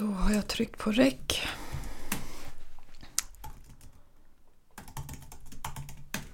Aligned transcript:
Då 0.00 0.06
har 0.06 0.34
jag 0.34 0.46
tryckt 0.46 0.78
på 0.78 0.92
räck. 0.92 1.48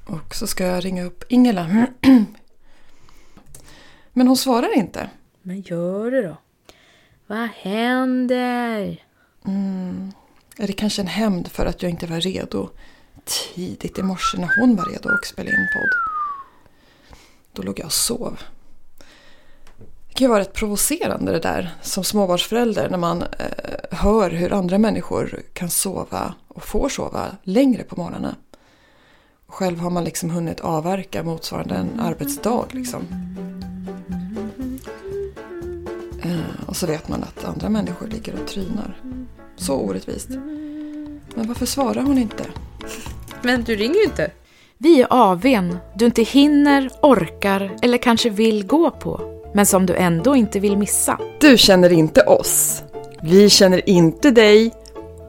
Och 0.05 0.35
så 0.35 0.47
ska 0.47 0.65
jag 0.65 0.85
ringa 0.85 1.05
upp 1.05 1.25
Ingela. 1.29 1.87
Men 4.13 4.27
hon 4.27 4.37
svarar 4.37 4.77
inte. 4.77 5.11
Men 5.43 5.61
gör 5.61 6.11
det 6.11 6.23
då. 6.23 6.37
Vad 7.27 7.49
händer? 7.49 9.05
Är 10.57 10.67
det 10.67 10.73
kanske 10.73 11.03
en 11.03 11.09
hämnd 11.09 11.49
för 11.49 11.67
att 11.67 11.83
jag 11.83 11.91
inte 11.91 12.07
var 12.07 12.21
redo 12.21 12.71
tidigt 13.25 13.99
i 13.99 14.03
morse 14.03 14.39
när 14.39 14.61
hon 14.61 14.77
var 14.77 14.85
redo 14.85 15.09
att 15.09 15.27
spela 15.27 15.51
in 15.51 15.69
podd? 15.75 15.91
Då 17.53 17.63
låg 17.63 17.79
jag 17.79 17.87
och 17.87 17.93
sov. 17.93 18.39
Kan 20.17 20.25
ju 20.25 20.29
vara 20.29 20.41
rätt 20.41 20.53
provocerande 20.53 21.33
det 21.33 21.39
där 21.39 21.75
som 21.83 22.05
småbarnsförälder 22.05 22.91
när 22.91 22.99
man 22.99 23.23
eh, 23.23 23.29
hör 23.91 24.31
hur 24.31 24.53
andra 24.53 24.79
människor 24.79 25.43
kan 25.53 25.71
sova 25.71 26.35
och 26.49 26.65
får 26.65 26.89
sova 26.89 27.27
längre 27.43 27.83
på 27.83 27.97
morgonen. 27.97 28.35
Själv 29.47 29.79
har 29.79 29.91
man 29.91 30.05
liksom 30.05 30.31
hunnit 30.31 30.61
avverka 30.61 31.23
motsvarande 31.23 31.75
en 31.75 32.01
arbetsdag 32.01 32.65
liksom. 32.71 33.01
Eh, 36.23 36.67
och 36.67 36.77
så 36.77 36.87
vet 36.87 37.09
man 37.09 37.23
att 37.23 37.45
andra 37.45 37.69
människor 37.69 38.07
ligger 38.07 38.35
och 38.43 38.49
trynar. 38.49 39.01
Så 39.57 39.75
orättvist. 39.75 40.29
Men 41.35 41.49
varför 41.49 41.67
svarar 41.67 42.03
hon 42.03 42.19
inte? 42.19 42.45
Men 43.43 43.65
du 43.65 43.77
ringer 43.77 43.97
ju 43.97 44.05
inte. 44.05 44.31
Vi 44.79 45.03
är 45.03 45.07
AWn 45.11 45.79
du 45.95 46.07
inte 46.07 46.23
hinner, 46.23 46.91
orkar 47.03 47.77
eller 47.83 47.99
kanske 47.99 48.31
vill 48.31 48.67
gå 48.67 48.91
på, 48.91 49.36
men 49.57 49.67
som 49.67 49.87
du 49.87 49.95
ändå 49.95 50.37
inte 50.37 50.61
vill 50.61 50.77
missa. 50.77 51.19
Du 51.41 51.59
känner 51.59 51.93
inte 51.93 52.21
oss. 52.23 52.83
Vi 53.23 53.51
känner 53.51 53.89
inte 53.89 54.31
dig. 54.31 54.73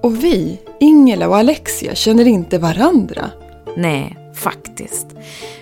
Och 0.04 0.24
vi, 0.24 0.60
Ingela 0.80 1.28
och 1.28 1.38
Alexia, 1.38 1.96
känner 1.96 2.28
inte 2.28 2.58
varandra. 2.58 3.30
Nej, 3.78 4.18
faktiskt. 4.36 5.08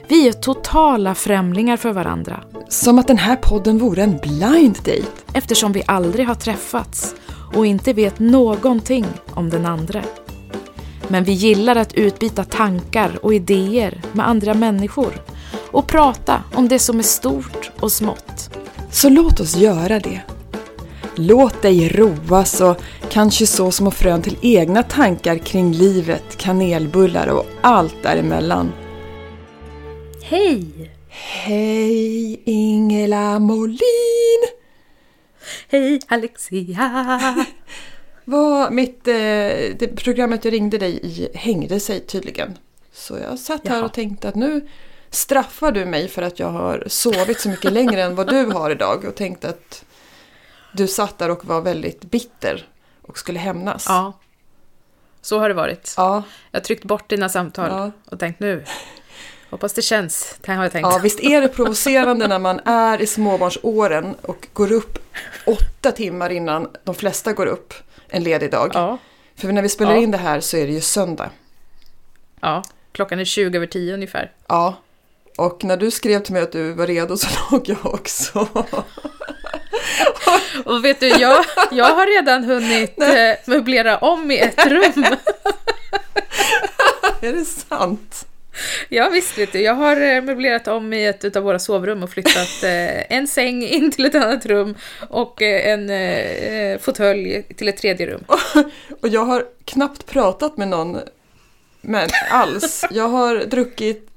Vi 0.07 0.27
är 0.27 0.31
totala 0.31 1.15
främlingar 1.15 1.77
för 1.77 1.91
varandra 1.91 2.43
Som 2.69 2.99
att 2.99 3.07
den 3.07 3.17
här 3.17 3.35
podden 3.35 3.77
vore 3.77 4.03
en 4.03 4.17
blind 4.17 4.75
date. 4.75 5.11
eftersom 5.33 5.71
vi 5.71 5.83
aldrig 5.85 6.27
har 6.27 6.35
träffats 6.35 7.15
och 7.55 7.65
inte 7.65 7.93
vet 7.93 8.19
någonting 8.19 9.05
om 9.33 9.49
den 9.49 9.65
andra. 9.65 10.01
Men 11.07 11.23
vi 11.23 11.31
gillar 11.31 11.75
att 11.75 11.93
utbyta 11.93 12.43
tankar 12.43 13.19
och 13.21 13.33
idéer 13.33 14.01
med 14.13 14.27
andra 14.27 14.53
människor 14.53 15.13
och 15.75 15.87
prata 15.87 16.43
om 16.53 16.67
det 16.67 16.79
som 16.79 16.99
är 16.99 17.03
stort 17.03 17.71
och 17.79 17.91
smått. 17.91 18.49
Så 18.91 19.09
låt 19.09 19.39
oss 19.39 19.55
göra 19.55 19.99
det. 19.99 20.21
Låt 21.15 21.61
dig 21.61 21.89
roas 21.89 22.61
och 22.61 22.81
kanske 23.09 23.47
så 23.47 23.71
små 23.71 23.91
frön 23.91 24.21
till 24.21 24.37
egna 24.41 24.83
tankar 24.83 25.37
kring 25.37 25.73
livet, 25.73 26.37
kanelbullar 26.37 27.27
och 27.27 27.45
allt 27.61 28.03
däremellan. 28.03 28.71
Hej! 30.23 30.91
Hej 31.09 32.41
Ingela 32.45 33.39
Molin! 33.39 34.45
Hej 35.69 35.99
Alexia! 36.07 37.45
Vad, 38.25 38.73
mitt, 38.73 39.07
eh, 39.07 39.13
det 39.79 39.95
programmet 39.95 40.45
jag 40.45 40.53
ringde 40.53 40.77
dig 40.77 40.99
i 41.03 41.37
hängde 41.37 41.79
sig 41.79 41.99
tydligen. 41.99 42.57
Så 42.93 43.17
jag 43.17 43.39
satt 43.39 43.67
här 43.67 43.75
Jaha. 43.75 43.85
och 43.85 43.93
tänkte 43.93 44.29
att 44.29 44.35
nu 44.35 44.67
straffar 45.15 45.71
du 45.71 45.85
mig 45.85 46.07
för 46.07 46.21
att 46.21 46.39
jag 46.39 46.47
har 46.49 46.83
sovit 46.87 47.39
så 47.39 47.49
mycket 47.49 47.73
längre 47.73 48.01
än 48.03 48.15
vad 48.15 48.27
du 48.27 48.45
har 48.45 48.69
idag. 48.71 49.05
Och 49.05 49.15
tänkte 49.15 49.49
att 49.49 49.85
du 50.73 50.87
satt 50.87 51.17
där 51.17 51.29
och 51.31 51.45
var 51.45 51.61
väldigt 51.61 52.01
bitter 52.01 52.67
och 53.01 53.17
skulle 53.17 53.39
hämnas. 53.39 53.85
Ja, 53.87 54.13
så 55.21 55.39
har 55.39 55.49
det 55.49 55.55
varit. 55.55 55.93
Ja, 55.97 56.23
Jag 56.51 56.59
har 56.59 56.63
tryckt 56.63 56.83
bort 56.83 57.09
dina 57.09 57.29
samtal 57.29 57.69
Ja. 57.69 57.91
och 58.11 58.19
tänkt 58.19 58.39
nu. 58.39 58.63
Hoppas 59.49 59.73
det 59.73 59.81
känns, 59.81 60.37
har 60.47 60.63
jag 60.63 60.71
tänkt. 60.71 60.85
ja, 60.91 60.99
visst 61.03 61.19
är 61.19 61.41
det 61.41 61.47
provocerande 61.47 62.27
när 62.27 62.39
man 62.39 62.59
är 62.65 63.01
i 63.01 63.07
småbarnsåren 63.07 64.15
och 64.21 64.47
går 64.53 64.71
upp 64.71 64.99
åtta 65.45 65.91
timmar 65.91 66.29
innan 66.29 66.67
de 66.83 66.95
flesta 66.95 67.33
går 67.33 67.45
upp 67.45 67.73
en 68.09 68.23
ledig 68.23 68.51
dag. 68.51 68.71
Ja, 68.73 68.97
För 69.35 69.47
när 69.51 69.61
vi 69.61 69.69
spelar 69.69 69.91
Ja. 69.91 69.97
in 70.01 70.11
det 70.11 70.17
här 70.17 70.39
så 70.39 70.57
är 70.57 70.67
det 70.67 70.73
ju 70.73 70.81
söndag. 70.81 71.29
ja. 72.41 72.63
Klockan 72.91 73.19
är 73.19 73.25
20 73.25 73.57
över 73.57 73.67
10 73.67 73.93
ungefär. 73.93 74.31
Ja, 74.47 74.75
och 75.35 75.63
när 75.63 75.77
du 75.77 75.91
skrev 75.91 76.19
till 76.19 76.33
mig 76.33 76.41
att 76.41 76.51
du 76.51 76.71
var 76.71 76.87
redo 76.87 77.17
så 77.17 77.27
låg 77.51 77.69
jag 77.69 77.85
också. 77.85 78.47
Och 80.65 80.85
vet 80.85 80.99
du, 80.99 81.07
jag, 81.07 81.45
jag 81.71 81.85
har 81.85 82.15
redan 82.15 82.43
hunnit 82.43 83.01
eh, 83.01 83.33
möblera 83.45 83.97
om 83.97 84.31
i 84.31 84.39
ett 84.39 84.65
rum. 84.65 85.05
är 87.21 87.33
det 87.33 87.45
sant? 87.45 88.25
Ja 88.89 89.09
visst 89.09 89.37
vet 89.37 89.51
du, 89.51 89.61
jag 89.61 89.73
har 89.73 90.01
eh, 90.01 90.21
möblerat 90.21 90.67
om 90.67 90.93
i 90.93 91.05
ett 91.05 91.35
av 91.35 91.43
våra 91.43 91.59
sovrum 91.59 92.03
och 92.03 92.09
flyttat 92.09 92.63
eh, 92.63 93.11
en 93.11 93.27
säng 93.27 93.63
in 93.67 93.91
till 93.91 94.05
ett 94.05 94.15
annat 94.15 94.45
rum 94.45 94.75
och 95.09 95.41
en 95.41 95.89
eh, 95.89 96.79
fåtölj 96.79 97.43
till 97.43 97.67
ett 97.67 97.77
tredje 97.77 98.05
rum. 98.05 98.23
Och 99.01 99.07
jag 99.07 99.25
har 99.25 99.45
knappt 99.65 100.05
pratat 100.05 100.57
med 100.57 100.67
någon 100.67 100.99
men 101.81 102.09
alls. 102.29 102.85
Jag 102.91 103.09
har 103.09 103.35
druckit 103.35 104.09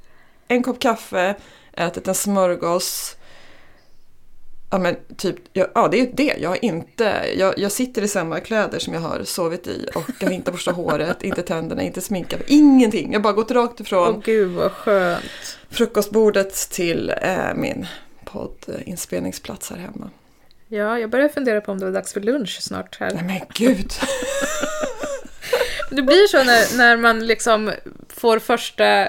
en 0.48 0.62
kopp 0.62 0.81
kaffe, 0.81 1.34
ätit 1.72 2.09
en 2.09 2.14
smörgås. 2.14 3.14
Ja 4.70 4.78
men 4.78 4.97
typ, 5.16 5.36
ja, 5.53 5.88
det 5.91 5.97
är 6.00 6.06
ju 6.06 6.12
det. 6.12 6.34
Jag 6.38 6.48
har 6.48 6.64
inte, 6.64 7.34
jag, 7.36 7.59
jag 7.59 7.72
sitter 7.72 8.03
i 8.03 8.09
samma 8.09 8.41
kläder 8.41 8.78
som 8.78 8.94
jag 8.94 9.00
har 9.00 9.25
sovit 9.25 9.66
i 9.66 9.88
och 9.94 10.04
jag 10.20 10.26
har 10.26 10.34
inte 10.34 10.53
borstat 10.53 10.76
håret, 10.76 11.22
inte 11.22 11.42
tänderna, 11.42 11.82
inte 11.82 12.00
sminkat, 12.00 12.41
ingenting. 12.47 13.12
Jag 13.12 13.19
har 13.19 13.22
bara 13.22 13.32
gått 13.32 13.50
rakt 13.50 13.81
ifrån 13.81 14.14
Åh 14.16 14.20
gud 14.25 14.50
vad 14.50 14.72
skönt. 14.72 15.59
frukostbordet 15.70 16.54
till 16.70 17.12
eh, 17.22 17.54
min 17.54 17.86
poddinspelningsplats 18.25 19.70
här 19.70 19.76
hemma. 19.76 20.10
Ja, 20.69 20.98
jag 20.98 21.10
börjar 21.10 21.28
fundera 21.28 21.60
på 21.60 21.72
om 21.72 21.78
det 21.78 21.84
var 21.84 21.92
dags 21.92 22.12
för 22.12 22.20
lunch 22.20 22.59
snart 22.62 22.97
här. 23.00 23.10
Nej 23.15 23.25
men 23.25 23.41
gud! 23.54 23.92
Det 25.91 26.03
blir 26.03 26.26
så 26.28 26.36
när, 26.44 26.76
när 26.78 26.97
man 26.97 27.26
liksom 27.26 27.72
får 28.09 28.38
första, 28.38 29.09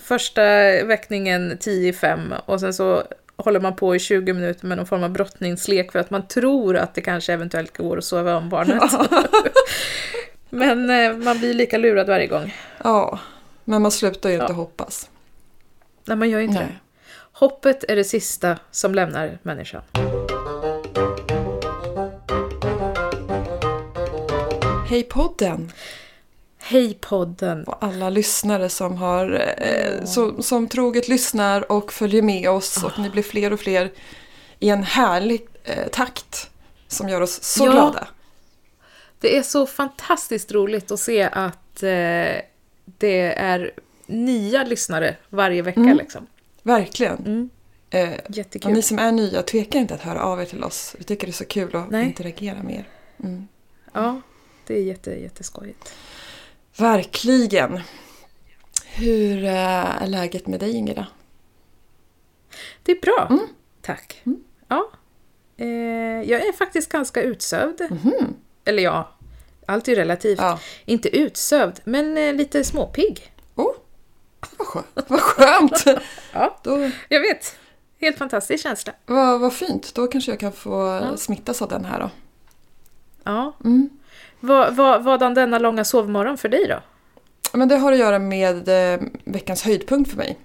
första 0.00 0.42
väckningen 0.84 1.58
10 1.60 1.88
i 1.88 1.92
fem 1.92 2.34
och 2.46 2.60
sen 2.60 2.74
så 2.74 3.02
håller 3.36 3.60
man 3.60 3.76
på 3.76 3.96
i 3.96 3.98
20 3.98 4.32
minuter 4.32 4.66
med 4.66 4.76
någon 4.76 4.86
form 4.86 5.02
av 5.02 5.10
brottningslek 5.10 5.92
för 5.92 5.98
att 5.98 6.10
man 6.10 6.28
tror 6.28 6.76
att 6.76 6.94
det 6.94 7.00
kanske 7.00 7.32
eventuellt 7.32 7.76
går 7.76 7.98
att 7.98 8.04
sova 8.04 8.36
om 8.36 8.48
barnet. 8.48 8.82
Men 10.50 10.90
eh, 10.90 11.16
man 11.16 11.38
blir 11.38 11.54
lika 11.54 11.78
lurad 11.78 12.06
varje 12.06 12.26
gång. 12.26 12.54
Ja, 12.84 13.18
men 13.64 13.82
man 13.82 13.90
slutar 13.90 14.28
ju 14.28 14.34
inte 14.34 14.46
Ja. 14.48 14.54
hoppas. 14.54 15.10
Nej, 16.04 16.16
man 16.16 16.30
gör 16.30 16.40
inte 16.40 16.54
Nej. 16.58 16.66
det. 16.68 16.74
Hoppet 17.32 17.84
är 17.88 17.96
det 17.96 18.04
sista 18.04 18.58
som 18.70 18.94
lämnar 18.94 19.38
människan. 19.42 19.82
Hej 24.88 25.02
podden! 25.02 25.72
Hej 26.64 26.94
podden! 27.00 27.64
Och 27.64 27.84
alla 27.84 28.10
lyssnare 28.10 28.68
som, 28.68 28.96
har, 28.96 29.54
eh, 29.58 30.04
som, 30.04 30.42
som 30.42 30.68
troget 30.68 31.08
lyssnar 31.08 31.72
och 31.72 31.92
följer 31.92 32.22
med 32.22 32.50
oss 32.50 32.84
och 32.84 32.98
ni 32.98 33.10
blir 33.10 33.22
fler 33.22 33.52
och 33.52 33.60
fler 33.60 33.92
i 34.58 34.68
en 34.68 34.82
härlig 34.82 35.46
eh, 35.64 35.88
takt 35.88 36.50
som 36.88 37.08
gör 37.08 37.20
oss 37.20 37.42
så 37.42 37.66
Ja. 37.66 37.70
glada. 37.72 38.08
Det 39.20 39.36
är 39.36 39.42
så 39.42 39.66
fantastiskt 39.66 40.52
roligt 40.52 40.90
att 40.90 41.00
se 41.00 41.22
att 41.22 41.82
eh, 41.82 42.40
det 42.84 43.34
är 43.36 43.72
nya 44.06 44.64
lyssnare 44.64 45.16
varje 45.28 45.62
vecka. 45.62 45.80
Mm. 45.80 45.96
Liksom. 45.96 46.26
Verkligen. 46.62 47.16
Mm. 47.18 47.50
Eh, 47.90 48.20
Jättekul. 48.28 48.70
och 48.70 48.76
ni 48.76 48.82
som 48.82 48.98
är 48.98 49.12
nya, 49.12 49.42
tveka 49.42 49.78
inte 49.78 49.94
att 49.94 50.00
höra 50.02 50.22
av 50.22 50.40
er 50.40 50.44
till 50.44 50.64
oss. 50.64 50.94
Vi 50.98 51.04
tycker 51.04 51.26
det 51.26 51.30
är 51.30 51.32
så 51.32 51.44
kul 51.44 51.76
att 51.76 51.90
Nej. 51.90 52.04
interagera 52.06 52.62
med 52.62 52.74
er. 52.74 52.88
Mm. 53.22 53.48
Ja, 53.92 54.20
det 54.66 54.74
är 54.74 54.82
jätte, 54.82 55.10
jätteskojigt. 55.10 55.94
Verkligen. 56.82 57.80
Hur 58.86 59.44
eh, 59.44 60.02
är 60.02 60.06
läget 60.06 60.46
med 60.46 60.60
dig 60.60 60.76
Ingela? 60.76 61.06
Det 62.82 62.92
är 62.92 63.00
bra, 63.00 63.26
Mm. 63.30 63.46
tack. 63.82 64.22
Ja. 64.68 64.90
Eh, 65.56 65.66
jag 66.30 66.46
är 66.46 66.52
faktiskt 66.52 66.92
ganska 66.92 67.22
utsövd. 67.22 67.80
Eller 68.64 68.82
ja, 68.82 69.08
allt 69.66 69.88
är 69.88 69.96
relativt. 69.96 70.38
Ja. 70.38 70.58
Inte 70.84 71.16
utsövd, 71.16 71.80
men 71.84 72.18
eh, 72.18 72.34
lite 72.34 72.64
småpigg. 72.64 73.32
Oh, 73.54 73.74
vad 74.58 74.66
skönt. 74.68 74.86
Vad, 75.08 75.20
skönt. 75.20 75.84
Ja, 76.32 76.58
Då, 76.62 76.90
jag 77.08 77.20
vet. 77.20 77.56
Helt 78.00 78.18
fantastisk 78.18 78.62
känsla. 78.62 78.92
vad, 79.06 79.40
vad 79.40 79.52
fint. 79.52 79.94
Då 79.94 80.06
kanske 80.06 80.32
jag 80.32 80.40
kan 80.40 80.52
få 80.52 81.02
smittas 81.16 81.62
av 81.62 81.68
den 81.68 81.84
här 81.84 82.00
då. 82.00 82.10
Ja. 83.24 83.52
Mm. 83.64 83.88
Vad, 84.44 84.76
vad, 84.76 85.04
vadan 85.04 85.34
denna 85.34 85.58
långa 85.58 85.84
sovmorgon 85.84 86.38
för 86.38 86.48
dig 86.48 86.66
då? 86.68 86.80
Men 87.58 87.68
det 87.68 87.76
har 87.76 87.92
att 87.92 87.98
göra 87.98 88.18
med 88.18 88.68
eh, 88.94 89.00
veckans 89.24 89.62
höjdpunkt 89.62 90.10
för 90.10 90.16
mig. 90.16 90.38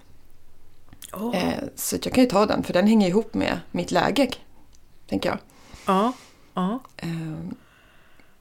Oh. 1.14 1.36
Så 1.76 1.96
jag 2.04 2.14
kan 2.14 2.24
ju 2.24 2.30
ta 2.30 2.46
den, 2.46 2.64
för 2.64 2.74
den 2.74 2.88
hänger 2.88 3.08
ihop 3.08 3.34
med 3.34 3.60
mitt 3.72 3.92
läge. 3.92 4.30
Tänker 5.10 5.30
jag. 5.30 5.38
Ja, 5.86 6.14
ja. 6.54 6.80
Eh, 6.98 7.08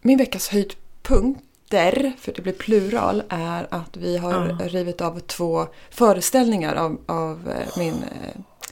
min 0.01 0.19
veckas 0.19 0.49
höjdpunkter, 0.49 2.13
för 2.19 2.33
det 2.33 2.43
blir 2.43 2.53
plural, 2.53 3.23
är 3.29 3.67
att 3.71 3.97
vi 3.97 4.17
har 4.19 4.57
Ja. 4.61 4.67
rivit 4.69 5.01
av 5.01 5.21
två 5.21 5.67
föreställningar 5.91 6.75
av, 6.75 6.99
av 7.07 7.49
eh, 7.51 7.79
min 7.79 8.05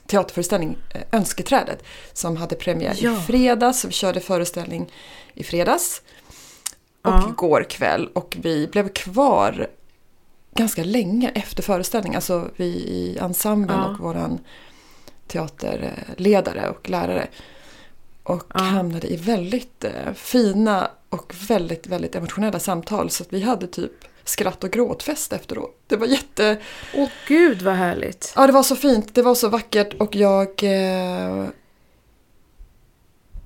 teaterföreställning 0.07 0.77
Önsketrädet 1.13 1.85
som 2.13 2.37
hade 2.37 2.55
premiär 2.57 2.97
Ja. 3.01 3.13
i 3.13 3.17
fredags. 3.17 3.85
Vi 3.85 3.93
körde 3.93 4.21
föreställning 4.21 4.93
i 5.35 5.45
fredags 5.45 6.03
och 7.05 7.11
Ja. 7.11 7.29
igår 7.29 7.67
kväll 7.71 8.09
och 8.13 8.37
vi 8.41 8.67
blev 8.67 8.89
kvar 8.89 9.67
ganska 10.55 10.85
länge 10.85 11.31
efter 11.35 11.63
föreställningen. 11.63 12.17
Alltså 12.17 12.49
vi 12.57 12.65
i 12.67 13.19
ensemblen 13.21 13.79
Ja. 13.79 13.89
och 13.91 13.99
våran 13.99 14.39
teaterledare 15.27 16.69
och 16.71 16.91
lärare. 16.91 17.27
Och 18.23 18.43
Ja. 18.55 18.61
hamnade 18.61 19.07
i 19.13 19.17
väldigt 19.17 19.85
eh, 19.85 20.13
fina 20.15 20.91
och 21.09 21.35
väldigt, 21.49 21.87
väldigt 21.87 22.15
emotionella 22.15 22.59
samtal. 22.59 23.11
Så 23.11 23.23
att 23.23 23.33
vi 23.33 23.43
hade 23.43 23.67
typ 23.67 23.93
skratt 24.25 24.65
och 24.65 24.71
gråtfest 24.71 25.33
efteråt. 25.33 25.77
Det 25.87 25.97
var 25.97 26.07
jätte... 26.07 26.59
Åh 26.95 27.09
gud 27.29 27.63
vad 27.63 27.75
härligt. 27.75 28.33
Ja, 28.37 28.47
det 28.47 28.53
var 28.53 28.63
så 28.63 28.77
fint. 28.77 29.15
Det 29.15 29.23
var 29.23 29.35
så 29.35 29.49
vackert 29.49 29.95
och 29.95 30.15
jag... 30.17 30.49
Eh, 30.63 31.45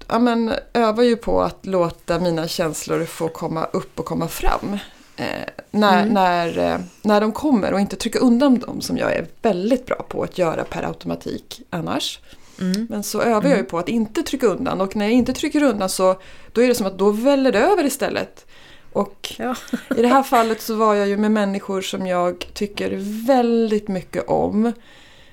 ja, 0.09 0.19
men, 0.19 0.53
övar 0.73 1.03
ju 1.03 1.17
på 1.17 1.43
att 1.43 1.67
låta 1.67 2.19
mina 2.19 2.49
känslor 2.49 3.05
få 3.05 3.29
komma 3.29 3.65
upp 3.65 3.99
och 4.01 4.05
komma 4.07 4.29
fram. 4.29 4.79
Eh, 5.17 5.25
när, 5.71 6.03
Mm. 6.03 6.15
när, 6.15 6.59
eh, 6.59 6.79
när 7.03 7.21
de 7.21 7.33
kommer 7.33 7.73
och 7.73 7.81
inte 7.81 7.97
trycka 7.97 8.19
undan 8.19 8.59
dem 8.59 8.81
som 8.81 8.97
jag 8.99 9.13
är 9.13 9.27
väldigt 9.43 9.87
bra 9.87 9.97
på 10.09 10.23
att 10.23 10.39
göra 10.39 10.65
per 10.65 10.83
automatik 10.83 11.63
annars. 11.71 12.21
Mm. 12.61 12.87
Men 12.91 13.03
så 13.03 13.21
övar 13.23 13.49
jag 13.49 13.59
ju 13.59 13.65
på 13.65 13.79
att 13.79 13.89
inte 13.89 14.23
trycka 14.23 14.47
undan 14.47 14.81
och 14.81 14.97
när 14.97 15.05
jag 15.05 15.13
inte 15.13 15.33
trycker 15.33 15.63
undan 15.63 15.89
så 15.89 16.17
då 16.53 16.63
är 16.63 16.69
det 16.69 16.75
som 16.75 16.87
att 16.87 16.99
då 16.99 17.11
väller 17.11 17.53
det 17.53 17.59
över 17.59 17.85
istället. 17.85 18.47
Och 18.93 19.35
Ja. 19.39 19.55
i 19.97 20.03
det 20.03 20.09
här 20.09 20.23
fallet 20.23 20.61
så 20.61 20.75
var 20.75 20.95
jag 20.95 21.09
ju 21.09 21.17
med 21.17 21.31
människor 21.33 21.81
som 21.81 22.07
jag 22.07 22.47
tycker 22.55 22.91
väldigt 23.27 23.89
mycket 23.89 24.29
om. 24.29 24.73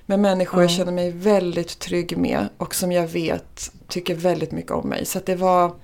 Med 0.05 0.19
människor 0.19 0.61
jag 0.61 0.71
Ja. 0.71 0.75
känner 0.75 0.91
mig 0.91 1.11
väldigt 1.11 1.79
trygg 1.79 2.17
med 2.17 2.47
och 2.57 2.75
som 2.75 2.91
jag 2.91 3.07
vet 3.07 3.71
tycker 3.87 4.15
väldigt 4.15 4.51
mycket 4.51 4.71
om 4.71 4.89
mig. 4.89 5.05
Så 5.05 5.19
det 5.25 5.35
var, 5.35 5.75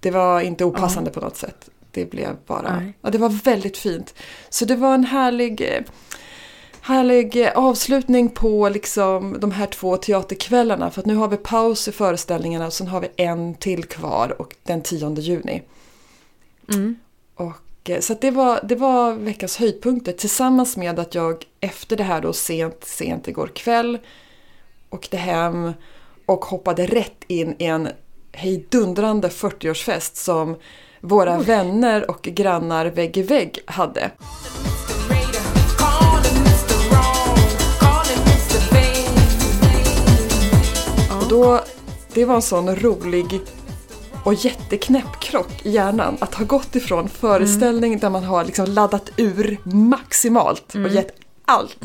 det 0.00 0.10
var 0.10 0.40
inte 0.40 0.64
opassande 0.64 1.10
på 1.10 1.20
något 1.20 1.36
sätt. 1.36 1.70
Det 1.90 2.10
blev 2.10 2.36
bara, 2.46 2.92
ja 3.02 3.10
det 3.10 3.18
var 3.18 3.28
väldigt 3.28 3.76
fint. 3.76 4.14
Så 4.48 4.64
det 4.64 4.76
var 4.76 4.94
en 4.94 5.04
härlig, 5.04 5.84
härlig 6.80 7.48
avslutning 7.54 8.28
på 8.28 8.68
liksom 8.68 9.36
de 9.40 9.50
här 9.50 9.66
två 9.66 9.96
teaterkvällarna. 9.96 10.90
För 10.90 11.00
att 11.00 11.06
nu 11.06 11.14
har 11.14 11.28
vi 11.28 11.36
paus 11.36 11.88
i 11.88 11.92
föreställningarna 11.92 12.66
och 12.66 12.72
sen 12.72 12.86
har 12.88 13.00
vi 13.00 13.08
en 13.16 13.54
till 13.54 13.84
kvar 13.84 14.40
och 14.40 14.54
den 14.62 14.82
10 14.82 15.14
juni. 15.20 15.62
Mm. 16.72 16.96
Eh, 17.88 18.00
så 18.00 18.14
det, 18.20 18.30
var, 18.30 18.60
det 18.62 18.74
var 18.74 19.12
veckans 19.12 19.56
höjdpunkter 19.56 20.12
tillsammans 20.12 20.76
med 20.76 20.98
att 20.98 21.14
jag 21.14 21.44
efter 21.60 21.96
det 21.96 22.02
här 22.02 22.20
då 22.20 22.32
sent, 22.32 22.84
sent 22.84 23.28
igår 23.28 23.50
kväll 23.54 23.98
åkte 24.90 25.16
hem 25.16 25.72
och 26.26 26.44
hoppade 26.44 26.86
rätt 26.86 27.24
in 27.26 27.56
i 27.58 27.64
en 27.64 27.88
hejdundrande 28.32 29.28
40-årsfest 29.28 30.16
som 30.16 30.56
våra 31.00 31.38
vänner 31.38 32.10
och 32.10 32.22
grannar 32.22 32.86
vägg 32.86 33.16
i 33.16 33.22
vägg 33.22 33.58
hade. 33.66 34.10
Och 41.22 41.28
då, 41.28 41.60
det 42.14 42.24
var 42.24 42.34
en 42.34 42.42
sån 42.42 42.76
rolig 42.76 43.40
och 44.24 44.34
jätteknäpp 44.34 45.20
krock 45.20 45.50
i 45.62 45.70
hjärnan 45.70 46.16
att 46.20 46.34
ha 46.34 46.44
gått 46.44 46.76
ifrån 46.76 47.08
föreställning 47.08 47.98
där 47.98 48.10
man 48.10 48.24
har 48.24 48.44
liksom 48.44 48.66
laddat 48.66 49.10
ur 49.16 49.58
maximalt 49.64 50.74
och 50.74 50.88
gett 50.88 51.16
allt. 51.44 51.78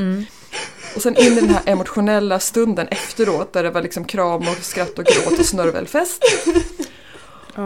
Och 0.96 1.02
sen 1.02 1.16
in 1.18 1.38
i 1.38 1.42
den 1.42 1.50
här 1.50 1.62
emotionella 1.66 2.40
stunden 2.40 2.88
efteråt 2.88 3.54
där 3.54 3.64
det 3.64 3.72
var 3.72 3.82
liksom 3.82 4.06
kram 4.06 4.42
och 4.42 4.58
skratt 4.62 5.00
och 5.00 5.06
gråt 5.06 5.40
och 5.40 5.46
snörvelfest. 5.46 6.24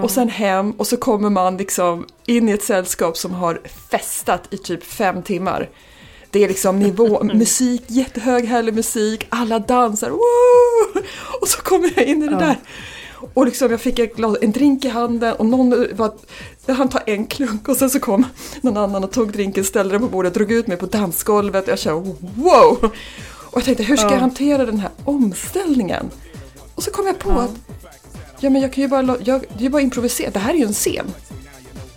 Och 0.04 0.12
sen 0.12 0.30
hem 0.30 0.72
och 0.72 0.88
så 0.88 0.98
kommer 0.98 1.30
man 1.30 1.58
liksom 1.58 2.06
in 2.26 2.50
i 2.50 2.52
ett 2.52 2.64
sällskap 2.64 3.18
som 3.18 3.34
har 3.34 3.62
festat 3.92 4.48
i 4.50 4.58
typ 4.58 4.84
fem 4.84 5.24
timmar. 5.24 5.70
Det 6.30 6.44
är 6.44 6.48
liksom 6.48 6.80
nivå, 6.80 7.24
musik, 7.34 7.84
jättehög 7.88 8.46
härlig 8.46 8.74
musik, 8.74 9.28
alla 9.30 9.60
dansar, 9.60 10.10
woo! 10.10 11.02
Och 11.42 11.48
så 11.48 11.62
kommer 11.62 11.92
jag 11.96 12.06
in 12.06 12.24
i 12.24 12.28
det 12.28 12.36
där. 12.36 12.56
Och 13.34 13.46
liksom 13.46 13.72
jag 13.72 13.82
fick 13.82 14.00
ett 14.00 14.16
glas, 14.16 14.38
en 14.42 14.52
drink 14.52 14.86
i 14.86 14.88
handen 14.88 15.36
och 15.36 15.46
någon 15.46 15.88
var, 15.96 16.14
han 16.68 16.90
tar 16.90 17.04
en 17.06 17.26
klunk 17.26 17.68
och 17.70 17.78
sen 17.78 17.90
så 17.90 18.00
kom 18.00 18.26
någon 18.62 18.78
annan 18.78 19.04
och 19.04 19.12
tog 19.12 19.32
drinken, 19.32 19.64
ställde 19.64 19.94
den 19.94 20.02
på 20.02 20.08
bordet, 20.08 20.34
drog 20.34 20.52
ut 20.52 20.68
mig 20.68 20.78
på 20.78 20.86
dansgolvet 20.86 21.64
och 21.64 21.70
jag 21.72 21.80
kände 21.80 22.16
wow! 22.36 22.92
Och 23.26 23.58
jag 23.58 23.64
tänkte 23.64 23.84
hur 23.84 23.98
ska 23.98 24.06
Ja. 24.08 24.12
jag 24.14 24.20
hantera 24.20 24.66
den 24.66 24.80
här 24.80 24.92
omställningen? 25.06 26.10
Och 26.76 26.84
så 26.84 26.92
kom 26.92 27.08
jag 27.08 27.20
på 27.20 27.30
Ja. 27.30 27.42
att 27.42 27.52
ja, 28.40 28.50
men 28.50 28.62
jag 28.62 28.74
kan 28.74 28.82
ju 28.82 28.88
bara, 28.88 29.18
jag, 29.24 29.46
det 29.58 29.66
är 29.66 29.70
bara 29.70 29.82
improvisera, 29.82 30.32
det 30.32 30.40
här 30.40 30.54
är 30.54 30.58
ju 30.58 30.66
en 30.66 30.74
scen. 30.74 31.06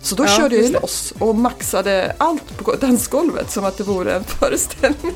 Så 0.01 0.15
då 0.15 0.23
Ja, 0.23 0.27
körde 0.37 0.55
jag 0.55 0.71
loss 0.71 1.13
och 1.19 1.35
maxade 1.35 2.15
allt 2.17 2.57
på 2.57 2.75
dansgolvet 2.75 3.51
som 3.51 3.65
att 3.65 3.77
det 3.77 3.83
vore 3.83 4.15
en 4.15 4.23
föreställning. 4.23 5.13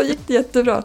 Då 0.00 0.06
gick 0.08 0.18
det 0.26 0.34
jättebra. 0.34 0.82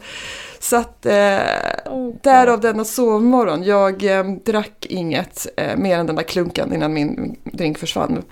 Så 0.59 0.75
att 0.75 1.05
eh, 1.05 1.39
Oh, 1.85 2.15
därav 2.21 2.59
denna 2.59 2.85
sovmorgon. 2.85 3.63
Jag 3.63 4.03
eh, 4.03 4.25
drack 4.45 4.85
inget 4.89 5.47
eh, 5.57 5.77
mer 5.77 5.97
än 5.99 6.05
den 6.07 6.15
där 6.15 6.23
klunken 6.23 6.73
innan 6.73 6.93
min, 6.93 7.07
min 7.21 7.37
drink 7.57 7.77
försvann. 7.77 8.23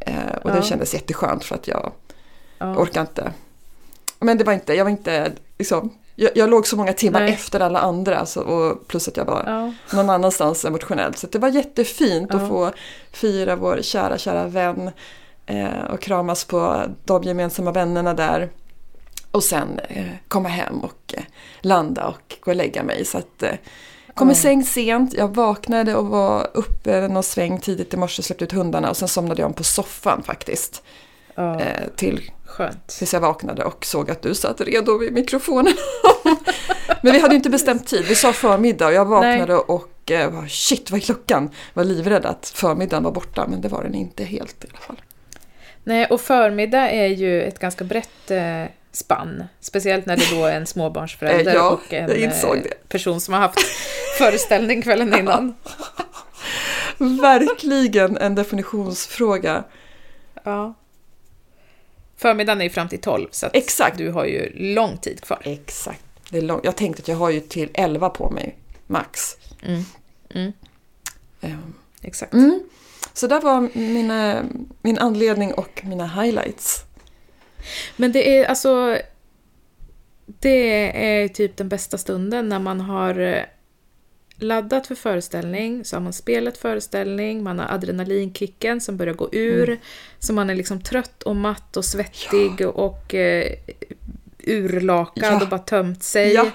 Eh, 0.00 0.14
och 0.42 0.50
det 0.50 0.56
Ja. 0.56 0.62
kändes 0.62 0.94
jätteskönt 0.94 1.44
för 1.44 1.54
att 1.54 1.68
jag 1.68 1.92
ja. 2.58 2.76
orkar 2.76 3.00
inte. 3.00 3.32
Men 4.20 4.38
det 4.38 4.44
var 4.44 4.52
inte, 4.52 4.74
jag 4.74 4.84
var 4.84 4.90
inte 4.90 5.32
liksom, 5.58 5.90
jag, 6.14 6.30
jag 6.34 6.50
låg 6.50 6.66
så 6.66 6.76
många 6.76 6.92
timmar 6.92 7.20
Nej. 7.20 7.32
efter 7.32 7.60
alla 7.60 7.78
andra 7.78 8.26
så, 8.26 8.40
och 8.42 8.88
plus 8.88 9.08
att 9.08 9.16
jag 9.16 9.24
var 9.24 9.42
Ja. 9.46 9.96
någon 9.96 10.10
annanstans 10.10 10.64
emotionellt. 10.64 11.18
Så 11.18 11.26
det 11.26 11.38
var 11.38 11.48
jättefint 11.48 12.28
Ja. 12.32 12.36
att 12.40 12.48
få 12.48 12.70
fira 13.12 13.56
vår 13.56 13.78
kära, 13.82 14.18
kära 14.18 14.46
vän 14.46 14.90
eh, 15.46 15.84
och 15.92 16.00
kramas 16.00 16.44
på 16.44 16.82
de 17.04 17.22
gemensamma 17.22 17.72
vännerna 17.72 18.14
där. 18.14 18.50
Och 19.34 19.42
sen 19.44 19.80
eh, 19.88 20.06
komma 20.28 20.48
hem 20.48 20.78
och 20.80 21.14
eh, 21.16 21.24
landa 21.60 22.06
och 22.06 22.36
gå 22.40 22.50
och 22.50 22.56
lägga 22.56 22.82
mig. 22.82 23.04
Så 23.04 23.18
att, 23.18 23.42
eh, 23.42 23.54
kom 24.14 24.28
i 24.30 24.32
Ja. 24.32 24.36
säng 24.36 24.64
sent, 24.64 25.14
jag 25.14 25.34
vaknade 25.34 25.94
och 25.94 26.06
var 26.06 26.50
uppe 26.54 27.08
någon 27.08 27.22
sväng 27.22 27.58
tidigt 27.60 27.94
i 27.94 27.96
morse, 27.96 28.22
släppte 28.22 28.44
ut 28.44 28.52
hundarna 28.52 28.90
och 28.90 28.96
sen 28.96 29.08
somnade 29.08 29.42
jag 29.42 29.46
om 29.46 29.54
på 29.54 29.64
soffan 29.64 30.22
faktiskt. 30.22 30.82
Eh, 31.36 31.88
till 31.96 32.30
Skönt. 32.44 32.88
Tills 32.88 33.12
jag 33.12 33.20
vaknade 33.20 33.64
och 33.64 33.84
såg 33.84 34.10
att 34.10 34.22
du 34.22 34.34
satt 34.34 34.60
redo 34.60 34.98
vid 34.98 35.12
mikrofonen. 35.12 35.72
Men 37.02 37.12
vi 37.12 37.20
hade 37.20 37.34
inte 37.34 37.50
bestämt 37.50 37.86
tid, 37.86 38.04
vi 38.08 38.14
sa 38.14 38.32
förmiddag 38.32 38.86
och 38.86 38.92
jag 38.92 39.04
vaknade 39.04 39.54
och 39.54 40.10
eh, 40.10 40.30
var, 40.30 40.46
shit 40.46 40.90
vad 40.90 41.00
är 41.00 41.04
klockan? 41.04 41.50
Var 41.74 41.84
livrädd 41.84 42.26
att 42.26 42.52
förmiddagen 42.54 43.02
var 43.02 43.10
borta 43.12 43.46
men 43.48 43.60
det 43.60 43.68
var 43.68 43.82
den 43.82 43.94
inte 43.94 44.24
helt 44.24 44.64
i 44.64 44.68
alla 44.70 44.78
fall. 44.78 45.00
Nej, 45.84 46.06
och 46.06 46.20
förmiddag 46.20 46.90
är 46.90 47.06
ju 47.06 47.42
ett 47.42 47.58
ganska 47.58 47.84
brett 47.84 48.30
eh, 48.30 48.64
spann. 48.96 49.44
Speciellt 49.60 50.06
när 50.06 50.16
det 50.16 50.30
då 50.30 50.44
är 50.44 50.56
en 50.56 50.66
småbarnsförälder 50.66 51.54
ja, 51.54 51.68
och 51.68 51.92
en 51.92 52.10
eh, 52.10 52.62
person 52.88 53.20
som 53.20 53.34
har 53.34 53.40
haft 53.40 53.60
föreställning 54.18 54.82
kvällen 54.82 55.18
innan. 55.18 55.54
Verkligen 56.98 58.16
en 58.16 58.34
definitionsfråga. 58.34 59.64
Ja. 60.42 60.74
Förmiddagen 62.16 62.60
är 62.60 62.64
ju 62.64 62.70
fram 62.70 62.88
till 62.88 63.00
12, 63.00 63.28
så 63.30 63.48
Exakt. 63.52 63.98
du 63.98 64.10
har 64.10 64.24
ju 64.24 64.74
lång 64.74 64.96
tid 64.96 65.20
kvar. 65.20 65.42
Exakt. 65.44 66.04
Det 66.30 66.38
är 66.38 66.42
långt. 66.42 66.64
Jag 66.64 66.76
tänkte 66.76 67.02
att 67.02 67.08
jag 67.08 67.16
har 67.16 67.30
ju 67.30 67.40
till 67.40 67.70
11 67.74 68.10
på 68.10 68.30
mig, 68.30 68.56
max. 68.86 69.36
Mm. 69.62 69.84
Mm. 70.30 70.52
Ehm, 71.40 71.74
Exakt. 72.02 72.32
Mm. 72.32 72.60
Så 73.12 73.26
där 73.26 73.40
var 73.40 73.68
mina, 73.78 74.44
min 74.82 74.98
anledning 74.98 75.54
och 75.54 75.82
mina 75.84 76.06
highlights. 76.06 76.84
Men 77.96 78.12
det 78.12 78.38
är 78.38 78.44
alltså... 78.44 78.98
Det 80.26 81.04
är 81.22 81.28
typ 81.28 81.56
den 81.56 81.68
bästa 81.68 81.98
stunden 81.98 82.48
när 82.48 82.58
man 82.58 82.80
har 82.80 83.18
eh, 83.20 83.42
laddat 84.38 84.86
för 84.86 84.94
föreställning, 84.94 85.84
så 85.84 85.96
har 85.96 86.00
man 86.00 86.12
spelat 86.12 86.56
föreställning, 86.58 87.42
man 87.42 87.58
har 87.58 87.66
adrenalinkicken 87.74 88.80
som 88.80 88.96
börjar 88.96 89.14
gå 89.14 89.28
ur, 89.32 89.80
så 90.18 90.32
man 90.32 90.50
är 90.50 90.54
liksom 90.54 90.80
trött 90.82 91.22
och 91.22 91.36
matt 91.36 91.76
och 91.76 91.84
svettig 91.84 92.68
och 92.68 93.14
eh, 93.14 93.52
urlakad 94.46 95.32
Ja. 95.32 95.42
och 95.42 95.48
bara 95.48 95.58
tömt 95.60 96.02
sig. 96.02 96.32
Ja. 96.32 96.46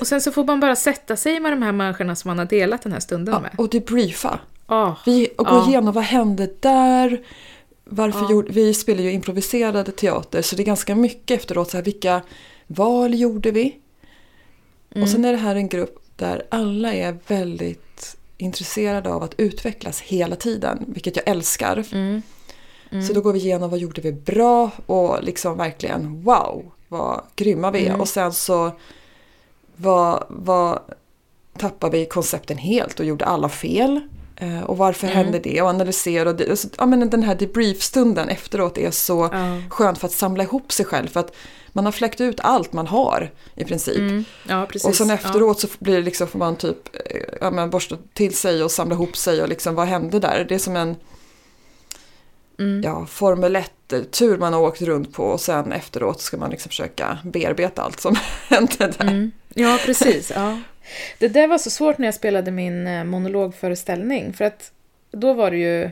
Och 0.00 0.06
sen 0.06 0.20
så 0.20 0.32
får 0.32 0.44
man 0.44 0.60
bara 0.60 0.76
sätta 0.76 1.16
sig 1.16 1.40
med 1.40 1.52
de 1.52 1.62
här 1.62 1.72
människorna 1.72 2.16
som 2.16 2.28
man 2.28 2.38
har 2.38 2.46
delat 2.46 2.82
den 2.82 2.92
här 2.92 3.00
stunden 3.00 3.34
Ja, 3.34 3.40
med. 3.40 3.50
och 3.58 3.68
debriefa. 3.70 4.40
Ah, 4.66 4.94
Vi 5.06 5.28
och 5.38 5.46
gå 5.46 5.54
Ja. 5.56 5.68
igenom 5.68 5.94
vad 5.94 6.04
hände 6.04 6.48
där. 6.60 7.18
Varför 7.88 8.20
Ja. 8.20 8.30
gjorde, 8.30 8.52
vi 8.52 8.74
spelar 8.74 9.02
ju 9.02 9.12
improviserad 9.12 9.96
teater 9.96 10.42
så 10.42 10.56
det 10.56 10.62
är 10.62 10.66
ganska 10.66 10.94
mycket 10.94 11.40
efteråt 11.40 11.70
så 11.70 11.76
här, 11.76 11.84
vilka 11.84 12.22
val 12.66 13.14
gjorde 13.14 13.50
vi? 13.50 13.76
Och 14.94 15.08
sen 15.08 15.24
är 15.24 15.32
det 15.32 15.38
här 15.38 15.56
en 15.56 15.68
grupp 15.68 15.98
där 16.16 16.46
alla 16.48 16.94
är 16.94 17.18
väldigt 17.26 18.16
intresserade 18.38 19.12
av 19.12 19.22
att 19.22 19.34
utvecklas 19.36 20.00
hela 20.00 20.36
tiden, 20.36 20.84
vilket 20.86 21.16
jag 21.16 21.28
älskar. 21.28 21.84
Mm. 21.92 22.22
Så 23.06 23.12
då 23.12 23.20
går 23.20 23.32
vi 23.32 23.38
igenom 23.38 23.70
vad 23.70 23.78
gjorde 23.78 24.00
vi 24.00 24.12
bra 24.12 24.70
och 24.86 25.22
liksom 25.22 25.56
verkligen 25.58 26.22
wow, 26.22 26.72
vad 26.88 27.22
grymma 27.36 27.70
vi 27.70 27.78
är. 27.82 27.88
Mm. 27.88 28.00
Och 28.00 28.08
sen 28.08 28.32
så 28.32 28.72
vad, 29.76 30.24
vad 30.28 30.78
tappade 31.58 31.98
vi 31.98 32.06
koncepten 32.06 32.58
helt 32.58 33.00
och 33.00 33.06
gjorde 33.06 33.24
alla 33.24 33.48
fel. 33.48 34.00
Eh, 34.40 34.60
och 34.62 34.76
varför 34.76 35.06
Mm. 35.06 35.16
hände 35.16 35.38
det? 35.38 35.62
Och 35.62 35.68
analysera. 35.68 36.30
Och 36.30 36.40
och 36.40 36.58
så, 36.58 36.68
ja, 36.78 36.86
men 36.86 37.10
den 37.10 37.22
här 37.22 37.34
debriefstunden 37.34 38.28
efteråt 38.28 38.78
är 38.78 38.90
så 38.90 39.28
Ja. 39.32 39.60
skönt 39.70 39.98
för 39.98 40.06
att 40.06 40.12
samla 40.12 40.42
ihop 40.42 40.72
sig 40.72 40.86
själv. 40.86 41.08
För 41.08 41.20
att 41.20 41.34
man 41.72 41.84
har 41.84 41.92
fläckt 41.92 42.20
ut 42.20 42.40
allt 42.40 42.72
man 42.72 42.86
har 42.86 43.30
i 43.54 43.64
princip. 43.64 43.96
Mm. 43.98 44.24
Ja. 44.48 44.66
Och 44.84 44.94
sen 44.94 45.08
ja. 45.08 45.14
efteråt 45.14 45.60
så 45.60 45.68
blir 45.78 45.94
det 45.96 46.02
liksom, 46.02 46.26
får 46.28 46.38
man 46.38 46.56
typ 46.56 46.96
eh, 47.10 47.22
ja, 47.40 47.50
men 47.50 47.70
borsta 47.70 47.96
till 48.14 48.36
sig 48.36 48.62
och 48.62 48.70
samla 48.70 48.94
ihop 48.94 49.16
sig 49.16 49.42
och 49.42 49.48
liksom 49.48 49.74
vad 49.74 49.86
hände 49.86 50.18
där? 50.18 50.46
Det 50.48 50.54
är 50.54 50.58
som 50.58 50.76
en 50.76 50.96
Mm. 52.60 52.82
ja, 52.84 53.06
Formel 53.06 53.56
1-tur 53.56 54.38
man 54.38 54.52
har 54.52 54.60
åkt 54.60 54.82
runt 54.82 55.12
på 55.12 55.24
och 55.24 55.40
sen 55.40 55.72
efteråt 55.72 56.20
ska 56.20 56.36
man 56.36 56.50
liksom 56.50 56.68
försöka 56.68 57.18
bearbeta 57.24 57.82
allt 57.82 58.00
som 58.00 58.16
hände 58.48 58.74
där. 58.78 59.00
Mm. 59.00 59.30
Ja, 59.54 59.78
precis. 59.86 60.32
Ja. 60.34 60.58
Det 61.18 61.28
där 61.28 61.48
var 61.48 61.58
så 61.58 61.70
svårt 61.70 61.98
när 61.98 62.06
jag 62.06 62.14
spelade 62.14 62.50
min 62.50 62.86
eh, 62.86 63.04
monologföreställning. 63.04 64.32
För 64.32 64.44
att 64.44 64.72
då 65.10 65.32
var 65.32 65.50
det 65.50 65.56
ju... 65.56 65.90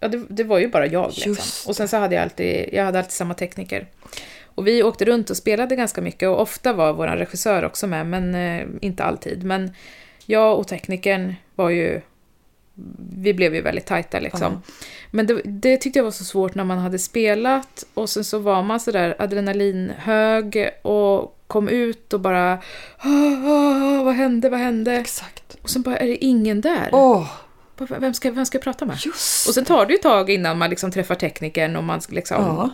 Ja, 0.00 0.08
det, 0.08 0.24
det 0.28 0.44
var 0.44 0.58
ju 0.58 0.68
bara 0.68 0.86
jag. 0.86 1.12
Liksom. 1.16 1.70
Och 1.70 1.76
sen 1.76 1.88
så 1.88 1.96
hade 1.96 2.14
jag 2.14 2.22
alltid, 2.22 2.68
jag 2.72 2.84
hade 2.84 2.98
alltid 2.98 3.12
samma 3.12 3.34
tekniker. 3.34 3.86
Och 4.54 4.66
vi 4.66 4.82
åkte 4.82 5.04
runt 5.04 5.30
och 5.30 5.36
spelade 5.36 5.76
ganska 5.76 6.00
mycket 6.00 6.28
och 6.28 6.40
ofta 6.40 6.72
var 6.72 6.92
vår 6.92 7.06
regissör 7.06 7.64
också 7.64 7.86
med, 7.86 8.06
men 8.06 8.34
eh, 8.34 8.66
inte 8.80 9.04
alltid. 9.04 9.44
Men 9.44 9.72
jag 10.26 10.58
och 10.58 10.68
teknikern 10.68 11.34
var 11.54 11.70
ju... 11.70 12.00
Vi 13.16 13.34
blev 13.34 13.54
ju 13.54 13.60
väldigt 13.60 13.86
tajta 13.86 14.20
liksom. 14.20 14.62
Men 15.10 15.26
det, 15.26 15.40
det 15.44 15.76
tyckte 15.76 15.98
jag 15.98 16.04
var 16.04 16.10
så 16.10 16.24
svårt 16.24 16.54
när 16.54 16.64
man 16.64 16.78
hade 16.78 16.98
spelat 16.98 17.84
och 17.94 18.10
sen 18.10 18.24
så 18.24 18.38
var 18.38 18.62
man 18.62 18.80
sådär 18.80 19.16
adrenalinhög 19.18 20.70
och 20.82 21.43
kom 21.54 21.68
ut 21.68 22.12
och 22.12 22.20
bara 22.20 22.52
"Ah, 22.98 23.08
ah, 23.46 24.02
vad 24.04 24.14
hände, 24.14 24.48
vad 24.48 24.60
hände? 24.60 24.92
Exakt. 24.92 25.56
Och 25.62 25.70
sen 25.70 25.82
bara 25.82 25.96
är 25.96 26.06
det 26.06 26.24
ingen 26.24 26.60
där. 26.60 26.88
Bara, 27.76 27.98
Vem, 27.98 28.14
ska, 28.14 28.30
vem 28.30 28.46
ska 28.46 28.56
jag 28.58 28.62
prata 28.64 28.84
med? 28.86 28.96
just 29.04 29.48
Och 29.48 29.54
sen 29.54 29.64
tar 29.64 29.86
det 29.86 29.92
ju 29.92 29.96
ett 29.96 30.02
tag 30.02 30.30
innan 30.30 30.58
man 30.58 30.70
liksom 30.70 30.90
träffar 30.90 31.14
teknikern 31.14 31.76
och 31.76 31.84
man 31.84 32.00
liksom... 32.08 32.36
Ja, 32.44 32.70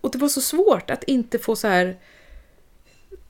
Och 0.00 0.10
det 0.10 0.18
var 0.18 0.28
så 0.28 0.40
svårt 0.40 0.90
att 0.90 1.04
inte 1.04 1.38
få 1.38 1.56
så 1.56 1.68
här 1.68 1.96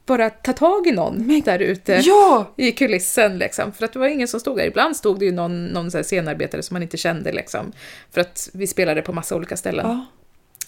bara 0.07 0.31
ta 0.31 0.53
tag 0.53 0.87
i 0.87 0.93
någon 0.93 1.27
Men- 1.27 1.41
där 1.41 1.59
ute 1.59 2.01
ja, 2.05 2.53
i 2.57 2.73
kulissen 2.73 3.39
liksom. 3.39 3.73
För 3.73 3.85
att 3.85 3.93
det 3.93 3.99
var 3.99 4.07
ingen 4.07 4.29
som 4.29 4.41
stod 4.41 4.57
där. 4.57 4.65
Ibland 4.67 4.97
stod 4.97 5.19
det 5.19 5.25
ju 5.25 5.33
någon, 5.33 5.67
någon 5.67 5.91
så 5.91 6.03
scenarbetare 6.03 6.63
som 6.63 6.75
man 6.75 6.83
inte 6.83 6.97
kände 6.97 7.33
liksom. 7.33 7.73
För 8.11 8.21
att 8.21 8.49
vi 8.53 8.67
spelade 8.67 9.03
på 9.03 9.13
massa 9.13 9.37
olika 9.37 9.57
ställen. 9.57 9.87
ja. 9.87 10.07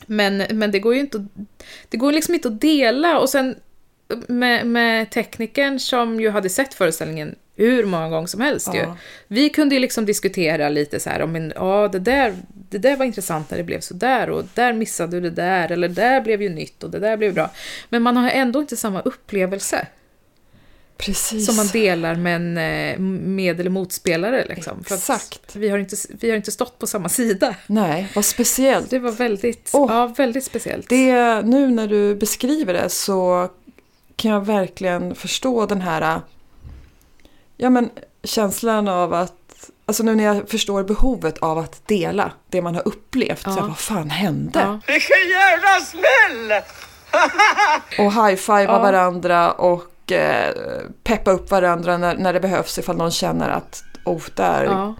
Men, 0.07 0.43
men 0.51 0.71
det 0.71 0.79
går 0.79 0.95
ju 0.95 1.01
inte 1.01 1.17
att, 1.17 1.47
det 1.89 1.97
går 1.97 2.13
liksom 2.13 2.35
inte 2.35 2.49
att 2.49 2.61
dela. 2.61 3.19
Och 3.19 3.29
sen 3.29 3.57
med, 4.27 4.67
med 4.67 5.11
teknikern 5.11 5.79
som 5.79 6.21
ju 6.21 6.31
hade 6.31 6.49
sett 6.49 6.75
föreställningen 6.75 7.35
hur 7.57 7.85
många 7.85 8.09
gånger 8.09 8.27
som 8.27 8.41
helst 8.41 8.75
ju. 8.75 8.79
Ja. 8.79 8.97
Vi 9.29 9.49
kunde 9.49 9.75
ju 9.75 9.81
liksom 9.81 10.07
diskutera 10.07 10.69
lite 10.69 11.01
så 11.01 11.11
här 11.11 11.23
om 11.23 11.37
en, 11.37 11.53
ja 11.57 11.89
det 11.93 11.99
där, 11.99 12.35
det 12.71 12.79
där 12.79 12.97
var 12.97 13.05
intressant 13.05 13.51
när 13.51 13.59
det 13.59 13.65
blev 13.65 13.81
så 13.81 13.95
där 13.95 14.31
och 14.31 14.45
där 14.55 14.73
missade 14.73 15.21
du 15.21 15.21
det 15.21 15.43
där 15.43 15.73
eller 15.73 15.89
där 15.89 16.21
blev 16.21 16.43
ju 16.43 16.49
nytt 16.49 16.83
och 16.83 16.91
det 16.91 16.99
där 16.99 17.17
blev 17.17 17.35
bra. 17.35 17.51
Men 17.89 18.03
man 18.03 18.17
har 18.17 18.31
ändå 18.31 18.61
inte 18.61 18.77
samma 18.77 19.01
upplevelse 19.01 19.87
precis. 21.01 21.47
som 21.47 21.57
man 21.57 21.67
delar 21.67 22.15
med 22.15 22.37
en 22.37 22.59
eh, 22.59 22.99
med 22.99 23.61
eller 23.61 23.71
motspelare 23.71 24.47
liksom. 24.49 24.85
Exakt. 24.91 25.57
vi 25.57 25.69
har, 25.69 25.79
inte, 25.79 25.97
vi 26.21 26.31
har 26.31 26.37
inte 26.37 26.53
stått 26.53 26.79
på 26.79 26.87
samma 26.87 27.09
sida. 27.09 27.55
Nej, 27.67 28.09
vad 28.15 28.25
speciellt. 28.25 28.91
Det 28.91 28.99
var 28.99 29.13
väldigt, 29.13 29.71
Åh. 29.73 29.93
ja, 29.93 30.07
väldigt 30.07 30.45
speciellt. 30.45 30.89
Det, 30.89 31.43
nu 31.43 31.71
när 31.71 31.87
du 31.87 32.15
beskriver 32.15 32.73
det 32.73 32.89
så 32.89 33.49
kan 34.17 34.31
jag 34.31 34.47
verkligen 34.47 35.15
förstå 35.15 35.67
den 35.67 35.81
här 35.81 36.21
ja, 37.57 37.71
men, 37.71 37.91
känslan 38.25 38.89
av 38.89 39.15
att 39.15 39.35
Alltså 39.87 40.03
nu 40.03 40.15
när 40.15 40.25
jag 40.25 40.49
förstår 40.49 40.83
behovet 40.83 41.39
av 41.39 41.59
att 41.59 41.87
dela 41.89 42.33
det 42.49 42.63
man 42.63 42.75
har 42.75 42.89
upplevt. 42.89 43.43
Så 43.43 43.51
Ja. 43.51 43.57
jag, 43.57 43.67
vad 43.67 43.79
fan 43.79 44.11
hände? 44.11 44.61
Ja. 44.61 44.81
Vilken 44.87 45.17
jävla 45.31 45.81
smäll! 45.85 46.63
Och 47.99 48.13
high-fivea 48.13 48.63
Ja. 48.63 48.79
varandra 48.79 49.53
och 49.53 49.83
eh, 50.13 50.55
peppa 51.05 51.31
upp 51.31 51.51
varandra 51.51 51.97
när, 51.99 52.17
när 52.17 52.33
det 52.33 52.41
behövs 52.41 52.79
ifall 52.79 52.97
någon 52.97 53.11
känner 53.11 53.49
att 53.49 53.83
oh, 54.05 54.23
där 54.35 54.65
Ja. 54.65 54.95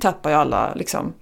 tappar 0.00 0.30
jag 0.30 0.40
alla 0.40 0.74
liksom, 0.74 1.12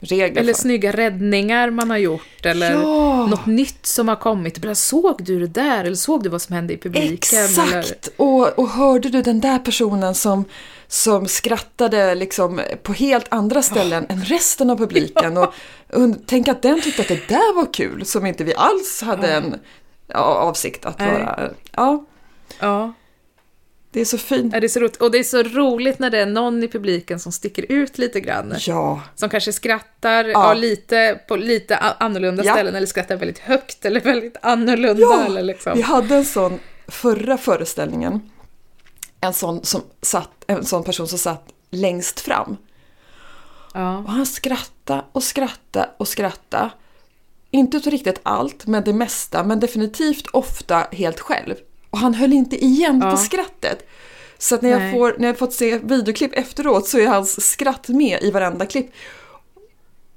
regler. 0.00 0.40
Eller 0.40 0.52
för. 0.52 0.60
snygga 0.60 0.92
räddningar 0.92 1.70
man 1.70 1.90
har 1.90 1.96
gjort, 1.96 2.46
eller 2.46 2.72
Ja. 2.72 3.26
något 3.26 3.46
nytt 3.46 3.86
som 3.86 4.08
har 4.08 4.16
kommit. 4.16 4.58
Bara, 4.58 4.74
såg 4.74 5.24
du 5.24 5.40
det 5.40 5.46
där? 5.46 5.84
Eller 5.84 5.96
såg 5.96 6.22
du 6.22 6.28
vad 6.28 6.42
som 6.42 6.54
hände 6.54 6.72
i 6.74 6.78
publiken? 6.78 7.38
Eller, 7.38 7.78
Exakt! 7.78 8.08
Och, 8.16 8.58
och 8.58 8.68
hörde 8.68 9.08
du 9.08 9.22
den 9.22 9.40
där 9.40 9.58
personen 9.58 10.14
som, 10.14 10.44
som 10.88 11.28
skrattade 11.28 12.14
liksom 12.14 12.60
på 12.82 12.92
helt 12.92 13.26
andra 13.28 13.62
ställen 13.62 14.06
än 14.08 14.24
resten 14.24 14.70
av 14.70 14.76
publiken? 14.76 15.36
Och, 15.36 15.54
und- 15.92 16.22
tänk 16.26 16.48
att 16.48 16.62
den 16.62 16.80
tyckte 16.80 17.02
att 17.02 17.08
det 17.08 17.28
där 17.28 17.54
var 17.54 17.72
kul, 17.72 18.04
som 18.06 18.26
inte 18.26 18.44
vi 18.44 18.54
alls 18.54 19.02
hade 19.02 19.28
en 19.34 19.54
ja, 20.06 20.18
avsikt 20.18 20.86
att 20.86 20.98
Nej. 20.98 21.08
vara. 21.12 21.50
Ja, 21.72 22.04
ja, 22.60 22.92
det 23.90 24.00
är 24.00 24.04
så 24.04 24.18
fint. 24.18 24.52
ja, 24.54 24.60
det 24.60 24.66
är 24.66 24.68
så 24.68 24.80
roligt. 24.80 24.96
Och 24.96 25.10
det 25.10 25.18
är 25.18 25.24
så 25.24 25.42
roligt 25.42 25.98
när 25.98 26.10
det 26.10 26.18
är 26.18 26.26
någon 26.26 26.62
i 26.62 26.68
publiken 26.68 27.20
som 27.20 27.32
sticker 27.32 27.66
ut 27.68 27.98
lite 27.98 28.20
grann. 28.20 28.54
Ja, 28.58 29.02
Som 29.14 29.28
kanske 29.28 29.52
skrattar 29.52 30.24
Ja. 30.24 30.30
ja. 30.32 30.54
lite, 30.54 31.20
på 31.28 31.36
lite 31.36 31.76
annorlunda 31.76 32.42
ställen, 32.42 32.74
eller 32.74 32.86
skrattar 32.86 33.16
väldigt 33.16 33.38
högt 33.38 33.84
eller 33.84 34.00
väldigt 34.00 34.36
annorlunda. 34.42 35.02
Ja, 35.02 35.24
eller 35.26 35.42
liksom. 35.42 35.72
vi 35.76 35.82
hade 35.82 36.16
en 36.16 36.24
sån 36.24 36.58
förra 36.88 37.38
föreställningen. 37.38 38.30
En 39.20 39.32
sån, 39.32 39.64
som 39.64 39.82
satt, 40.02 40.44
en 40.46 40.64
sån 40.64 40.84
person 40.84 41.08
som 41.08 41.18
satt 41.18 41.48
längst 41.70 42.20
fram. 42.20 42.56
Och 43.74 44.12
han 44.12 44.26
skrattade 44.26 45.04
och 45.12 45.22
skrattade 45.22 45.90
och 45.96 46.08
skrattade. 46.08 46.70
Inte 47.50 47.78
riktigt 47.78 48.20
allt, 48.22 48.66
men 48.66 48.84
det 48.84 48.92
mesta. 48.92 49.44
Men 49.44 49.60
definitivt 49.60 50.26
ofta 50.26 50.86
helt 50.92 51.20
själv. 51.20 51.54
Och 51.94 52.00
han 52.00 52.14
höll 52.14 52.32
inte 52.32 52.64
igen 52.64 53.00
Ja. 53.04 53.10
på 53.10 53.16
skrattet. 53.16 53.86
Så 54.38 54.54
att 54.54 54.62
när 54.62 54.70
jag, 54.70 54.78
Nej. 54.80 54.92
får, 54.92 55.14
när 55.18 55.26
jag 55.28 55.38
fått 55.38 55.52
se 55.52 55.78
videoklipp 55.78 56.32
efteråt 56.34 56.88
så 56.88 56.98
är 56.98 57.06
hans 57.06 57.50
skratt 57.50 57.88
med 57.88 58.22
i 58.22 58.30
varenda 58.30 58.66
klipp. 58.66 58.90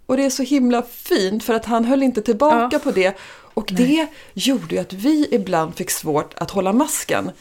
Och 0.05 0.17
det 0.17 0.24
är 0.25 0.29
så 0.29 0.43
himla 0.43 0.81
fint 0.81 1.43
för 1.43 1.53
att 1.53 1.65
han 1.65 1.86
höll 1.86 2.03
inte 2.03 2.22
tillbaka 2.22 2.69
Ja. 2.72 2.79
på 2.79 2.91
det. 2.91 3.17
Och 3.53 3.69
det 3.74 4.07
gjorde 4.34 4.75
ju 4.75 4.81
att 4.81 4.93
vi 4.93 5.27
ibland 5.31 5.75
fick 5.75 5.91
svårt 5.91 6.34
att 6.34 6.51
hålla 6.51 6.74
masken. 6.74 7.31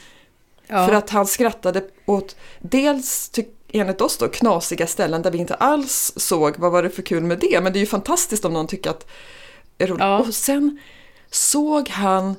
Ja. 0.67 0.87
För 0.87 0.95
att 0.95 1.11
han 1.11 1.27
skrattade 1.27 1.85
åt 2.07 2.37
dels, 2.61 3.31
enligt 3.73 4.01
oss 4.01 4.19
då, 4.19 4.29
knasiga 4.29 4.87
ställen 4.87 5.23
där 5.23 5.31
vi 5.31 5.39
inte 5.39 5.55
alls 5.55 6.13
såg 6.17 6.55
vad 6.59 6.73
var 6.73 6.83
det 6.83 6.91
för 6.91 7.03
kul 7.03 7.23
med 7.23 7.39
det. 7.39 7.61
Men 7.63 7.73
det 7.73 7.79
är 7.79 7.81
ju 7.81 7.87
fantastiskt 7.87 8.45
om 8.45 8.53
någon 8.53 8.67
tycker 8.67 8.91
att 8.91 9.07
det 9.77 9.85
är 9.85 9.89
roligt. 9.89 10.01
Ja. 10.01 10.19
Och 10.19 10.35
sen 10.35 10.79
såg 11.31 11.89
han 11.89 12.35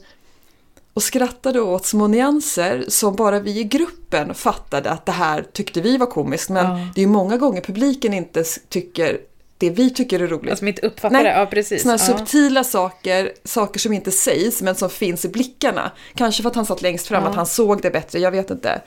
och 0.98 1.04
skrattade 1.04 1.62
åt 1.62 1.86
små 1.86 2.08
nyanser 2.08 2.86
som 2.88 3.16
bara 3.16 3.40
vi 3.40 3.60
i 3.60 3.64
gruppen 3.64 4.34
fattade 4.34 4.90
att 4.90 5.06
det 5.06 5.12
här 5.12 5.46
tyckte 5.54 5.82
vi 5.82 5.98
var 5.98 6.06
komiskt. 6.06 6.50
Men 6.50 6.66
Ja. 6.66 6.88
det 6.96 7.02
är 7.02 7.06
ju 7.06 7.10
många 7.12 7.38
gånger 7.38 7.62
publiken 7.62 8.14
inte 8.14 8.44
tycker 8.70 9.18
det 9.58 9.70
vi 9.70 9.90
tycker 9.90 10.20
är 10.20 10.28
roligt. 10.28 10.50
Alltså, 10.50 10.58
som 10.62 10.68
inte 10.68 10.88
uppfattar 10.88 11.24
Nej. 11.24 11.34
Ja, 11.38 11.46
precis. 11.46 11.86
Här 11.86 11.92
ja. 11.92 11.98
subtila 11.98 12.64
saker, 12.64 13.32
saker 13.44 13.80
som 13.80 13.94
inte 13.94 14.12
sägs 14.12 14.62
men 14.62 14.76
som 14.76 14.90
finns 14.90 15.26
i 15.26 15.30
blickarna. 15.30 15.92
Kanske 16.16 16.44
för 16.44 16.50
att 16.50 16.56
han 16.56 16.66
satt 16.66 16.82
längst 16.82 17.08
fram, 17.08 17.24
Ja. 17.24 17.30
att 17.30 17.36
han 17.36 17.46
såg 17.46 17.82
det 17.82 17.90
bättre, 17.92 18.20
jag 18.20 18.32
vet 18.32 18.50
inte. 18.50 18.82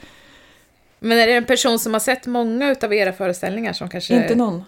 Men 1.00 1.18
är 1.18 1.26
det 1.26 1.32
en 1.32 1.44
person 1.46 1.78
som 1.78 1.92
har 1.92 2.00
sett 2.00 2.26
många 2.26 2.70
utav 2.70 2.94
era 2.94 3.12
föreställningar 3.12 3.72
som 3.72 3.88
kanske... 3.88 4.14
Inte 4.14 4.34
någon. 4.34 4.64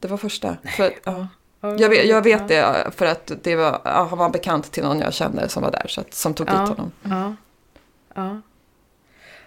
Det 0.00 0.08
var 0.08 0.16
första. 0.16 0.56
För, 0.76 0.92
ja. 1.04 1.28
Ja, 1.60 1.76
jag, 1.78 1.88
vet, 1.88 2.06
jag 2.06 2.22
vet 2.22 2.40
ja. 2.40 2.46
det 2.72 2.90
för 2.96 3.06
att 3.06 3.32
det 3.42 3.56
var, 3.56 3.80
ja, 3.84 4.06
han 4.10 4.18
var 4.18 4.30
bekant 4.30 4.72
till 4.72 4.82
någon 4.82 5.00
jag 5.00 5.14
kände 5.14 5.48
som 5.48 5.62
var 5.62 5.70
där, 5.70 5.86
så 5.88 6.00
att, 6.00 6.14
som 6.14 6.34
tog 6.34 6.46
dit 6.46 6.54
Ja. 6.56 6.64
honom. 6.66 6.92
Ja. 7.02 7.34
Ja. 8.14 8.40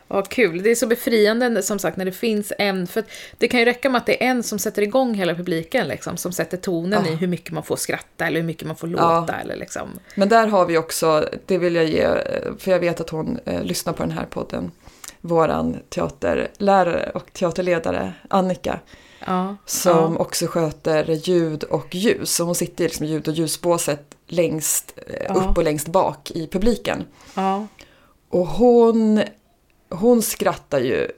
Ja, 0.07 0.21
kul. 0.21 0.63
Det 0.63 0.71
är 0.71 0.75
så 0.75 0.87
befriande 0.87 1.63
som 1.63 1.79
sagt 1.79 1.97
när 1.97 2.05
det 2.05 2.11
finns 2.11 2.53
en, 2.59 2.87
för 2.87 3.03
det 3.37 3.47
kan 3.47 3.59
ju 3.59 3.65
räcka 3.65 3.89
med 3.89 3.99
att 3.99 4.05
det 4.05 4.23
är 4.23 4.27
en 4.29 4.43
som 4.43 4.59
sätter 4.59 4.81
igång 4.81 5.13
hela 5.13 5.35
publiken, 5.35 5.87
liksom, 5.87 6.17
som 6.17 6.31
sätter 6.31 6.57
tonen 6.57 7.03
Ja. 7.05 7.11
i 7.11 7.15
hur 7.15 7.27
mycket 7.27 7.51
man 7.51 7.63
får 7.63 7.75
skratta 7.75 8.27
eller 8.27 8.39
hur 8.39 8.47
mycket 8.47 8.67
man 8.67 8.75
får 8.75 8.89
Ja. 8.89 9.19
låta. 9.19 9.33
Eller 9.39 9.55
liksom. 9.55 9.89
Men 10.15 10.29
där 10.29 10.47
har 10.47 10.65
vi 10.65 10.77
också, 10.77 11.29
det 11.45 11.57
vill 11.57 11.75
jag 11.75 11.85
ge, 11.85 12.07
för 12.59 12.71
jag 12.71 12.79
vet 12.79 13.01
att 13.01 13.09
hon 13.09 13.39
eh, 13.45 13.63
lyssnar 13.63 13.93
på 13.93 14.03
den 14.03 14.11
här 14.11 14.25
podden, 14.29 14.71
våran 15.21 15.77
teaterlärare 15.89 17.11
och 17.13 17.33
teaterledare 17.33 18.13
Annika. 18.29 18.79
Ja. 19.25 19.55
Som 19.65 20.17
också 20.17 20.47
sköter 20.47 21.09
ljud 21.09 21.63
och 21.63 21.95
ljus. 21.95 22.35
Så 22.35 22.43
hon 22.43 22.55
sitter 22.55 22.83
i 22.83 22.87
liksom 22.87 23.05
ljud 23.05 23.27
och 23.27 23.33
ljusbåset 23.33 24.15
längst 24.27 24.93
eh, 25.07 25.25
Ja. 25.29 25.33
upp 25.33 25.57
och 25.57 25.63
längst 25.63 25.87
bak 25.87 26.31
i 26.31 26.47
publiken. 26.47 27.05
ja. 27.35 27.67
Och 28.29 28.47
hon, 28.47 29.21
hon 29.89 30.21
skrattar 30.21 30.79
ju 30.79 31.11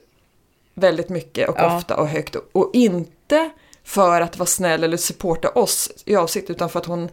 väldigt 0.74 1.08
mycket 1.08 1.48
och 1.48 1.54
Ja. 1.58 1.76
ofta 1.76 1.96
och 1.96 2.08
högt. 2.08 2.34
Och, 2.36 2.42
och 2.52 2.70
inte 2.72 3.50
för 3.84 4.20
att 4.20 4.38
vara 4.38 4.46
snäll 4.46 4.84
eller 4.84 4.96
supporta 4.96 5.48
oss 5.50 5.90
i 6.04 6.16
avsikt 6.16 6.50
utan 6.50 6.68
för 6.70 6.78
att 6.80 6.86
hon, 6.86 7.08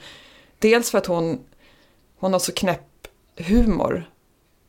dels 0.60 0.92
för 0.92 0.98
att 0.98 1.06
hon, 1.06 1.40
hon 2.20 2.34
har 2.34 2.40
så 2.40 2.52
knäpp 2.52 3.08
humor 3.38 4.10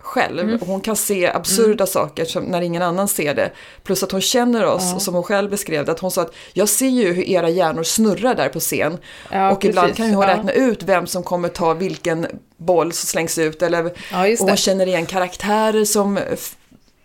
själv. 0.02 0.40
Mm. 0.40 0.58
Och 0.60 0.66
hon 0.66 0.80
kan 0.80 0.96
se 0.96 1.26
absurda 1.26 1.86
saker 1.86 2.24
som, 2.24 2.44
när 2.44 2.62
ingen 2.62 2.82
annan 2.82 3.08
ser 3.08 3.34
det. 3.34 3.50
Plus 3.82 4.02
att 4.02 4.12
hon 4.12 4.20
känner 4.20 4.64
oss, 4.66 4.90
Ja. 4.92 4.98
som 5.00 5.14
hon 5.14 5.22
själv 5.22 5.50
beskrev 5.50 5.84
det, 5.84 5.92
att 5.92 5.98
hon 6.00 6.10
sa 6.10 6.22
att 6.22 6.34
jag 6.52 6.68
ser 6.68 6.88
ju 6.88 7.12
hur 7.12 7.22
era 7.28 7.48
hjärnor 7.48 7.82
snurrar 7.82 8.34
där 8.34 8.48
på 8.48 8.60
scen. 8.60 8.98
Ja, 9.30 9.50
och 9.52 9.64
ibland 9.64 9.86
precis. 9.88 9.96
kan 9.96 10.08
ju 10.08 10.14
hon 10.14 10.28
Ja. 10.28 10.36
räkna 10.36 10.52
ut 10.52 10.82
vem 10.82 11.06
som 11.06 11.22
kommer 11.22 11.48
ta 11.48 11.74
vilken 11.74 12.26
boll 12.56 12.92
som 12.92 13.06
slängs 13.06 13.38
ut. 13.38 13.62
Eller, 13.62 13.92
Ja, 14.12 14.28
och 14.40 14.48
hon 14.48 14.56
känner 14.56 14.86
igen 14.86 15.06
karaktärer 15.06 15.84
som... 15.84 16.18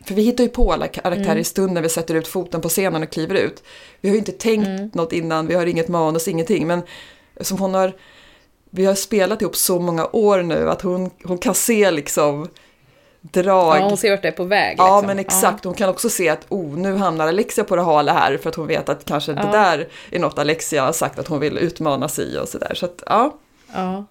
För 0.06 0.14
vi 0.16 0.22
hittar 0.22 0.44
ju 0.44 0.50
på 0.50 0.74
alla 0.74 0.88
karaktärer 0.88 1.26
Mm. 1.26 1.38
i 1.38 1.44
stund 1.44 1.72
när 1.74 1.82
vi 1.82 1.90
sätter 1.90 2.16
ut 2.16 2.28
foten 2.28 2.62
på 2.62 2.70
scenen 2.70 3.04
och 3.04 3.10
kliver 3.10 3.36
ut. 3.36 3.64
Vi 4.02 4.10
har 4.10 4.14
ju 4.14 4.20
inte 4.20 4.32
tänkt 4.32 4.68
Mm. 4.68 4.90
något 4.94 5.14
innan, 5.14 5.48
vi 5.48 5.56
har 5.56 5.66
inget 5.66 5.88
manus, 5.88 6.28
ingenting. 6.28 6.68
Men 6.68 6.82
som 7.42 7.58
hon 7.58 7.74
har... 7.74 7.94
Vi 8.70 8.86
har 8.86 8.96
spelat 8.96 9.42
ihop 9.42 9.56
så 9.56 9.80
många 9.80 10.08
år 10.12 10.42
nu 10.42 10.70
att 10.70 10.82
hon, 10.82 11.10
hon 11.24 11.38
kan 11.38 11.56
se 11.56 11.92
liksom 11.92 12.48
drag. 13.22 13.78
Ja, 13.78 13.88
hon 13.88 13.98
ser 13.98 14.12
vart 14.12 14.22
det 14.22 14.28
är 14.28 14.32
på 14.32 14.44
väg. 14.44 14.76
Ja, 14.80 14.96
liksom. 14.96 15.08
men 15.08 15.20
exakt. 15.20 15.64
Hon 15.64 15.74
kan 15.74 15.90
också 15.90 16.10
se 16.10 16.30
att 16.30 16.46
oh, 16.50 16.78
nu 16.78 16.96
hamnar 16.96 17.28
Alexia 17.28 17.64
på 17.64 17.76
det 17.76 17.82
hala 17.82 18.14
här 18.14 18.38
för 18.38 18.50
att 18.50 18.56
hon 18.56 18.68
vet 18.68 18.90
att 18.90 19.06
kanske 19.06 19.34
det 19.34 19.42
Ja. 19.44 19.52
där 19.52 19.88
är 20.12 20.20
något 20.20 20.40
Alexia 20.40 20.86
har 20.86 20.92
sagt 20.92 21.20
att 21.20 21.28
hon 21.28 21.40
vill 21.40 21.58
utmana 21.58 22.08
sig 22.10 22.26
i 22.36 22.38
och 22.38 22.48
sådär. 22.48 22.72
Så 22.76 22.86
att 22.86 23.04
ja, 23.06 23.38
Ja. 23.74 24.06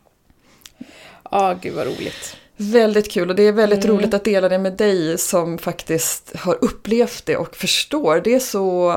Ja, 1.31 1.55
gud 1.63 1.75
vad 1.75 1.87
roligt. 1.87 2.37
väldigt 2.57 3.11
kul 3.13 3.31
och 3.31 3.37
det 3.37 3.43
är 3.43 3.53
väldigt 3.53 3.85
Mm. 3.85 3.97
roligt 3.97 4.15
att 4.15 4.25
dela 4.25 4.49
det 4.49 4.59
med 4.59 4.73
dig 4.73 5.19
som 5.19 5.59
faktiskt 5.59 6.37
har 6.37 6.65
upplevt 6.65 7.27
det 7.27 7.37
och 7.37 7.57
förstår. 7.57 8.21
Det 8.25 8.35
är 8.35 8.39
så, 8.41 8.95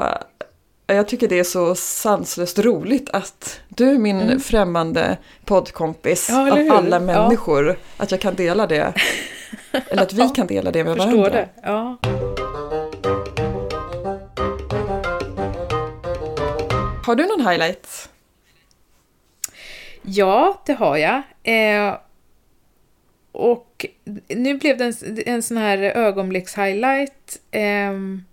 jag 0.88 1.08
tycker 1.08 1.28
det 1.28 1.40
är 1.40 1.44
så 1.44 1.76
sanslöst 1.76 2.60
roligt 2.60 3.10
att 3.10 3.60
du 3.70 3.98
min 3.98 4.40
främmande 4.40 5.18
poddkompis 5.46 6.30
Mm. 6.30 6.48
Ja, 6.48 6.54
av 6.74 6.78
alla 6.78 6.96
Ja. 6.96 7.00
människor, 7.00 7.80
att 7.98 8.12
jag 8.12 8.20
kan 8.22 8.36
dela 8.36 8.68
det. 8.68 8.94
Eller 9.72 10.04
att 10.04 10.14
vi 10.14 10.30
kan 10.30 10.48
dela 10.48 10.72
det 10.72 10.84
med 10.84 10.96
Förstår 10.96 11.18
varandra. 11.18 11.40
det. 11.40 11.50
Ja. 11.64 11.98
Har 17.06 17.16
du 17.16 17.26
någon 17.26 17.48
highlight? 17.48 18.10
Ja, 20.02 20.62
det 20.66 20.74
har 20.74 20.98
jag. 20.98 21.22
Eh, 21.44 21.98
och 23.32 23.86
nu 24.28 24.58
blev 24.58 24.78
det 24.78 24.86
en, 24.86 25.18
en 25.26 25.44
sån 25.44 25.58
här 25.58 25.78
ögonblickshighlight 25.78 27.40
ehm, 27.52 28.24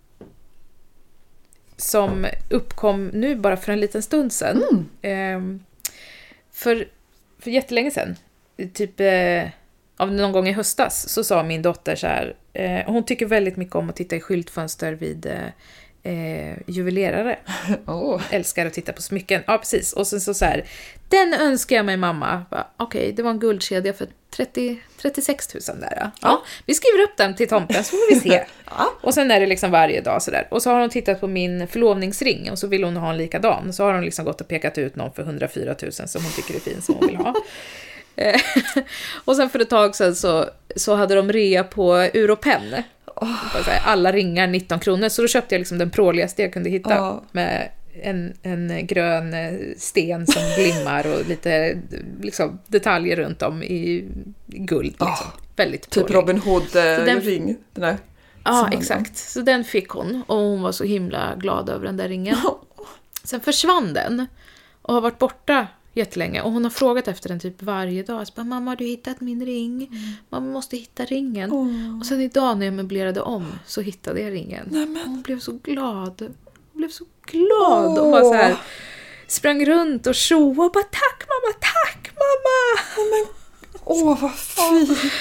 som 1.77 2.27
uppkom 2.51 3.07
nu 3.07 3.37
bara 3.37 3.57
för 3.57 3.73
en 3.73 3.81
liten 3.81 4.03
stund 4.03 4.33
sedan. 4.33 4.89
Ehm, 5.03 5.65
för, 6.53 6.89
för 7.39 7.51
jättelänge 7.51 7.91
sedan, 7.91 8.17
typ 8.73 9.01
eh, 9.01 9.49
av 9.97 10.13
någon 10.13 10.33
gång 10.33 10.49
i 10.49 10.53
höstas, 10.53 11.09
så 11.09 11.25
sa 11.25 11.43
min 11.43 11.63
dotter 11.63 11.97
så 11.97 12.07
här, 12.07 12.37
eh, 12.53 12.81
hon 12.87 13.05
tycker 13.05 13.27
väldigt 13.27 13.57
mycket 13.57 13.75
om 13.75 13.91
att 13.91 13.97
titta 13.97 14.17
i 14.17 14.21
skyltfönster 14.21 14.93
vid 14.93 15.27
eh, 15.27 15.49
eh, 16.13 16.57
juvelerare 16.67 17.39
Åh, 17.87 18.23
älskar 18.31 18.67
att 18.67 18.73
titta 18.73 18.93
på 18.93 19.03
smycken. 19.03 19.43
Ja, 19.47 19.59
precis. 19.59 19.93
Och 19.93 20.07
sen 20.07 20.21
så 20.21 20.35
så 20.35 20.45
här, 20.45 20.65
den 21.09 21.35
önskar 21.35 21.77
jag 21.77 21.87
mig 21.87 21.97
mamma. 21.97 22.45
Okej, 22.77 23.13
det 23.13 23.23
var 23.23 23.31
en 23.31 23.39
guldkedja 23.39 23.93
för 23.93 24.07
30, 24.37 24.81
36 25.03 25.55
000 25.55 25.81
där. 25.81 25.97
Ja. 26.01 26.11
ja, 26.21 26.43
vi 26.67 26.75
skriver 26.75 27.03
upp 27.03 27.17
den 27.17 27.35
till 27.35 27.49
tomten 27.49 27.85
så 27.85 27.91
får 27.91 28.15
vi 28.15 28.21
se. 28.21 28.45
Ja. 28.79 28.93
Och 29.01 29.15
sen 29.15 29.31
är 29.31 29.41
det 29.41 29.47
liksom 29.47 29.71
varje 29.71 30.01
dag 30.01 30.23
sådär. 30.23 30.49
Och 30.51 30.63
så 30.63 30.71
har 30.71 30.81
hon 30.81 30.91
tittat 30.91 31.21
på 31.21 31.27
min 31.27 31.69
förlovningsring 31.69 32.51
och 32.51 32.59
så 32.59 32.67
vill 32.67 32.85
hon 32.85 32.97
ha 32.97 33.11
en 33.11 33.17
likadan. 33.17 33.73
Så 33.73 33.85
har 33.85 33.95
hon 33.95 34.05
liksom 34.05 34.25
gått 34.25 34.41
och 34.41 34.49
pekat 34.49 34.79
ut 34.79 34.97
någon 34.97 35.13
för 35.13 35.23
104 35.23 35.75
000 35.83 35.93
som 35.93 36.23
hon 36.23 36.33
tycker 36.33 36.55
är 36.55 36.61
fin 36.61 36.83
som 36.83 36.95
hon 36.95 37.07
vill 37.07 37.17
ha. 37.17 37.35
Eh, 38.17 38.41
och 39.25 39.37
sen 39.37 39.51
för 39.51 39.59
ett 39.59 39.71
tag 39.71 39.97
sedan 39.97 40.15
så, 40.15 40.45
så 40.77 40.95
hade 40.95 41.15
de 41.15 41.33
rea 41.33 41.65
på 41.65 41.95
Europen. 41.95 42.63
Här, 43.65 43.81
Alla 43.85 44.13
ringar 44.13 44.47
19 44.47 44.79
kronor, 44.79 45.09
så 45.09 45.23
då 45.23 45.29
köpte 45.29 45.55
jag 45.55 45.59
liksom 45.61 45.79
den 45.79 45.91
pråligaste 45.91 46.43
jag 46.43 46.53
kunde 46.53 46.71
hitta. 46.71 46.95
Ja. 46.95 47.23
Med 47.33 47.71
en, 48.03 48.35
en 48.43 48.87
grön 48.87 49.35
eh, 49.35 49.53
sten 49.79 50.27
som 50.27 50.43
glimmar 50.57 51.07
och 51.07 51.29
lite 51.29 51.79
liksom, 52.21 52.59
detaljer 52.67 53.17
runt 53.17 53.43
om 53.43 53.63
i, 53.63 54.05
guld. 54.47 54.87
Liksom. 54.87 55.09
Ah, 55.09 55.33
Väldigt 55.57 55.91
typ 55.91 56.07
prålig. 56.07 56.15
Robin 56.15 56.37
den- 56.73 57.19
Hood-ring. 57.19 57.57
Den 57.73 57.83
där. 57.83 57.97
Ja, 58.45 58.69
exakt. 58.73 59.17
Så 59.17 59.41
den 59.41 59.65
fick 59.65 59.89
hon 59.89 60.23
och 60.27 60.37
hon 60.37 60.63
var 60.63 60.73
så 60.73 60.85
himla 60.85 61.35
glad 61.37 61.69
över 61.69 61.87
den 61.87 61.97
där 61.97 62.09
ringen. 62.09 62.37
Sen 63.25 63.41
försvann 63.41 63.93
den 63.93 64.27
och 64.83 64.95
har 64.95 65.01
varit 65.01 65.19
borta 65.19 65.67
jättelänge 65.97 66.43
och 66.43 66.53
hon 66.53 66.65
har 66.65 66.71
frågat 66.71 67.09
efter 67.09 67.29
den 67.29 67.41
typ 67.41 67.63
varje 67.63 68.03
dag. 68.03 68.27
Så 68.27 68.33
bara, 68.37 68.45
Mamma, 68.45 68.71
har 68.71 68.77
du 68.77 68.85
hittat 68.85 69.21
min 69.21 69.47
ring? 69.47 69.91
Mamma 70.31 70.47
måste 70.47 70.77
hitta 70.77 71.05
ringen. 71.05 71.53
Och 72.01 72.07
sen 72.07 72.21
idag 72.21 72.59
när 72.59 72.67
jag 72.67 72.75
möblerade 72.75 73.21
om 73.21 73.47
så 73.67 73.81
hittade 73.81 74.21
jag 74.21 74.33
ringen. 74.33 74.69
Nämen. 74.71 75.03
Hon 75.07 75.23
blev 75.23 75.39
så 75.39 75.53
glad. 75.53 76.21
Hon 76.73 76.81
blev 76.81 76.89
så 76.89 77.05
glad 77.27 77.99
och 77.99 78.11
bara 78.11 78.23
så 78.23 78.35
här 78.35 78.57
sprang 79.27 79.67
runt 79.67 80.07
och 80.07 80.15
tjoade 80.15 80.63
och 80.63 80.73
bara 80.73 80.85
tack 80.85 81.27
mamma, 81.29 81.55
tack 81.61 82.11
mamma! 82.15 83.29
Åh, 83.85 84.21
vad 84.23 84.35
fint! 84.35 85.13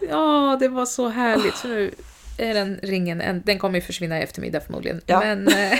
Ja, 0.00 0.56
det 0.60 0.68
var 0.68 0.86
så 0.86 1.08
härligt. 1.08 1.56
Så 1.56 1.68
nu 1.68 1.94
är 2.38 2.54
den 2.54 2.80
ringen, 2.82 3.20
en- 3.20 3.42
den 3.46 3.58
kommer 3.58 3.74
ju 3.78 3.80
försvinna 3.80 4.18
i 4.18 4.22
eftermiddag 4.22 4.60
förmodligen. 4.60 5.00
Ja. 5.06 5.20
Men 5.20 5.48
eh, 5.48 5.78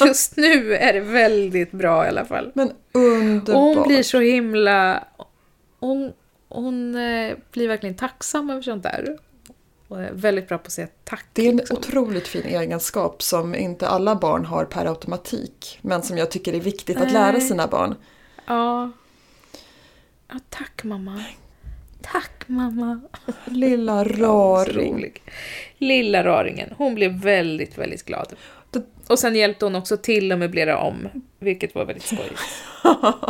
just 0.06 0.36
nu 0.36 0.74
är 0.74 0.92
det 0.92 1.00
väldigt 1.00 1.72
bra 1.72 2.04
i 2.04 2.08
alla 2.08 2.24
fall. 2.24 2.50
Men 2.54 2.72
underbart. 2.92 3.54
Och 3.56 3.60
hon 3.62 3.88
blir 3.88 4.02
så 4.02 4.20
himla... 4.20 5.04
Hon, 5.78 6.12
hon 6.48 6.94
eh, 6.94 7.36
blir 7.52 7.68
verkligen 7.68 7.96
tacksam 7.96 8.50
över 8.50 8.62
sånt 8.62 8.82
där. 8.82 9.18
Och 9.88 10.02
är 10.02 10.12
väldigt 10.12 10.48
bra 10.48 10.58
på 10.58 10.66
att 10.66 10.72
säga 10.72 10.88
tack. 11.04 11.26
Det 11.32 11.46
är 11.46 11.50
en 11.50 11.56
liksom. 11.56 11.76
otroligt 11.76 12.28
fin 12.28 12.44
egenskap 12.46 13.22
som 13.22 13.54
inte 13.54 13.88
alla 13.88 14.14
barn 14.16 14.44
har 14.44 14.64
per 14.64 14.86
automatik. 14.86 15.78
Men 15.82 16.02
som 16.02 16.18
jag 16.18 16.30
tycker 16.30 16.52
är 16.52 16.60
viktigt 16.60 16.96
att 16.96 17.12
lära 17.12 17.32
Nej. 17.32 17.40
sina 17.40 17.66
barn. 17.66 17.94
Ja. 18.46 18.90
ja. 20.28 20.38
Tack 20.48 20.84
mamma. 20.84 21.24
Tack 22.02 22.42
mamma. 22.46 23.00
Lilla 23.44 24.04
raring. 24.18 25.12
Lilla 25.78 26.24
raringen. 26.24 26.74
Hon 26.78 26.94
blev 26.94 27.12
väldigt, 27.12 27.78
väldigt 27.78 28.04
glad. 28.04 28.32
Och 29.06 29.18
sen 29.18 29.34
hjälpte 29.36 29.64
hon 29.64 29.74
också 29.74 29.96
till 29.96 30.32
att 30.32 30.38
möblera 30.38 30.78
om, 30.78 31.08
vilket 31.38 31.74
var 31.74 31.84
väldigt 31.84 32.06
skojigt. 32.06 32.40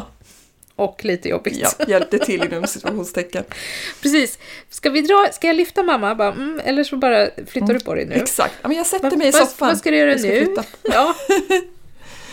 Och 0.76 1.04
lite 1.04 1.28
jobbigt. 1.28 1.58
Ja, 1.78 1.84
hjälpte 1.88 2.18
till 2.18 2.44
inom 2.44 2.66
situationstecken. 2.66 3.44
Precis. 4.02 4.38
Ska 4.68 4.90
vi 4.90 5.00
dra, 5.00 5.28
ska 5.32 5.46
jag 5.46 5.56
lyfta 5.56 5.82
mamma? 5.82 6.14
Bara, 6.14 6.32
mm, 6.32 6.60
eller 6.64 6.84
så 6.84 6.96
bara 6.96 7.28
flyttar 7.46 7.74
du 7.74 7.80
på 7.80 7.94
dig 7.94 8.06
nu? 8.06 8.14
Exakt. 8.14 8.54
Ja, 8.62 8.68
men 8.68 8.76
jag 8.76 8.86
sätter 8.86 9.10
Va- 9.10 9.16
mig 9.16 9.28
i 9.28 9.32
soffan. 9.32 9.68
Vad 9.68 9.78
ska 9.78 9.90
du 9.90 9.96
göra 9.96 10.14
nu? 10.14 10.56
Ja. 10.82 11.14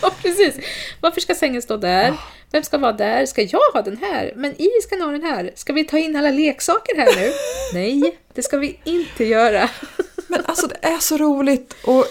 ja, 0.02 0.10
precis. 0.22 0.54
Varför 1.00 1.20
ska 1.20 1.34
sängen 1.34 1.62
stå 1.62 1.76
där? 1.76 2.14
Vem 2.50 2.62
ska 2.62 2.78
vara 2.78 2.92
där? 2.92 3.26
Ska 3.26 3.42
jag 3.42 3.72
ha 3.74 3.82
den 3.82 3.96
här? 3.96 4.32
Men 4.36 4.52
Iris 4.62 4.84
ska 4.84 4.96
ha 5.04 5.12
den 5.12 5.22
här. 5.22 5.50
Ska 5.54 5.72
vi 5.72 5.84
ta 5.84 5.98
in 5.98 6.16
alla 6.16 6.30
leksaker 6.30 6.96
här 6.96 7.16
nu? 7.16 7.32
Nej, 7.80 8.18
det 8.34 8.42
ska 8.42 8.58
vi 8.58 8.80
inte 8.84 9.24
göra. 9.24 9.70
Men 10.26 10.40
alltså 10.44 10.66
det 10.66 10.78
är 10.88 10.98
så 10.98 11.16
roligt 11.16 11.74
och 11.84 12.04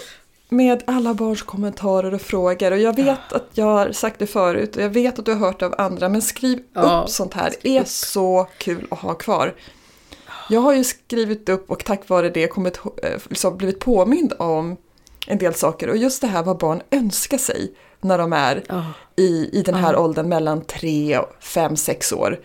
med 0.48 0.82
alla 0.86 1.14
barns 1.14 1.42
kommentarer 1.42 2.14
och 2.14 2.20
frågor. 2.20 2.70
Och 2.72 2.78
jag 2.78 2.96
vet 2.96 3.32
att 3.32 3.48
jag 3.52 3.64
har 3.64 3.92
sagt 3.92 4.18
det 4.18 4.26
förut 4.26 4.76
och 4.76 4.82
jag 4.82 4.90
vet 4.90 5.18
att 5.18 5.24
du 5.24 5.32
har 5.32 5.38
hört 5.38 5.60
det 5.60 5.66
av 5.66 5.74
andra. 5.78 6.08
Men 6.08 6.22
skriv 6.22 6.62
Ja, 6.74 7.02
upp 7.04 7.10
sånt 7.10 7.34
här. 7.34 7.54
Det 7.62 7.76
är 7.78 7.84
så 7.84 8.48
kul 8.58 8.86
att 8.90 8.98
ha 8.98 9.14
kvar. 9.14 9.54
Jag 10.50 10.60
har 10.60 10.74
ju 10.74 10.84
skrivit 10.84 11.48
upp 11.48 11.70
och 11.70 11.84
tack 11.84 12.08
vare 12.08 12.30
det 12.30 12.46
kommit, 12.46 12.80
eh, 13.02 13.20
liksom 13.28 13.56
blivit 13.56 13.78
påmind 13.80 14.32
om 14.38 14.76
en 15.26 15.38
del 15.38 15.54
saker. 15.54 15.88
Och 15.88 15.96
just 15.96 16.20
det 16.20 16.26
här 16.26 16.42
vad 16.42 16.58
barn 16.58 16.82
önskar 16.90 17.38
sig 17.38 17.72
när 18.00 18.18
de 18.18 18.32
är 18.32 18.62
Ja. 18.68 18.84
I, 19.18 19.50
i 19.52 19.62
den 19.62 19.74
här 19.74 19.96
åldern 19.96 20.28
mellan 20.28 20.64
3, 20.64 21.20
5, 21.40 21.76
6 21.76 22.12
år. 22.12 22.40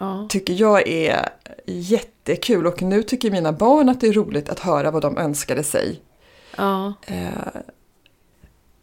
Ja. 0.00 0.26
tycker 0.28 0.54
jag 0.54 0.88
är 0.88 1.28
jättekul 1.66 2.66
och 2.66 2.82
nu 2.82 3.02
tycker 3.02 3.30
mina 3.30 3.52
barn 3.52 3.88
att 3.88 4.00
det 4.00 4.08
är 4.08 4.12
roligt 4.12 4.48
att 4.48 4.58
höra 4.58 4.90
vad 4.90 5.02
de 5.02 5.18
önskade 5.18 5.62
sig. 5.62 6.00
Ja. 6.56 6.92
Eh, 7.06 7.60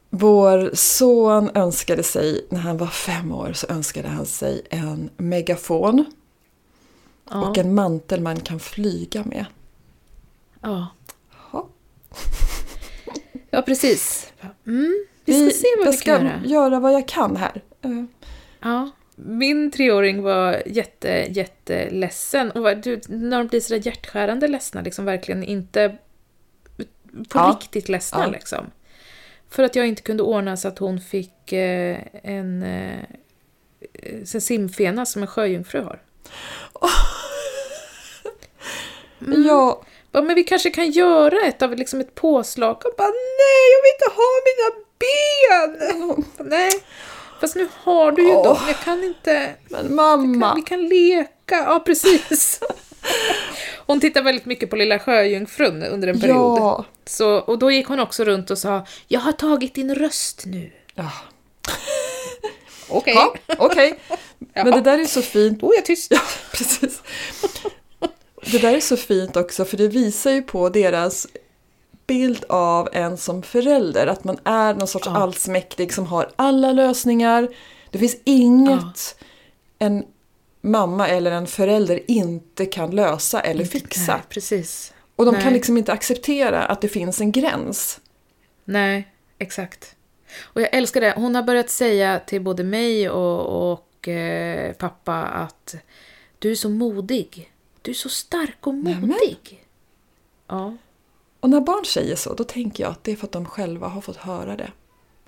vår 0.09 0.75
son 0.75 1.49
önskade 1.53 2.03
sig, 2.03 2.47
när 2.49 2.59
han 2.59 2.77
var 2.77 2.87
fem 2.87 3.31
år, 3.31 3.53
så 3.53 3.67
önskade 3.67 4.07
han 4.07 4.25
sig 4.25 4.61
en 4.69 5.09
megafon 5.17 6.05
och 7.25 7.57
en 7.57 7.75
mantel 7.75 8.21
man 8.21 8.39
kan 8.39 8.59
flyga 8.59 9.23
med. 9.23 9.45
Ja. 10.61 10.87
Ja. 11.51 11.67
ja, 13.49 13.61
precis. 13.61 14.33
Mm. 14.65 15.05
Vi 15.25 15.49
ska 15.49 15.57
se 15.59 15.67
vad 15.77 15.85
vi 15.85 15.91
jag 15.91 15.95
ska 15.99 16.17
kan 16.17 16.25
göra. 16.25 16.41
göra 16.45 16.79
vad 16.79 16.93
jag 16.93 17.07
kan 17.07 17.35
här. 17.35 17.61
Eh, 17.81 18.03
Ja. 18.61 18.89
Min 19.15 19.71
treåring 19.71 20.21
var 20.23 20.63
jätte, 20.65 21.27
jätteledsen. 21.29 22.51
Och 22.51 22.61
var- 22.63 22.75
du, 22.75 23.01
när 23.07 23.37
de 23.37 23.47
blir 23.47 23.59
sådär 23.59 23.81
hjärtskärande 23.85 24.47
ledsna, 24.47 24.81
liksom 24.81 25.05
verkligen 25.05 25.43
inte 25.43 25.97
på 27.29 27.39
Ja. 27.39 27.57
riktigt 27.61 27.89
ledsna 27.89 28.23
Ja. 28.23 28.31
liksom. 28.31 28.65
För 29.49 29.63
att 29.63 29.75
jag 29.75 29.87
inte 29.87 30.01
kunde 30.01 30.23
ordna 30.23 30.57
så 30.57 30.67
att 30.67 30.79
hon 30.79 31.01
fick 31.01 31.53
eh, 31.53 31.97
en, 32.23 32.63
eh, 32.63 32.99
en 34.03 34.41
simfena 34.41 35.05
som 35.05 35.21
en 35.21 35.27
sjöjungfru 35.27 35.81
har. 35.81 36.01
Mm. 39.21 39.43
Ja, 39.47 39.83
Ja, 40.15 40.21
men 40.21 40.35
vi 40.35 40.43
kanske 40.43 40.69
kan 40.69 40.91
göra 40.91 41.41
ett 41.47 41.61
av 41.61 41.75
liksom 41.75 41.99
ett 41.99 42.15
påslag 42.15 42.75
och 42.85 42.93
bara 42.97 43.07
nej, 43.07 43.63
jag 43.73 43.81
vill 43.83 43.93
inte 43.95 44.15
ha 44.15 44.29
mina 44.45 44.85
ben! 45.03 46.25
Nej, 46.49 46.71
fast 47.41 47.55
nu 47.55 47.67
har 47.83 48.11
du 48.11 48.21
ju 48.23 48.35
Åh. 48.35 48.43
dem, 48.43 48.57
jag 48.67 48.79
kan 48.79 49.03
inte... 49.03 49.55
men 49.69 49.81
Kan, 49.87 49.95
mamma. 49.95 50.55
vi 50.55 50.61
kan 50.61 50.87
leka, 50.87 51.55
ja 51.55 51.81
precis. 51.85 52.59
Hon 53.85 53.99
tittar 53.99 54.21
väldigt 54.21 54.45
mycket 54.45 54.69
på 54.69 54.75
Lilla 54.75 54.99
Sjöjungfrun 54.99 55.83
under 55.83 56.07
en 56.07 56.19
period. 56.21 56.59
Ja. 56.59 56.85
Så, 57.05 57.35
och 57.35 57.59
då 57.59 57.71
gick 57.71 57.87
hon 57.87 57.99
också 57.99 58.23
runt 58.23 58.51
och 58.51 58.57
sa 58.57 58.85
Jag 59.07 59.19
har 59.19 59.31
tagit 59.31 59.73
din 59.75 59.95
röst 59.95 60.43
nu. 60.45 60.71
ja. 60.95 61.11
Okej. 62.89 63.13
Ja, 63.15 63.35
okej. 63.57 63.99
Men 64.53 64.71
det 64.71 64.81
där 64.81 64.99
är 64.99 65.05
så 65.05 65.21
fint. 65.21 65.59
Då 65.59 65.71
är 65.71 65.75
jag 65.75 65.85
tyst. 65.85 66.11
Precis. 66.51 67.01
Det 68.51 68.57
där 68.57 68.73
är 68.75 68.79
så 68.79 68.97
fint 68.97 69.37
också 69.37 69.65
för 69.65 69.77
det 69.77 69.87
visar 69.87 70.31
ju 70.31 70.41
på 70.41 70.69
deras 70.69 71.27
bild 72.07 72.45
av 72.49 72.89
en 72.93 73.17
som 73.17 73.43
förälder. 73.43 74.07
Att 74.07 74.23
man 74.23 74.37
är 74.43 74.73
någon 74.73 74.87
sorts 74.87 75.07
Ja. 75.07 75.17
allsmäktig 75.17 75.93
som 75.93 76.05
har 76.05 76.29
alla 76.35 76.71
lösningar. 76.71 77.47
Det 77.91 77.97
finns 77.97 78.17
inget 78.23 79.15
en 79.79 80.05
mamma 80.61 81.07
eller 81.07 81.31
en 81.31 81.47
förälder 81.47 81.99
inte 82.11 82.65
kan 82.65 82.91
lösa 82.91 83.41
eller 83.41 83.65
fixa. 83.65 84.13
Nej, 84.13 84.21
precis. 84.29 84.93
Och 85.15 85.25
de 85.25 85.33
nej. 85.33 85.43
kan 85.43 85.53
liksom 85.53 85.77
inte 85.77 85.93
acceptera 85.93 86.63
att 86.65 86.81
det 86.81 86.87
finns 86.87 87.21
en 87.21 87.31
gräns. 87.31 87.99
Nej, 88.65 89.07
exakt. 89.37 89.95
Och 90.41 90.61
jag 90.61 90.73
älskar 90.75 91.01
det. 91.01 91.13
Hon 91.17 91.35
har 91.35 91.43
börjat 91.43 91.69
säga 91.69 92.19
till 92.19 92.41
både 92.41 92.63
mig 92.63 93.09
och, 93.09 93.71
och 93.71 94.07
eh, 94.07 94.73
pappa 94.73 95.23
att 95.23 95.75
du 96.39 96.51
är 96.51 96.55
så 96.55 96.69
modig. 96.69 97.51
Du 97.81 97.91
är 97.91 97.95
så 97.95 98.09
stark 98.09 98.67
och 98.67 98.73
Nämen. 98.75 98.99
modig. 99.01 99.65
Ja, 100.47 100.77
Och 101.43 101.49
när 101.49 101.59
barn 101.61 101.85
säger 101.85 102.15
så, 102.15 102.33
då 102.33 102.43
tänker 102.43 102.83
jag 102.83 102.91
att 102.91 103.03
det 103.03 103.11
är 103.11 103.15
för 103.15 103.25
att 103.25 103.31
de 103.31 103.45
själva 103.45 103.87
har 103.87 104.01
fått 104.01 104.15
höra 104.15 104.55
det. 104.57 104.71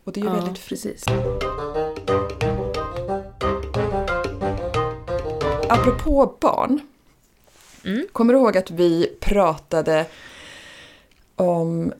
Och 0.03 0.11
det 0.13 0.19
är 0.19 0.23
ju 0.23 0.29
ja 0.29 0.35
väldigt 0.35 0.65
precis. 0.65 1.05
Apropå 5.69 6.35
barn. 6.39 6.79
Mm. 7.85 8.07
Kommer 8.11 8.33
du 8.33 8.39
ihåg 8.39 8.57
att 8.57 8.71
vi 8.71 9.15
pratade 9.19 10.05
om 11.35 11.93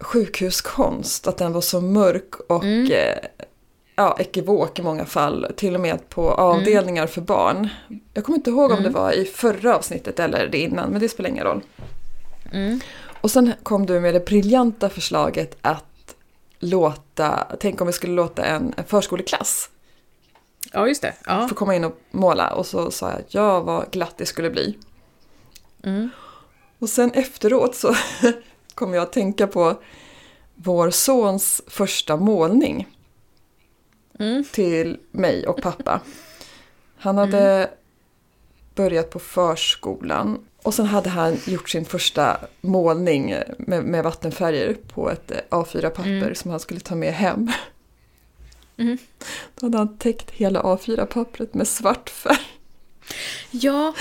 sjukhuskonst? 0.00 1.26
Att 1.26 1.36
den 1.36 1.52
var 1.52 1.60
så 1.60 1.80
mörk 1.80 2.34
och 2.48 2.64
Mm. 2.64 2.92
eh, 2.92 3.18
ja, 3.96 4.16
ekivok 4.20 4.78
i 4.78 4.82
många 4.82 5.04
fall. 5.04 5.46
Till 5.56 5.74
och 5.74 5.80
med 5.80 6.08
på 6.08 6.30
avdelningar 6.30 7.06
för 7.06 7.20
barn. 7.20 7.68
Jag 8.14 8.24
kommer 8.24 8.36
inte 8.38 8.50
ihåg 8.50 8.70
om 8.70 8.78
Mm. 8.78 8.82
det 8.92 8.98
var 8.98 9.12
i 9.12 9.24
förra 9.24 9.76
avsnittet 9.76 10.20
eller 10.20 10.46
det 10.48 10.58
innan, 10.58 10.90
men 10.90 11.00
det 11.00 11.08
spelar 11.08 11.30
ingen 11.30 11.44
roll. 11.44 11.60
Mm. 13.22 13.24
Och 13.24 13.30
sen 13.30 13.52
kom 13.62 13.86
du 13.86 14.00
med 14.00 14.14
det 14.14 14.24
briljanta 14.24 14.88
förslaget 14.88 15.56
att 15.62 16.16
låta, 16.58 17.46
tänk 17.60 17.80
om 17.80 17.86
vi 17.86 17.92
skulle 17.92 18.12
låta 18.14 18.44
en, 18.44 18.74
en 18.76 18.84
förskoleklass 18.84 19.70
Ja, 20.72 20.88
just 20.88 21.02
det. 21.02 21.14
Ja. 21.26 21.48
få 21.48 21.54
komma 21.54 21.76
in 21.76 21.84
och 21.84 21.98
måla. 22.10 22.54
Och 22.54 22.66
så 22.66 22.90
sa 22.90 23.10
jag 23.10 23.20
att 23.20 23.34
ja, 23.34 23.60
vad 23.60 23.90
glatt 23.90 24.14
det 24.18 24.26
skulle 24.26 24.50
bli. 24.50 24.78
Mm. 25.82 26.10
Och 26.78 26.88
sen 26.88 27.10
efteråt 27.10 27.74
så 27.76 27.94
kom 28.74 28.94
jag 28.94 29.02
att 29.02 29.12
tänka 29.12 29.46
på 29.46 29.82
vår 30.54 30.90
sons 30.90 31.62
första 31.66 32.16
målning 32.16 32.88
Mm. 34.18 34.44
till 34.52 35.00
mig 35.10 35.46
och 35.46 35.62
pappa. 35.62 36.00
Han 36.96 37.18
hade 37.18 37.70
börjat 38.74 39.10
på 39.10 39.18
förskolan 39.18 40.46
och 40.62 40.74
sen 40.74 40.86
hade 40.86 41.10
han 41.10 41.36
gjort 41.46 41.68
sin 41.70 41.84
första 41.84 42.36
målning 42.60 43.34
med, 43.58 43.84
med 43.84 44.04
vattenfärger 44.04 44.76
på 44.94 45.10
ett 45.10 45.30
eh, 45.30 45.36
A4-papper 45.50 46.10
Mm. 46.22 46.34
som 46.34 46.50
han 46.50 46.60
skulle 46.60 46.80
ta 46.80 46.94
med 46.94 47.12
hem. 47.14 47.52
Mm. 48.76 48.98
Då 49.60 49.66
hade 49.66 49.78
han 49.78 49.98
täckt 49.98 50.30
hela 50.30 50.62
A4-pappret 50.62 51.54
med 51.54 51.68
svart 51.68 52.10
färg. 52.10 52.38
Ja, 53.50 53.94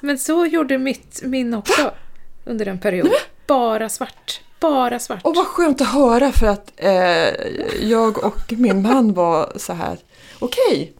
men 0.00 0.18
så 0.18 0.46
gjorde 0.46 0.78
mitt, 0.78 1.20
min 1.24 1.54
också 1.54 1.90
under 2.44 2.66
en 2.66 2.78
period. 2.78 3.10
Bara 3.46 3.88
svart. 3.88 4.40
Bara 4.60 4.98
svart. 4.98 5.20
Och 5.24 5.34
vad 5.34 5.46
skönt 5.46 5.80
att 5.80 5.88
höra 5.88 6.32
för 6.32 6.46
att 6.46 6.72
eh, 6.76 7.46
jag 7.88 8.24
och 8.24 8.52
min 8.52 8.82
man 8.82 9.14
var 9.14 9.52
så 9.56 9.72
här, 9.72 9.98
okej. 10.38 10.92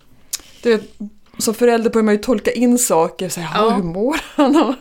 Vet, 0.63 0.83
Som 1.39 1.55
förälder 1.55 1.91
börjar 1.91 2.05
man 2.05 2.15
ju 2.15 2.21
tolka 2.21 2.53
in 2.53 2.79
saker, 2.79 3.29
så 3.29 3.41
här, 3.41 3.61
Ja. 3.61 3.69
ja. 3.71 3.77
hur 3.77 3.83
mår 3.83 4.21
han? 4.37 4.75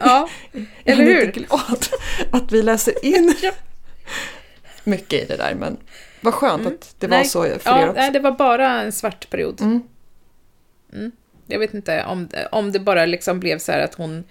Ja, 0.00 0.28
eller 0.84 1.04
hur? 1.04 1.24
inte 1.24 1.40
glad 1.40 1.86
att 2.30 2.52
vi 2.52 2.62
läser 2.62 3.04
in 3.04 3.34
mycket 4.84 5.22
i 5.22 5.26
det 5.26 5.36
där. 5.36 5.54
Men 5.54 5.76
vad 6.20 6.34
skönt 6.34 6.66
att 6.66 6.94
det 6.98 7.06
var 7.06 7.16
Nej. 7.16 7.26
så 7.26 7.42
för 7.42 7.60
ja, 7.64 7.82
er 7.82 7.88
också. 7.88 8.00
nej, 8.00 8.10
det 8.10 8.20
var 8.20 8.32
bara 8.32 8.80
en 8.82 8.92
svart 8.92 9.30
period. 9.30 9.60
Mm. 9.60 9.82
Jag 11.46 11.58
vet 11.58 11.74
inte 11.74 12.04
om, 12.04 12.28
om 12.52 12.72
det 12.72 12.80
bara 12.80 13.06
liksom 13.06 13.40
blev 13.40 13.58
så 13.58 13.72
här 13.72 13.80
att 13.80 13.94
hon 13.94 14.24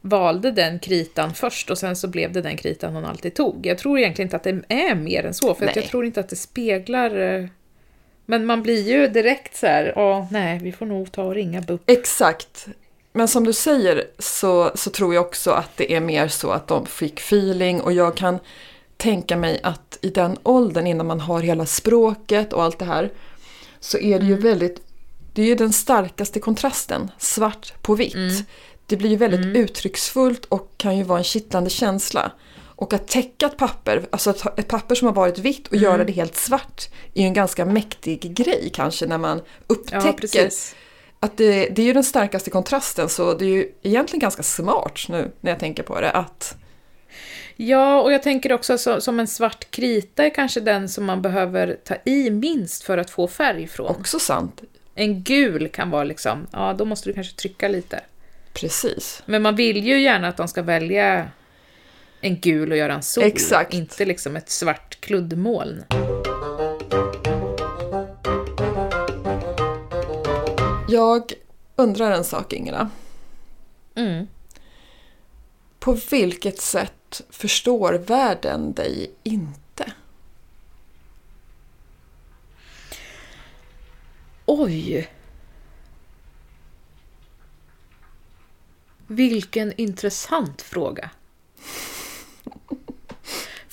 valde 0.00 0.50
den 0.50 0.78
kritan 0.78 1.34
först 1.34 1.70
och 1.70 1.78
sen 1.78 1.96
så 1.96 2.08
blev 2.08 2.32
det 2.32 2.42
den 2.42 2.56
kritan 2.56 2.94
hon 2.94 3.04
alltid 3.04 3.34
tog. 3.34 3.66
Jag 3.66 3.78
tror 3.78 3.98
egentligen 3.98 4.26
inte 4.26 4.36
att 4.36 4.42
det 4.42 4.62
är 4.68 4.94
mer 4.94 5.26
än 5.26 5.34
så, 5.34 5.54
för 5.54 5.72
jag 5.74 5.84
tror 5.84 6.04
inte 6.06 6.20
att 6.20 6.28
det 6.28 6.36
speglar... 6.36 7.48
Men 8.26 8.46
man 8.46 8.62
blir 8.62 8.88
ju 8.88 9.08
direkt 9.08 9.56
så 9.56 9.66
här, 9.66 9.92
åh 9.96 10.26
nej, 10.30 10.58
vi 10.62 10.72
får 10.72 10.86
nog 10.86 11.12
ta 11.12 11.22
och 11.22 11.34
ringa 11.34 11.60
BUP. 11.60 11.82
Exakt. 11.86 12.66
Men 13.12 13.28
som 13.28 13.44
du 13.44 13.52
säger 13.52 14.04
så, 14.18 14.72
så 14.74 14.90
tror 14.90 15.14
jag 15.14 15.26
också 15.26 15.50
att 15.50 15.76
det 15.76 15.94
är 15.94 16.00
mer 16.00 16.28
så 16.28 16.50
att 16.50 16.68
de 16.68 16.86
fick 16.86 17.20
feeling 17.20 17.80
och 17.80 17.92
jag 17.92 18.16
kan 18.16 18.38
tänka 18.96 19.36
mig 19.36 19.60
att 19.62 19.98
i 20.02 20.08
den 20.08 20.38
åldern 20.42 20.86
innan 20.86 21.06
man 21.06 21.20
har 21.20 21.40
hela 21.40 21.66
språket 21.66 22.52
och 22.52 22.62
allt 22.62 22.78
det 22.78 22.84
här 22.84 23.10
så 23.80 23.98
är 23.98 24.18
det 24.18 24.26
ju 24.26 24.36
väldigt, 24.36 24.80
det 25.32 25.42
är 25.42 25.46
ju 25.46 25.54
den 25.54 25.72
starkaste 25.72 26.40
kontrasten, 26.40 27.10
svart 27.18 27.82
på 27.82 27.94
vitt. 27.94 28.46
Det 28.86 28.96
blir 28.96 29.10
ju 29.10 29.16
väldigt 29.16 29.56
uttrycksfullt 29.56 30.44
och 30.44 30.70
kan 30.76 30.96
ju 30.96 31.02
vara 31.02 31.18
en 31.18 31.24
kittlande 31.24 31.70
känsla. 31.70 32.32
Och 32.84 32.92
att 32.92 33.08
täcka 33.08 33.46
ett 33.46 33.56
papper, 33.56 34.06
alltså 34.10 34.30
ett, 34.56 34.68
papper 34.68 34.94
som 34.94 35.06
har 35.06 35.14
varit 35.14 35.38
vitt 35.38 35.68
och 35.68 35.76
göra 35.76 36.04
det 36.04 36.12
helt 36.12 36.36
svart 36.36 36.88
är 37.14 37.20
ju 37.20 37.26
en 37.26 37.32
ganska 37.34 37.64
mäktig 37.64 38.34
grej 38.34 38.70
kanske 38.74 39.06
när 39.06 39.18
man 39.18 39.38
Ja, 39.38 39.42
upptäcker 39.66 40.12
precis. 40.12 40.74
att 41.20 41.36
det, 41.36 41.68
det 41.68 41.82
är 41.82 41.86
ju 41.86 41.92
den 41.92 42.04
starkaste 42.04 42.50
kontrasten 42.50 43.08
så 43.08 43.34
det 43.34 43.44
är 43.44 43.48
ju 43.48 43.72
egentligen 43.82 44.20
ganska 44.20 44.42
smart 44.42 45.00
nu 45.08 45.30
när 45.40 45.50
jag 45.50 45.60
tänker 45.60 45.82
på 45.82 46.00
det 46.00 46.10
att 46.10 46.56
Ja, 47.56 48.00
och 48.02 48.12
jag 48.12 48.22
tänker 48.22 48.52
också 48.52 48.78
så, 48.78 49.00
som 49.00 49.20
en 49.20 49.26
svart 49.26 49.70
krita 49.70 50.24
är 50.24 50.34
kanske 50.34 50.60
den 50.60 50.88
som 50.88 51.04
man 51.04 51.22
behöver 51.22 51.76
ta 51.84 51.94
i 52.04 52.30
minst 52.30 52.82
för 52.82 52.98
att 52.98 53.10
få 53.10 53.28
färg 53.28 53.66
från. 53.66 53.86
också 53.86 54.18
sant. 54.18 54.62
En 54.94 55.22
gul 55.22 55.68
kan 55.68 55.90
vara 55.90 56.04
liksom, 56.04 56.46
ja 56.52 56.74
då 56.78 56.84
måste 56.84 57.08
du 57.08 57.12
kanske 57.12 57.36
trycka 57.36 57.68
lite. 57.68 58.00
Precis. 58.52 59.22
Men 59.26 59.42
man 59.42 59.56
vill 59.56 59.86
ju 59.86 60.00
gärna 60.00 60.28
att 60.28 60.36
de 60.36 60.48
ska 60.48 60.62
välja 60.62 61.28
en 62.24 62.40
gul 62.40 62.70
och 62.70 62.78
göra 62.78 62.94
en 62.94 63.02
sol. 63.02 63.24
Exakt. 63.24 63.74
Inte 63.74 64.04
liksom 64.04 64.36
ett 64.36 64.50
svart 64.50 65.00
kluddmoln. 65.00 65.84
Jag 70.88 71.32
undrar 71.76 72.10
en 72.10 72.24
sak 72.24 72.52
Ingela. 72.52 72.90
Mm. 73.94 74.26
På 75.78 75.98
vilket 76.10 76.60
sätt 76.60 77.22
förstår 77.30 77.92
världen 77.92 78.72
dig 78.72 79.10
inte? 79.22 79.92
Oj! 84.46 85.10
Vilken 89.06 89.72
intressant 89.76 90.62
fråga. 90.62 91.10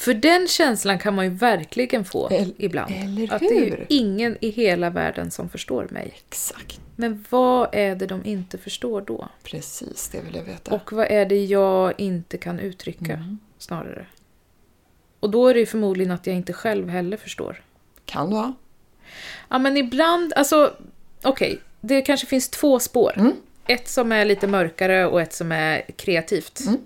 För 0.02 0.14
den 0.14 0.48
känslan 0.48 1.00
kan 1.00 1.16
man 1.16 1.26
ju 1.26 1.32
verkligen 1.32 2.06
få 2.06 2.30
El- 2.32 2.54
ibland. 2.58 2.94
Att 3.32 3.40
det 3.40 3.46
är 3.48 3.66
ju 3.66 3.86
ingen 3.90 4.38
i 4.42 4.50
hela 4.50 4.90
världen 4.90 5.32
som 5.32 5.50
förstår 5.50 5.88
mig. 5.92 6.14
Exakt. 6.28 6.80
Men 6.96 7.26
vad 7.30 7.70
är 7.76 7.96
det 7.96 8.06
de 8.06 8.26
inte 8.26 8.58
förstår 8.58 9.02
då? 9.02 9.28
Precis, 9.44 10.10
det 10.10 10.22
vill 10.22 10.36
jag 10.36 10.44
veta. 10.44 10.76
Och 10.76 10.94
vad 10.94 11.06
är 11.12 11.26
det 11.26 11.46
jag 11.46 11.94
inte 12.00 12.38
kan 12.38 12.60
uttrycka, 12.60 13.14
Mm. 13.14 13.40
snarare? 13.58 14.06
Och 15.20 15.30
då 15.30 15.48
är 15.48 15.54
det 15.54 15.60
ju 15.60 15.66
förmodligen 15.66 16.12
att 16.12 16.28
jag 16.28 16.36
inte 16.36 16.54
själv 16.54 16.90
heller 16.90 17.18
förstår. 17.18 17.64
Kan 18.06 18.30
du 18.30 18.36
ha? 18.36 18.54
Ja, 19.50 19.60
men 19.60 19.78
ibland, 19.78 20.34
alltså, 20.34 20.74
okej, 21.24 21.60
det 21.82 22.02
kanske 22.02 22.28
finns 22.28 22.50
två 22.50 22.80
spår. 22.80 23.14
Mm. 23.18 23.34
Ett 23.68 23.88
som 23.88 24.12
är 24.12 24.26
lite 24.26 24.48
mörkare 24.48 25.06
och 25.06 25.22
ett 25.22 25.34
som 25.34 25.52
är 25.52 25.82
kreativt. 25.96 26.60
Mm. 26.68 26.80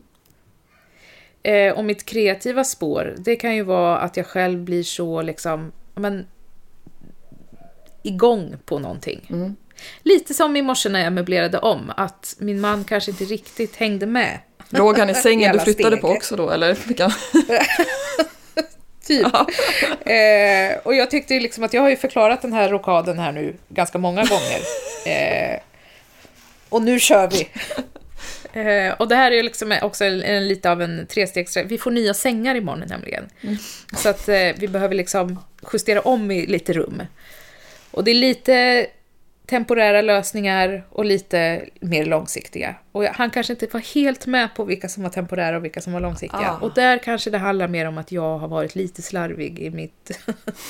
Eh, 1.45 1.73
och 1.73 1.85
mitt 1.85 2.05
kreativa 2.05 2.63
spår, 2.63 3.15
det 3.17 3.35
kan 3.35 3.55
ju 3.55 3.63
vara 3.63 3.97
att 3.97 4.17
jag 4.17 4.25
själv 4.25 4.59
blir 4.59 4.83
så 4.83 5.21
liksom, 5.21 5.71
men, 5.95 6.27
igång 8.03 8.55
på 8.65 8.79
någonting. 8.79 9.27
Mm. 9.29 9.55
Lite 10.03 10.33
som 10.33 10.55
i 10.55 10.61
morse 10.61 10.89
när 10.89 11.03
jag 11.03 11.13
möblerade 11.13 11.59
om, 11.59 11.91
att 11.97 12.35
min 12.39 12.61
man 12.61 12.83
kanske 12.83 13.11
inte 13.11 13.23
riktigt 13.23 13.75
hängde 13.75 14.05
med. 14.05 14.39
Låg 14.69 14.99
han 14.99 15.09
i 15.09 15.13
sängen 15.23 15.53
du 15.53 15.59
flyttade 15.59 15.97
steg. 15.97 16.01
på 16.01 16.07
också 16.07 16.35
då 16.35 16.49
eller? 16.49 16.75
Typ. 19.05 19.27
Eh, 20.05 20.77
och 20.83 20.95
jag 20.95 21.11
tyckte 21.11 21.33
ju 21.33 21.39
liksom 21.39 21.63
att 21.63 21.73
jag 21.73 21.81
har 21.81 21.89
ju 21.89 21.97
förklarat 21.97 22.41
den 22.41 22.53
här 22.53 22.69
rockaden 22.69 23.19
här 23.19 23.31
nu 23.31 23.55
ganska 23.69 23.97
många 23.97 24.23
gånger. 24.23 24.59
Eh, 25.07 25.59
och 26.69 26.81
nu 26.81 26.99
kör 26.99 27.27
vi. 27.27 27.49
Eh, 28.55 28.93
och 28.93 29.07
det 29.07 29.15
här 29.15 29.31
är 29.31 29.35
ju 29.35 29.43
liksom 29.43 29.77
också 29.81 30.05
en, 30.05 30.21
en, 30.21 30.47
lite 30.47 30.71
av 30.71 30.81
en 30.81 31.05
trestegs... 31.07 31.57
Vi 31.57 31.77
får 31.77 31.91
nya 31.91 32.13
sängar 32.13 32.55
imorgon 32.55 32.87
nämligen. 32.87 33.29
Så 33.97 34.09
att 34.09 34.29
eh, 34.29 34.51
vi 34.57 34.67
behöver 34.67 34.95
liksom 34.95 35.39
justera 35.73 36.01
om 36.01 36.31
i 36.31 36.45
lite 36.45 36.73
rum. 36.73 37.01
Och 37.91 38.03
det 38.03 38.11
är 38.11 38.15
lite 38.15 38.87
temporära 39.45 40.01
lösningar 40.01 40.83
och 40.89 41.05
lite 41.05 41.65
mer 41.79 42.05
långsiktiga. 42.05 42.75
Och 42.91 43.03
han 43.03 43.29
kanske 43.29 43.53
inte 43.53 43.67
var 43.71 43.79
helt 43.79 44.25
med 44.25 44.55
på 44.55 44.63
vilka 44.63 44.89
som 44.89 45.03
var 45.03 45.09
temporära 45.09 45.57
och 45.57 45.63
vilka 45.63 45.81
som 45.81 45.93
var 45.93 45.99
långsiktiga. 45.99 46.49
Ah. 46.49 46.65
Och 46.65 46.73
där 46.73 46.97
kanske 46.97 47.29
det 47.29 47.37
handlar 47.37 47.67
mer 47.67 47.87
om 47.87 47.97
att 47.97 48.11
jag 48.11 48.37
har 48.37 48.47
varit 48.47 48.75
lite 48.75 49.01
slarvig 49.01 49.59
i, 49.59 49.69
mitt 49.69 50.19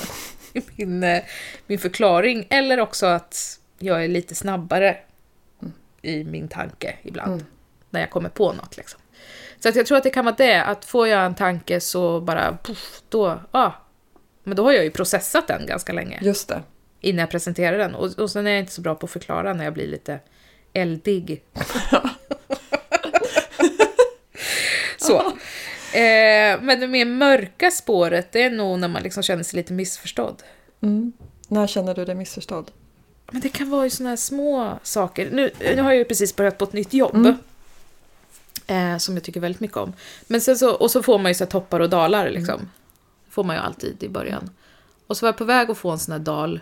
i 0.52 0.62
min, 0.76 1.02
eh, 1.02 1.22
min 1.66 1.78
förklaring. 1.78 2.46
Eller 2.50 2.80
också 2.80 3.06
att 3.06 3.60
jag 3.78 4.04
är 4.04 4.08
lite 4.08 4.34
snabbare 4.34 4.96
i 6.02 6.24
min 6.24 6.48
tanke 6.48 6.94
ibland. 7.02 7.44
När 7.90 8.00
jag 8.00 8.10
kommer 8.10 8.28
på 8.28 8.52
något 8.52 8.76
liksom. 8.76 9.00
Så 9.60 9.68
att 9.68 9.76
jag 9.76 9.86
tror 9.86 9.98
att 9.98 10.04
det 10.04 10.10
kan 10.10 10.24
vara 10.24 10.34
det, 10.38 10.62
att 10.62 10.84
får 10.84 11.08
jag 11.08 11.26
en 11.26 11.34
tanke 11.34 11.80
så 11.80 12.20
bara 12.20 12.58
puff, 12.62 13.02
då, 13.08 13.40
ja. 13.52 13.74
Men 14.44 14.56
då 14.56 14.64
har 14.64 14.72
jag 14.72 14.84
ju 14.84 14.90
processat 14.90 15.46
den 15.46 15.66
ganska 15.66 15.92
länge 15.92 16.18
Just 16.22 16.48
det. 16.48 16.62
innan 17.00 17.20
jag 17.20 17.30
presenterar 17.30 17.78
den. 17.78 17.94
Och, 17.94 18.18
och 18.18 18.30
sen 18.30 18.46
är 18.46 18.50
jag 18.50 18.60
inte 18.60 18.72
så 18.72 18.80
bra 18.80 18.94
på 18.94 19.06
att 19.06 19.10
förklara 19.10 19.52
när 19.52 19.64
jag 19.64 19.74
blir 19.74 19.86
lite 19.86 20.18
eldig. 20.72 21.42
så. 24.96 25.18
Eh, 25.96 26.60
men 26.60 26.80
det 26.80 26.86
mer 26.86 27.04
mörka 27.04 27.70
spåret, 27.70 28.32
det 28.32 28.42
är 28.42 28.50
nog 28.50 28.78
när 28.78 28.88
man 28.88 29.02
liksom 29.02 29.22
känner 29.22 29.42
sig 29.42 29.56
lite 29.56 29.72
missförstådd. 29.72 30.42
Mm. 30.82 31.12
När 31.48 31.66
känner 31.66 31.94
du 31.94 32.04
dig 32.04 32.14
missförstådd? 32.14 32.70
Men 33.30 33.40
det 33.40 33.48
kan 33.48 33.70
vara 33.70 33.84
ju 33.84 33.90
såna 33.90 34.08
här 34.08 34.16
små 34.16 34.78
saker. 34.82 35.30
Nu, 35.30 35.50
nu 35.60 35.82
har 35.82 35.90
jag 35.90 35.98
ju 35.98 36.04
precis 36.04 36.36
börjat 36.36 36.58
på 36.58 36.64
ett 36.64 36.72
nytt 36.72 36.94
jobb. 36.94 37.14
Mm. 37.14 37.36
Eh, 38.66 38.96
som 38.96 39.14
jag 39.14 39.24
tycker 39.24 39.40
väldigt 39.40 39.60
mycket 39.60 39.76
om. 39.76 39.92
Men 40.26 40.40
sen 40.40 40.58
så, 40.58 40.74
och 40.74 40.90
så 40.90 41.02
får 41.02 41.18
man 41.18 41.30
ju 41.30 41.34
så 41.34 41.46
toppar 41.46 41.80
och 41.80 41.90
dalar 41.90 42.30
liksom. 42.30 42.70
får 43.28 43.44
man 43.44 43.56
ju 43.56 43.62
alltid 43.62 44.02
i 44.02 44.08
början. 44.08 44.50
Och 45.06 45.16
så 45.16 45.26
var 45.26 45.28
jag 45.28 45.36
på 45.36 45.44
väg 45.44 45.70
att 45.70 45.78
få 45.78 45.90
en 45.90 45.98
sån 45.98 46.12
här 46.12 46.18
dal. 46.18 46.60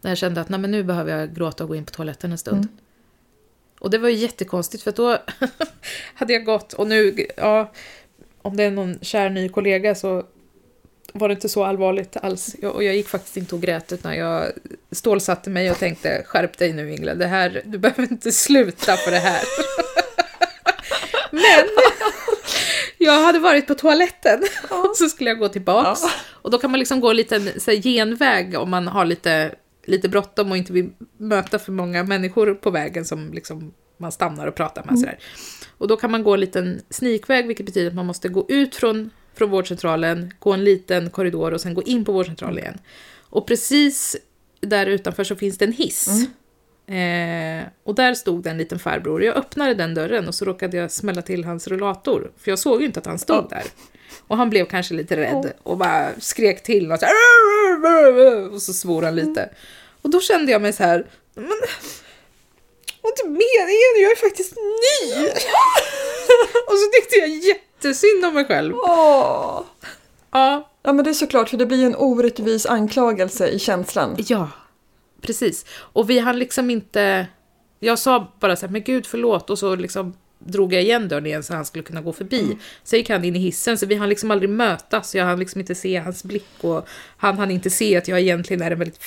När 0.00 0.10
jag 0.10 0.18
kände 0.18 0.40
att 0.40 0.48
nej, 0.48 0.60
men 0.60 0.70
nu 0.70 0.82
behöver 0.82 1.18
jag 1.18 1.34
gråta 1.34 1.64
och 1.64 1.68
gå 1.68 1.76
in 1.76 1.84
på 1.84 1.92
toaletten 1.92 2.32
en 2.32 2.38
stund. 2.38 2.68
Och 3.78 3.90
det 3.90 3.98
var 3.98 4.08
ju 4.08 4.14
jättekonstigt 4.14 4.82
för 4.82 4.90
att 4.90 4.96
då 4.96 5.18
hade 6.14 6.32
jag 6.32 6.44
gått 6.44 6.72
och 6.72 6.86
nu, 6.86 7.26
ja, 7.36 7.72
om 8.42 8.56
det 8.56 8.64
är 8.64 8.70
någon 8.70 8.98
kär 9.00 9.30
ny 9.30 9.48
kollega 9.48 9.94
så 9.94 10.26
var 11.12 11.28
det 11.28 11.34
inte 11.34 11.48
så 11.48 11.64
allvarligt 11.64 12.16
alls. 12.16 12.56
Jag, 12.60 12.74
och 12.74 12.84
jag 12.84 12.96
gick 12.96 13.08
faktiskt 13.08 13.36
inte 13.36 13.54
och 13.54 13.60
grät 13.60 13.92
utan 13.92 14.16
jag 14.16 14.52
stålsatte 14.90 15.50
mig 15.50 15.70
och 15.70 15.78
tänkte 15.78 16.22
skärp 16.26 16.58
dig 16.58 16.72
nu 16.72 16.92
Ingela, 16.92 17.14
det 17.14 17.26
här, 17.26 17.62
du 17.64 17.78
behöver 17.78 18.02
inte 18.02 18.32
sluta 18.32 18.96
på 18.96 19.10
det 19.10 19.18
här. 19.18 19.42
Men 21.56 21.66
jag 22.98 23.22
hade 23.22 23.38
varit 23.38 23.66
på 23.66 23.74
toaletten 23.74 24.42
och 24.70 24.90
så 24.96 25.08
skulle 25.08 25.30
jag 25.30 25.38
gå 25.38 25.48
tillbaks. 25.48 26.00
Och 26.30 26.50
då 26.50 26.58
kan 26.58 26.70
man 26.70 26.80
liksom 26.80 27.00
gå 27.00 27.10
en 27.10 27.16
liten 27.16 27.60
så 27.60 27.70
här, 27.70 27.78
genväg 27.78 28.58
om 28.58 28.70
man 28.70 28.88
har 28.88 29.04
lite, 29.04 29.54
lite 29.84 30.08
bråttom 30.08 30.50
och 30.50 30.56
inte 30.56 30.72
vill 30.72 30.90
möta 31.16 31.58
för 31.58 31.72
många 31.72 32.02
människor 32.02 32.54
på 32.54 32.70
vägen 32.70 33.04
som 33.04 33.32
liksom 33.32 33.74
man 33.96 34.12
stannar 34.12 34.46
och 34.46 34.54
pratar 34.54 34.84
med. 34.84 34.98
Sådär. 34.98 35.18
Och 35.78 35.88
då 35.88 35.96
kan 35.96 36.10
man 36.10 36.22
gå 36.22 36.34
en 36.34 36.40
liten 36.40 36.80
snikväg, 36.90 37.46
vilket 37.46 37.66
betyder 37.66 37.88
att 37.88 37.94
man 37.94 38.06
måste 38.06 38.28
gå 38.28 38.46
ut 38.48 38.74
från, 38.74 39.10
från 39.34 39.50
vårdcentralen, 39.50 40.34
gå 40.38 40.52
en 40.52 40.64
liten 40.64 41.10
korridor 41.10 41.54
och 41.54 41.60
sen 41.60 41.74
gå 41.74 41.82
in 41.82 42.04
på 42.04 42.12
vårdcentralen 42.12 42.58
igen. 42.58 42.78
Och 43.20 43.46
precis 43.46 44.16
där 44.60 44.86
utanför 44.86 45.24
så 45.24 45.36
finns 45.36 45.58
det 45.58 45.64
en 45.64 45.72
hiss. 45.72 46.08
Eh, 46.92 47.64
och 47.84 47.94
där 47.94 48.14
stod 48.14 48.42
det 48.42 48.50
en 48.50 48.58
liten 48.58 48.78
farbror. 48.78 49.22
Jag 49.22 49.36
öppnade 49.36 49.74
den 49.74 49.94
dörren 49.94 50.28
och 50.28 50.34
så 50.34 50.44
råkade 50.44 50.76
jag 50.76 50.90
smälla 50.90 51.22
till 51.22 51.44
hans 51.44 51.68
rullator. 51.68 52.32
För 52.38 52.50
jag 52.50 52.58
såg 52.58 52.80
ju 52.80 52.86
inte 52.86 53.00
att 53.00 53.06
han 53.06 53.18
stod 53.18 53.50
där. 53.50 53.64
Och 54.26 54.36
han 54.36 54.50
blev 54.50 54.66
kanske 54.66 54.94
lite 54.94 55.16
rädd 55.16 55.52
och 55.62 55.76
bara 55.76 56.08
skrek 56.20 56.62
till 56.62 56.92
och 56.92 56.98
så, 56.98 57.06
här, 57.06 58.52
och 58.52 58.62
så 58.62 58.72
svor 58.72 59.02
han 59.02 59.16
lite. 59.16 59.50
Och 60.02 60.10
då 60.10 60.20
kände 60.20 60.52
jag 60.52 60.62
mig 60.62 60.72
så 60.72 60.82
här, 60.82 61.06
men 61.34 61.44
är 63.02 63.08
inte 63.08 63.24
meningen? 63.24 64.02
Jag 64.02 64.12
är 64.12 64.16
faktiskt 64.16 64.56
ny! 64.56 65.26
och 66.66 66.78
så 66.78 66.86
tyckte 66.94 67.16
jag 67.18 67.28
jättesynd 67.28 68.24
om 68.24 68.34
mig 68.34 68.44
själv. 68.44 68.74
Åh! 68.74 69.60
Ja, 70.30 70.68
Ja 70.84 70.92
men 70.92 71.04
det 71.04 71.10
är 71.10 71.14
såklart, 71.14 71.48
för 71.48 71.56
det 71.56 71.66
blir 71.66 71.86
en 71.86 71.96
orättvis 71.96 72.66
anklagelse 72.66 73.48
i 73.48 73.58
känslan. 73.58 74.16
Ja, 74.18 74.48
precis. 75.22 75.64
Och 75.78 76.10
vi 76.10 76.18
hann 76.18 76.38
liksom 76.38 76.70
inte... 76.70 77.26
Jag 77.80 77.98
sa 77.98 78.32
bara 78.40 78.56
så 78.56 78.66
här, 78.66 78.72
men 78.72 78.82
gud 78.82 79.06
förlåt, 79.06 79.50
och 79.50 79.58
så 79.58 79.76
liksom 79.76 80.14
drog 80.38 80.72
jag 80.74 80.82
igen 80.82 81.08
dörren 81.08 81.26
igen 81.26 81.42
så 81.42 81.54
han 81.54 81.64
skulle 81.64 81.84
kunna 81.84 82.00
gå 82.00 82.12
förbi. 82.12 82.58
Så 82.84 82.96
gick 82.96 83.10
han 83.10 83.24
in 83.24 83.36
i 83.36 83.38
hissen, 83.38 83.78
så 83.78 83.86
vi 83.86 83.94
hann 83.94 84.08
liksom 84.08 84.30
aldrig 84.30 84.50
mötas. 84.50 85.14
Jag 85.14 85.24
hann 85.24 85.38
liksom 85.38 85.60
inte 85.60 85.74
se 85.74 85.96
hans 85.98 86.24
blick 86.24 86.46
och 86.60 86.86
han 87.16 87.38
hann 87.38 87.50
inte 87.50 87.70
se 87.70 87.96
att 87.96 88.08
jag 88.08 88.20
egentligen 88.20 88.62
är 88.62 88.70
en 88.70 88.78
väldigt 88.78 89.00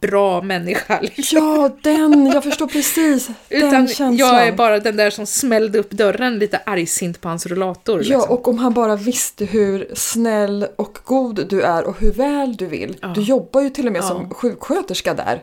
bra 0.00 0.42
människa. 0.42 1.00
Liksom. 1.16 1.38
Ja, 1.38 1.70
den! 1.82 2.26
Jag 2.26 2.44
förstår 2.44 2.66
precis 2.66 3.26
den 3.26 3.36
Utan 3.48 3.88
känslan. 3.88 4.16
jag 4.16 4.46
är 4.46 4.52
bara 4.52 4.78
den 4.80 4.96
där 4.96 5.10
som 5.10 5.26
smällde 5.26 5.78
upp 5.78 5.90
dörren 5.90 6.38
lite 6.38 6.58
argsint 6.66 7.20
på 7.20 7.28
hans 7.28 7.46
rullator. 7.46 7.96
Ja, 8.04 8.16
Liksom. 8.18 8.30
och 8.34 8.48
om 8.48 8.58
han 8.58 8.74
bara 8.74 8.96
visste 8.96 9.44
hur 9.44 9.88
snäll 9.94 10.66
och 10.76 10.98
god 11.04 11.46
du 11.48 11.62
är 11.62 11.84
och 11.84 12.00
hur 12.00 12.12
väl 12.12 12.56
du 12.56 12.66
vill. 12.66 12.96
Ja. 13.02 13.08
Du 13.14 13.20
jobbar 13.22 13.60
ju 13.60 13.70
till 13.70 13.86
och 13.86 13.92
med 13.92 14.02
Ja. 14.02 14.08
som 14.08 14.30
sjuksköterska 14.34 15.14
där. 15.14 15.42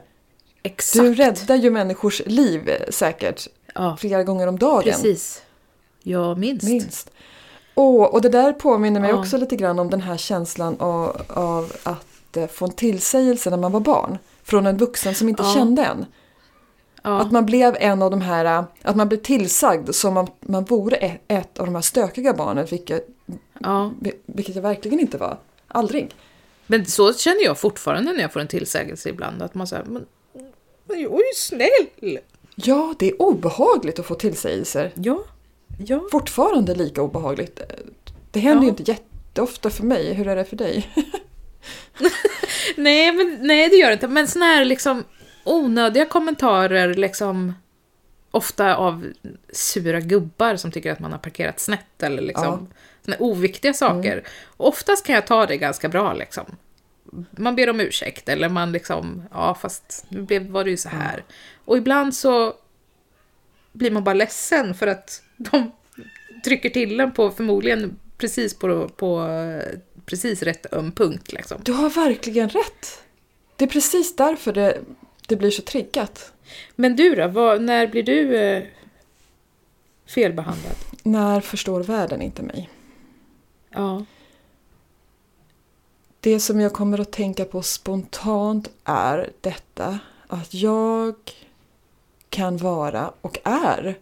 Exakt. 0.68 1.04
Du 1.04 1.14
räddar 1.16 1.56
ju 1.56 1.72
människors 1.72 2.22
liv 2.26 2.70
eh, 2.70 2.90
säkert 2.90 3.48
Ja, 3.76 3.98
flera 4.00 4.24
gånger 4.24 4.48
om 4.48 4.60
dagen. 4.60 4.84
precis. 4.84 5.42
Ja, 6.04 6.36
minst. 6.36 6.68
Minst. 6.68 7.12
Och, 7.74 8.14
och 8.14 8.22
det 8.22 8.30
där 8.30 8.54
påminner 8.54 9.00
mig 9.00 9.10
Ja. 9.10 9.20
också 9.20 9.38
lite 9.38 9.56
grann 9.56 9.80
om 9.80 9.90
den 9.90 10.02
här 10.02 10.18
känslan 10.18 10.76
av, 10.80 11.22
av 11.30 11.74
att 11.84 12.38
eh, 12.38 12.48
få 12.48 12.66
en 12.66 12.72
tillsägelse 12.72 13.50
när 13.50 13.58
man 13.58 13.72
var 13.72 13.80
barn. 13.80 14.18
Från 14.44 14.66
en 14.66 14.78
vuxen 14.78 15.16
som 15.16 15.30
inte 15.30 15.44
Ja. 15.44 15.54
kände 15.54 15.84
en. 15.86 16.06
Ja. 17.04 17.20
Att 17.22 17.32
man 17.32 17.46
blev 17.46 17.76
en 17.80 18.02
av 18.02 18.12
de 18.12 18.22
här, 18.22 18.46
äh, 18.46 18.64
att 18.82 18.96
man 18.96 19.08
blev 19.10 19.18
tillsagd 19.20 19.96
som 19.96 20.18
om 20.18 20.28
man 20.42 20.64
vore 20.66 20.96
ett, 20.96 21.22
ett 21.28 21.60
av 21.60 21.66
de 21.66 21.76
här 21.76 21.82
stökiga 21.82 22.34
barnen, 22.34 22.66
vilket, 22.72 23.08
ja. 23.60 23.92
vilket 24.26 24.56
jag 24.56 24.62
verkligen 24.62 25.00
inte 25.00 25.18
var. 25.18 25.38
Aldrig. 25.68 26.16
Men 26.68 26.86
så 26.86 27.14
känner 27.14 27.44
jag 27.44 27.58
fortfarande 27.58 28.14
när 28.14 28.22
jag 28.22 28.34
får 28.34 28.40
en 28.40 28.48
tillsägelse 28.48 29.10
ibland. 29.10 29.42
Att 29.42 29.56
man 29.56 29.68
säger, 29.68 29.86
men, 30.88 31.00
jag 31.02 31.12
är 31.14 31.18
ju 31.18 31.34
snäll. 31.36 32.20
Ja, 32.56 32.94
det 33.00 33.08
är 33.08 33.22
obehagligt 33.22 34.00
att 34.00 34.06
få 34.06 34.16
tillsägelser. 34.16 34.92
Ja, 34.96 35.24
ja. 35.80 36.02
Fortfarande 36.12 36.76
lika 36.76 37.02
obehagligt. 37.02 37.62
Det 38.32 38.40
händer 38.40 38.64
ju 38.64 38.68
Ja. 38.68 38.76
inte 38.78 38.92
jätteofta 38.92 39.70
för 39.70 39.84
mig. 39.84 40.14
Hur 40.14 40.28
är 40.28 40.36
det 40.36 40.46
för 40.46 40.56
dig? 40.56 40.90
Nej, 42.78 43.12
men, 43.12 43.38
nej, 43.42 43.70
det 43.70 43.76
gör 43.76 43.88
det 43.88 43.94
inte. 43.94 44.08
Men 44.08 44.28
såna 44.28 44.46
här 44.46 44.66
liksom 44.66 45.04
onödiga 45.44 46.06
kommentarer, 46.06 46.94
liksom 46.94 47.54
ofta 48.32 48.76
av 48.76 49.06
sura 49.54 50.00
gubbar 50.00 50.56
som 50.56 50.72
tycker 50.72 50.92
att 50.92 51.00
man 51.00 51.12
har 51.12 51.20
parkerat 51.20 51.60
snett 51.60 52.04
eller 52.04 52.22
liksom 52.22 52.68
såna 53.06 53.18
oviktiga 53.20 53.74
saker. 53.74 54.24
Och 54.58 54.68
oftast 54.68 55.06
kan 55.06 55.16
jag 55.16 55.28
ta 55.28 55.46
det 55.46 55.58
ganska 55.58 55.90
bra 55.90 56.14
liksom. 56.14 56.46
Man 57.32 57.56
ber 57.56 57.70
om 57.70 57.80
ursäkt 57.80 58.30
eller 58.30 58.50
man 58.50 58.72
liksom, 58.72 59.24
ja 59.32 59.56
fast 59.56 60.06
nu 60.10 60.22
blev, 60.22 60.48
var 60.48 60.64
det 60.64 60.70
ju 60.70 60.78
så 60.78 60.90
här. 60.90 61.24
Och 61.66 61.78
ibland 61.78 62.16
så 62.16 62.54
blir 63.72 63.92
man 63.92 64.04
bara 64.04 64.14
ledsen 64.14 64.74
för 64.74 64.88
att 64.88 65.24
de 65.38 65.72
trycker 66.44 66.70
till 66.70 67.00
en 67.00 67.12
på 67.12 67.32
förmodligen 67.32 68.00
precis 68.18 68.54
på, 68.54 68.88
på 68.88 69.28
precis 70.06 70.44
rätt 70.44 70.74
öm 70.74 70.92
punkt 70.92 71.34
liksom. 71.34 71.62
Du 71.64 71.74
har 71.74 71.90
verkligen 71.90 72.50
rätt. 72.50 73.04
Det 73.56 73.66
är 73.66 73.70
precis 73.70 74.16
därför 74.16 74.54
det, 74.54 74.80
det 75.28 75.36
blir 75.36 75.52
så 75.52 75.62
triggat. 75.62 76.34
Men 76.76 76.96
du 76.96 77.16
då, 77.16 77.28
vad, 77.28 77.62
när 77.62 77.88
blir 77.88 78.04
du 78.04 78.38
eh, 78.38 78.64
felbehandlad? 80.08 80.76
När 81.04 81.42
förstår 81.42 81.84
världen 81.84 82.22
inte 82.22 82.44
mig? 82.44 82.70
Ja. 83.70 84.06
Det 86.20 86.40
som 86.40 86.60
jag 86.60 86.74
kommer 86.74 87.00
att 87.00 87.12
tänka 87.12 87.46
på 87.46 87.62
spontant 87.62 88.70
är 88.84 89.30
detta 89.42 90.00
att 90.28 90.54
jag 90.54 91.16
kan 92.30 92.58
vara 92.58 93.14
och 93.22 93.40
är 93.44 93.98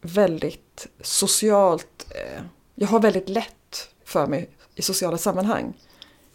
väldigt 0.00 0.86
socialt... 1.00 2.06
Eh, 2.10 2.42
jag 2.74 2.88
har 2.88 3.00
väldigt 3.00 3.28
lätt 3.28 3.88
för 4.04 4.26
mig 4.26 4.50
i 4.74 4.82
sociala 4.82 5.18
sammanhang. 5.18 5.74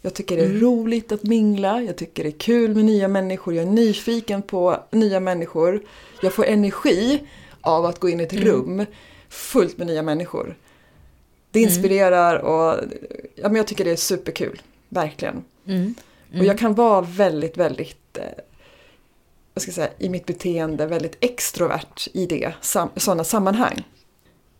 Jag 0.00 0.14
tycker 0.14 0.36
det 0.36 0.44
är 0.44 0.60
roligt 0.60 1.12
att 1.12 1.22
mingla, 1.22 1.82
jag 1.82 1.96
tycker 1.96 2.22
det 2.22 2.28
är 2.28 2.38
kul 2.38 2.74
med 2.74 2.84
nya 2.84 3.08
människor, 3.08 3.54
jag 3.54 3.62
är 3.62 3.70
nyfiken 3.70 4.42
på 4.42 4.84
nya 4.90 5.20
människor. 5.20 5.82
Jag 6.22 6.34
får 6.34 6.44
energi 6.44 7.26
av 7.60 7.86
att 7.86 8.00
gå 8.00 8.08
in 8.08 8.20
i 8.20 8.22
ett 8.22 8.32
rum 8.32 8.86
fullt 9.28 9.78
med 9.78 9.86
nya 9.86 10.02
människor. 10.02 10.56
Det 11.54 11.60
inspirerar 11.60 12.36
och 12.38 12.80
ja, 13.34 13.48
men 13.48 13.56
jag 13.56 13.66
tycker 13.66 13.84
det 13.84 13.90
är 13.90 13.96
superkul, 13.96 14.62
verkligen. 14.88 15.44
Mm. 15.66 15.94
Och 16.38 16.44
jag 16.44 16.58
kan 16.58 16.74
vara 16.74 17.00
väldigt, 17.00 17.56
väldigt, 17.56 18.18
eh, 18.18 18.24
vad 19.54 19.62
ska 19.62 19.68
jag 19.68 19.74
säga, 19.74 19.90
i 19.98 20.08
mitt 20.08 20.26
beteende 20.26 20.86
väldigt 20.86 21.16
extrovert 21.20 22.08
i 22.12 22.26
det, 22.26 22.54
sam, 22.60 22.88
sådana 22.96 23.24
sammanhang. 23.24 23.88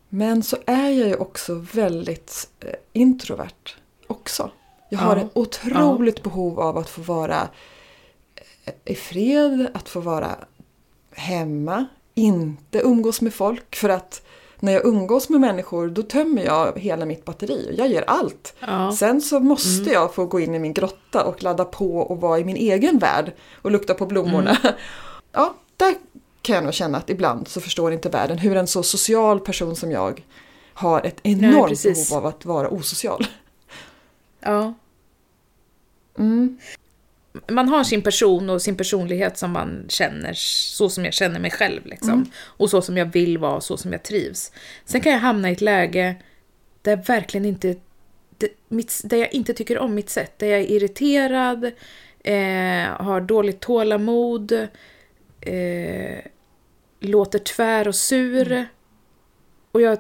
Men 0.09 0.43
så 0.43 0.57
är 0.67 0.91
jag 0.91 1.09
ju 1.09 1.17
också 1.17 1.55
väldigt 1.55 2.49
eh, 2.61 2.75
introvert 2.93 3.77
också. 4.07 4.51
Jag 4.89 4.99
har 4.99 5.17
Ja. 5.17 5.23
ett 5.23 5.31
otroligt 5.35 6.23
behov 6.23 6.61
av 6.61 6.79
att 6.79 6.91
få 6.91 7.01
vara 7.03 7.49
eh, 8.65 8.75
i 8.85 8.95
fred, 8.95 9.67
att 9.75 9.89
få 9.89 10.01
vara 10.01 10.37
hemma, 11.13 11.87
inte 12.15 12.79
umgås 12.79 13.21
med 13.21 13.35
folk. 13.35 13.77
För 13.77 13.89
att 13.89 14.23
när 14.61 14.73
jag 14.73 14.85
umgås 14.85 15.29
med 15.29 15.41
människor 15.41 15.89
då 15.89 16.03
tömmer 16.03 16.45
jag 16.45 16.79
hela 16.79 17.07
mitt 17.07 17.25
batteri. 17.25 17.75
Jag 17.79 17.89
ger 17.89 18.05
allt. 18.07 18.55
Ja. 18.61 18.93
Sen 18.93 19.21
så 19.21 19.41
måste 19.41 19.91
jag 19.91 20.15
få 20.15 20.27
gå 20.27 20.41
in 20.41 20.55
i 20.55 20.59
min 20.59 20.73
grotta 20.73 21.25
och 21.25 21.43
ladda 21.43 21.65
på 21.65 21.99
och 21.99 22.21
vara 22.21 22.39
i 22.39 22.45
min 22.45 22.57
egen 22.57 22.99
värld 22.99 23.33
och 23.63 23.71
lukta 23.71 23.95
på 23.95 24.07
blommorna. 24.07 24.59
Ja, 25.37 25.55
där 25.77 25.95
kan 26.43 26.55
jag 26.55 26.65
nog 26.65 26.75
känna 26.75 26.99
att 26.99 27.11
ibland 27.11 27.49
så 27.49 27.61
förstår 27.61 27.93
inte 27.93 28.09
världen 28.09 28.39
hur 28.39 28.57
en 28.57 28.67
så 28.67 28.83
social 28.83 29.41
person 29.41 29.77
som 29.77 29.91
jag 29.91 30.25
har 30.75 31.03
ett 31.07 31.21
enormt 31.23 31.69
precis. 31.69 32.09
behov 32.09 32.25
av 32.25 32.35
att 32.35 32.45
vara 32.45 32.69
osocial. 32.69 33.27
ja. 34.41 34.75
Mm. 36.19 36.59
Man 37.49 37.69
har 37.69 37.85
sin 37.85 38.03
person 38.03 38.51
och 38.51 38.63
sin 38.63 38.77
personlighet 38.77 39.39
som 39.39 39.51
man 39.51 39.85
känner, 39.89 40.33
så 40.35 40.89
som 40.89 41.05
jag 41.05 41.15
känner 41.15 41.41
mig 41.41 41.51
själv. 41.51 41.87
Liksom. 41.87 42.13
Mm. 42.13 42.31
Och 42.37 42.71
så 42.71 42.83
som 42.83 42.97
jag 42.97 43.07
vill 43.07 43.39
vara, 43.39 43.61
så 43.61 43.77
som 43.77 43.93
jag 43.93 44.03
trivs. 44.03 44.53
Sen 44.85 45.01
kan 45.01 45.13
jag 45.13 45.19
hamna 45.19 45.51
i 45.51 45.53
ett 45.53 45.61
läge 45.61 46.17
där 46.83 46.97
verkligen 46.97 47.45
inte, 47.45 47.77
det, 48.39 48.49
mitt, 48.69 49.01
där 49.05 49.17
jag 49.17 49.35
inte 49.35 49.55
tycker 49.55 49.79
om 49.79 49.95
mitt 49.95 50.11
sätt. 50.11 50.39
Där 50.39 50.47
jag 50.47 50.61
är 50.61 50.71
irriterad, 50.71 51.65
eh, 52.25 53.05
har 53.05 53.21
dåligt 53.21 53.61
tålamod, 53.61 54.53
eh, 55.41 56.19
låter 57.01 57.39
tvär 57.39 57.89
och 57.89 57.95
sur. 57.95 58.53
Mm. 58.53 58.65
Och 59.73 59.81
jag, 59.81 59.99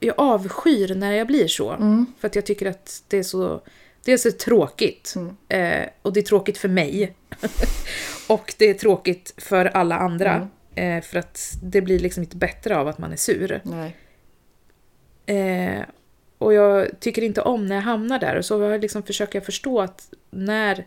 jag 0.00 0.14
avskyr 0.18 0.94
när 0.94 1.12
jag 1.12 1.26
blir 1.26 1.48
så. 1.48 1.70
Mm. 1.70 2.06
För 2.18 2.28
att 2.28 2.34
jag 2.34 2.46
tycker 2.46 2.66
att 2.66 3.02
det 3.08 3.18
är 3.18 3.22
så, 3.22 3.60
det 4.06 4.12
är 4.12 4.16
så 4.16 4.32
tråkigt. 4.32 5.14
Mm. 5.16 5.36
Eh, 5.48 5.88
och 6.02 6.12
det 6.12 6.20
är 6.20 6.24
tråkigt 6.24 6.58
för 6.58 6.68
mig. 6.68 7.14
och 8.28 8.54
det 8.58 8.70
är 8.70 8.74
tråkigt 8.74 9.34
för 9.36 9.64
alla 9.64 9.98
andra. 9.98 10.48
Mm. 10.74 10.98
Eh, 10.98 11.04
för 11.04 11.18
att 11.18 11.58
det 11.62 11.80
blir 11.80 11.98
liksom 11.98 12.22
inte 12.22 12.36
bättre 12.36 12.76
av 12.76 12.88
att 12.88 12.98
man 12.98 13.12
är 13.12 13.16
sur. 13.16 13.60
Eh, 15.26 15.82
och 16.38 16.54
jag 16.54 17.00
tycker 17.00 17.22
inte 17.22 17.40
om 17.40 17.66
när 17.66 17.74
jag 17.74 17.82
hamnar 17.82 18.18
där. 18.18 18.36
Och 18.36 18.44
så 18.44 18.62
jag 18.62 18.80
liksom 18.80 19.02
försöker 19.02 19.38
jag 19.38 19.46
förstå 19.46 19.80
att 19.80 20.08
när... 20.30 20.86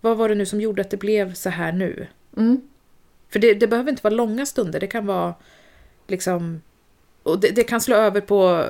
Vad 0.00 0.16
var 0.16 0.28
det 0.28 0.34
nu 0.34 0.46
som 0.46 0.60
gjorde 0.60 0.82
att 0.82 0.90
det 0.90 0.96
blev 0.96 1.34
så 1.34 1.50
här 1.50 1.72
nu? 1.72 2.06
Mm. 2.36 2.68
För 3.28 3.38
det, 3.38 3.54
det 3.54 3.66
behöver 3.66 3.90
inte 3.90 4.02
vara 4.02 4.14
långa 4.14 4.46
stunder. 4.46 4.80
Det 4.80 4.86
kan 4.86 5.06
vara 5.06 5.34
liksom... 6.06 6.62
Och 7.22 7.40
det, 7.40 7.48
det 7.48 7.64
kan 7.64 7.80
slå 7.80 7.96
över 7.96 8.20
på 8.20 8.66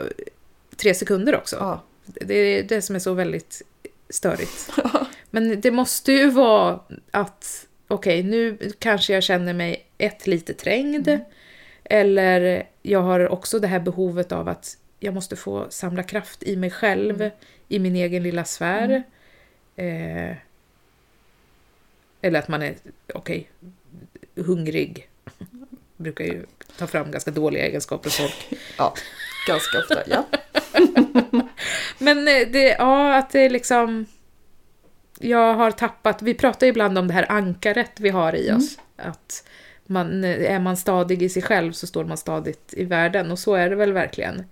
tre 0.76 0.94
sekunder 0.94 1.36
också. 1.36 1.56
Ja. 1.56 1.82
Det 2.06 2.34
är 2.34 2.62
det 2.62 2.82
som 2.82 2.96
är 2.96 3.00
så 3.00 3.14
väldigt 3.14 3.62
störigt. 4.08 4.70
Men 5.30 5.60
det 5.60 5.70
måste 5.70 6.12
ju 6.12 6.30
vara 6.30 6.80
att, 7.10 7.66
okej, 7.88 8.22
nu 8.22 8.58
kanske 8.78 9.12
jag 9.12 9.22
känner 9.22 9.54
mig 9.54 9.86
ett 9.98 10.26
lite 10.26 10.54
trängd. 10.54 11.20
Eller 11.84 12.68
jag 12.82 13.02
har 13.02 13.28
också 13.28 13.58
det 13.58 13.66
här 13.66 13.80
behovet 13.80 14.32
av 14.32 14.48
att 14.48 14.78
jag 15.00 15.14
måste 15.14 15.36
få 15.36 15.66
samla 15.70 16.02
kraft 16.02 16.42
i 16.42 16.56
mig 16.56 16.70
själv, 16.70 17.30
i 17.68 17.78
min 17.78 17.96
egen 17.96 18.22
lilla 18.22 18.44
sfär. 18.44 19.02
Eh, 19.76 20.36
eller 22.20 22.38
att 22.38 22.48
man 22.48 22.62
är, 22.62 22.74
okej, 23.14 23.50
hungrig. 24.34 25.08
Brukar 25.96 26.24
ju 26.24 26.46
ta 26.78 26.86
fram 26.86 27.10
ganska 27.10 27.30
dåliga 27.30 27.66
egenskaper 27.66 28.04
hos 28.04 28.16
folk. 28.16 28.60
ja, 28.78 28.94
ganska 29.48 29.78
ofta. 29.78 30.02
Ja. 30.06 30.26
Men 31.98 32.28
eh, 32.28 32.48
det, 32.52 32.76
ja, 32.78 33.16
att 33.16 33.30
det 33.30 33.40
är 33.40 33.50
liksom... 33.50 34.06
Jag 35.18 35.54
har 35.54 35.70
tappat, 35.70 36.22
vi 36.22 36.34
pratar 36.34 36.66
ibland 36.66 36.98
om 36.98 37.08
det 37.08 37.14
här 37.14 37.32
ankaret 37.32 38.00
vi 38.00 38.08
har 38.08 38.36
i 38.36 38.52
oss. 38.52 38.78
Att 38.96 39.44
man, 39.86 40.24
är 40.24 40.58
man 40.58 40.76
stadig 40.76 41.22
i 41.22 41.28
sig 41.28 41.42
själv 41.42 41.72
så 41.72 41.86
står 41.86 42.04
man 42.04 42.16
stadigt 42.16 42.74
i 42.76 42.84
världen 42.84 43.30
och 43.30 43.38
så 43.38 43.54
är 43.54 43.70
det 43.70 43.76
väl 43.76 43.92
verkligen. 43.92 44.44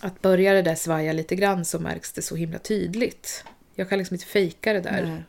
Att 0.00 0.22
börja 0.22 0.52
det 0.52 0.62
där 0.62 0.74
svaja 0.74 1.12
lite 1.12 1.36
grann 1.36 1.64
så 1.64 1.78
märks 1.78 2.12
det 2.12 2.22
så 2.22 2.36
himla 2.36 2.58
tydligt. 2.58 3.44
Jag 3.74 3.88
kan 3.88 3.98
liksom 3.98 4.14
inte 4.14 4.26
fejka 4.26 4.72
det 4.72 4.80
där. 4.80 5.02
Nej. 5.02 5.22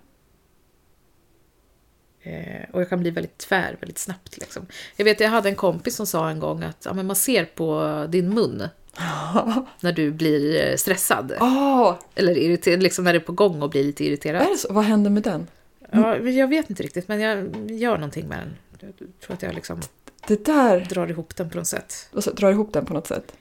Eh, 2.27 2.69
och 2.71 2.81
jag 2.81 2.89
kan 2.89 2.99
bli 2.99 3.09
väldigt 3.09 3.37
tvär 3.37 3.77
väldigt 3.79 3.97
snabbt. 3.97 4.37
Liksom. 4.37 4.65
Jag 4.95 5.05
vet, 5.05 5.19
jag 5.19 5.29
hade 5.29 5.49
en 5.49 5.55
kompis 5.55 5.95
som 5.95 6.07
sa 6.07 6.29
en 6.29 6.39
gång 6.39 6.63
att 6.63 6.85
ja, 6.85 6.93
men 6.93 7.05
man 7.05 7.15
ser 7.15 7.45
på 7.45 8.05
din 8.09 8.33
mun 8.33 8.67
när 9.81 9.91
du 9.91 10.11
blir 10.11 10.65
eh, 10.69 10.75
stressad. 10.75 11.33
Åh, 11.39 11.93
Eller 12.15 12.37
irriterad, 12.37 12.83
liksom 12.83 13.03
när 13.05 13.13
det 13.13 13.19
är 13.19 13.23
på 13.23 13.31
gång 13.31 13.61
och 13.61 13.69
blir 13.69 13.83
lite 13.83 14.05
irriterad. 14.05 14.41
är 14.41 14.49
det 14.49 14.57
så? 14.57 14.73
Vad 14.73 14.83
händer 14.83 15.09
med 15.09 15.23
den? 15.23 15.47
Ja, 15.91 16.17
jag 16.17 16.47
vet 16.47 16.69
inte 16.69 16.83
riktigt, 16.83 17.07
men 17.07 17.19
jag 17.19 17.37
gör 17.71 17.95
någonting 17.97 18.27
med 18.27 18.37
den. 18.39 18.55
Jag 18.79 18.93
tror 19.21 19.33
att 19.33 19.41
jag 19.43 19.55
liksom 19.55 19.81
Det 20.27 20.45
där, 20.45 20.79
drar 20.89 21.07
ihop 21.07 21.35
den 21.35 21.49
på 21.49 21.57
något 21.57 21.67
sätt. 21.67 22.09
och 22.13 22.23
så 22.23 22.31
drar 22.31 22.51
ihop 22.51 22.73
den 22.73 22.85
på 22.85 22.93
något 22.93 23.07
sätt. 23.07 23.33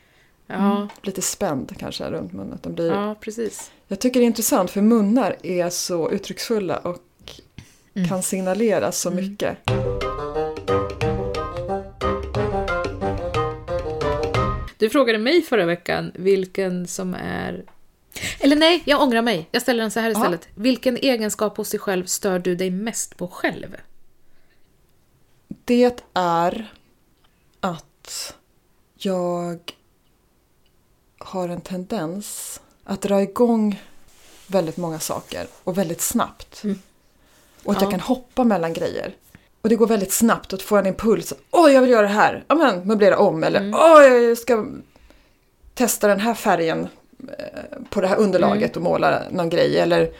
Ja, 0.46 0.88
Lite 1.02 1.22
spänd 1.22 1.72
kanske 1.78 2.10
runt 2.10 2.32
munnen. 2.32 2.58
Den 2.62 2.74
blir... 2.74 2.90
ja 2.92 3.14
precis. 3.20 3.70
Jag 3.88 3.98
tycker 4.00 4.20
det 4.20 4.24
är 4.24 4.26
intressant 4.26 4.70
för 4.70 4.80
munnar 4.82 5.36
är 5.42 5.70
så 5.70 6.10
uttrycksfulla 6.10 6.76
och 6.78 7.02
Mm. 7.94 8.08
kan 8.08 8.22
signalera 8.22 8.92
så 8.92 9.10
mycket. 9.10 9.56
Du 14.78 14.90
frågade 14.90 15.18
mig 15.18 15.42
förra 15.42 15.66
veckan 15.66 16.12
vilken 16.14 16.86
som 16.86 17.14
är... 17.14 17.64
Eller 18.40 18.56
nej, 18.56 18.82
jag 18.86 19.02
ångrar 19.02 19.22
mig. 19.22 19.48
Jag 19.50 19.62
ställer 19.62 19.80
den 19.82 19.90
så 19.90 20.00
här 20.00 20.10
istället. 20.10 20.48
Vilken 20.54 20.96
egenskap 20.96 21.56
hos 21.56 21.70
dig 21.70 21.80
själv 21.80 22.04
stör 22.06 22.38
du 22.38 22.54
dig 22.56 22.70
mest 22.70 23.16
på 23.16 23.28
själv? 23.28 23.76
Det 25.64 26.02
är 26.14 26.70
att 27.60 28.34
jag 28.98 29.58
har 31.18 31.48
en 31.48 31.60
tendens 31.60 32.60
att 32.84 33.02
dra 33.02 33.22
igång 33.22 33.82
väldigt 34.46 34.76
många 34.76 34.98
saker 34.98 35.46
och 35.64 35.78
väldigt 35.78 36.00
snabbt. 36.00 36.62
Och 37.64 37.72
att 37.72 37.80
jag 37.80 37.86
Ja. 37.88 37.90
kan 37.90 38.00
hoppa 38.00 38.44
mellan 38.44 38.72
grejer. 38.72 39.14
Och 39.66 39.70
det 39.70 39.76
går 39.76 39.86
väldigt 39.86 40.12
snabbt 40.12 40.52
och 40.52 40.62
får 40.62 40.78
en 40.78 40.86
impuls. 40.86 41.32
Åh, 41.50 41.72
jag 41.72 41.80
vill 41.80 41.90
göra 41.90 42.02
det 42.02 42.08
här. 42.12 42.44
Ja, 42.48 42.54
men 42.54 42.86
möblera 42.88 43.18
om. 43.18 43.44
Eller 43.44 43.72
åh, 43.74 44.02
jag 44.04 44.38
ska 44.38 44.66
testa 45.74 46.08
den 46.08 46.20
här 46.20 46.34
färgen 46.34 46.88
eh, 47.38 47.44
på 47.90 48.00
det 48.00 48.06
här 48.08 48.16
underlaget 48.16 48.76
och 48.76 48.82
måla 48.82 49.22
någon 49.30 49.48
grej. 49.48 49.78
Eller 49.78 50.10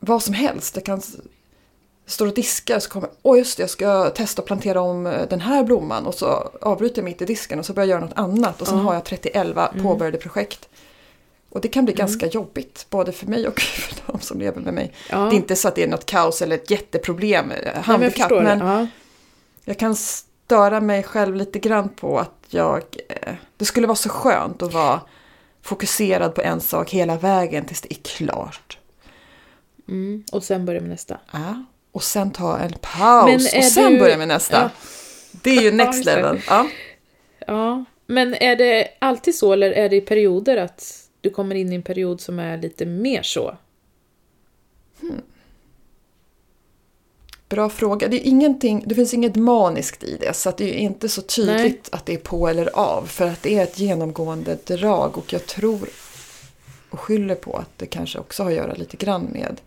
vad 0.00 0.22
som 0.22 0.34
helst. 0.34 0.76
Jag 0.76 0.84
kan 0.84 0.98
s- 0.98 1.16
står 2.06 2.26
och 2.26 2.34
diskar 2.34 2.78
så 2.78 2.90
kommer 2.90 3.08
åh 3.22 3.38
just 3.38 3.56
det, 3.56 3.62
jag 3.62 3.70
ska 3.70 4.10
testa 4.10 4.42
att 4.42 4.46
plantera 4.46 4.80
om 4.80 5.06
eh, 5.06 5.28
den 5.28 5.40
här 5.40 5.64
blomman. 5.64 6.06
Och 6.06 6.14
så 6.14 6.50
avbryter 6.60 6.98
jag 6.98 7.04
mitt 7.04 7.22
i 7.22 7.24
disken 7.24 7.58
och 7.58 7.66
så 7.66 7.72
börjar 7.72 7.86
jag 7.88 7.96
göra 7.96 8.04
något 8.08 8.18
annat. 8.18 8.60
Och 8.60 8.66
sen 8.68 8.78
har 8.78 8.94
jag 8.94 9.02
30-11 9.02 9.82
påbörjade 9.82 10.18
projekt. 10.18 10.68
Och 11.48 11.60
det 11.60 11.68
kan 11.68 11.84
bli 11.84 11.94
ganska 11.94 12.26
jobbigt, 12.26 12.86
både 12.90 13.12
för 13.12 13.26
mig 13.26 13.48
och 13.48 13.60
för 13.60 14.12
de 14.12 14.20
som 14.20 14.38
lever 14.38 14.60
med 14.60 14.74
mig. 14.74 14.92
Ja. 15.10 15.18
Det 15.18 15.34
är 15.34 15.36
inte 15.36 15.56
så 15.56 15.68
att 15.68 15.74
det 15.74 15.82
är 15.82 15.88
något 15.88 16.06
kaos 16.06 16.42
eller 16.42 16.56
ett 16.56 16.70
jätteproblem, 16.70 17.50
eh, 17.50 17.56
Nej, 17.56 17.64
men 17.64 17.74
jag 17.74 17.82
handikapp. 17.82 18.30
men. 18.30 18.58
Ja. 18.58 18.86
jag 19.64 19.78
kan 19.78 19.96
störa 19.96 20.80
mig 20.80 21.02
själv 21.02 21.36
lite 21.36 21.58
grann 21.58 21.88
på 21.88 22.18
att 22.18 22.34
jag... 22.48 22.82
Eh, 23.08 23.32
det 23.56 23.64
skulle 23.64 23.86
vara 23.86 23.96
så 23.96 24.08
skönt 24.08 24.62
att 24.62 24.72
vara 24.72 25.00
fokuserad 25.62 26.34
på 26.34 26.42
en 26.42 26.60
sak 26.60 26.90
hela 26.90 27.16
vägen 27.16 27.64
tills 27.64 27.80
det 27.80 27.92
är 27.92 27.98
klart. 28.02 28.78
Mm. 29.88 30.24
Och 30.32 30.44
sen 30.44 30.64
börjar 30.66 30.80
med 30.80 30.90
nästa. 30.90 31.20
Ja. 31.32 31.64
Och 31.92 32.02
sen 32.02 32.30
ta 32.30 32.58
en 32.58 32.72
paus 32.80 33.54
och 33.54 33.64
sen 33.64 33.92
du- 33.92 33.98
börja 33.98 34.16
med 34.18 34.28
nästa. 34.28 34.60
Ja. 34.60 34.70
Det 35.32 35.50
är 35.50 35.62
ju 35.62 35.70
next 35.72 36.04
level. 36.04 36.40
Ja. 36.48 36.66
Ja, 37.46 37.84
men 38.06 38.34
är 38.34 38.56
det 38.56 38.88
alltid 38.98 39.34
så 39.34 39.52
eller 39.52 39.70
är 39.70 39.88
det 39.88 39.96
i 39.96 40.00
perioder 40.00 40.56
att 40.56 41.02
du 41.20 41.30
kommer 41.30 41.54
in 41.54 41.72
i 41.72 41.74
en 41.74 41.82
period 41.82 42.20
som 42.20 42.38
är 42.38 42.58
lite 42.58 42.86
mer 42.86 43.22
så? 43.22 43.56
Bra 47.48 47.68
fråga. 47.68 48.08
Det, 48.08 48.16
är 48.16 48.30
ingenting, 48.30 48.84
det 48.86 48.94
finns 48.94 49.14
inget 49.14 49.36
maniskt 49.36 50.04
i 50.04 50.16
det 50.20 50.36
så 50.36 50.52
det 50.56 50.64
är 50.64 50.78
inte 50.78 51.08
så 51.08 51.22
tydligt 51.22 51.88
Nej. 51.92 51.98
att 51.98 52.06
det 52.06 52.14
är 52.14 52.18
på 52.18 52.48
eller 52.48 52.76
av. 52.78 53.06
För 53.06 53.26
att 53.26 53.42
det 53.42 53.54
är 53.58 53.62
ett 53.62 53.78
genomgående 53.78 54.58
drag 54.64 55.18
och 55.18 55.32
jag 55.32 55.46
tror 55.46 55.88
och 56.90 57.00
skyller 57.00 57.34
på 57.34 57.56
att 57.56 57.70
det 57.76 57.86
kanske 57.86 58.18
också 58.18 58.42
har 58.42 58.50
att 58.50 58.56
göra 58.56 58.74
lite 58.74 58.96
grann 58.96 59.22
med 59.22 59.60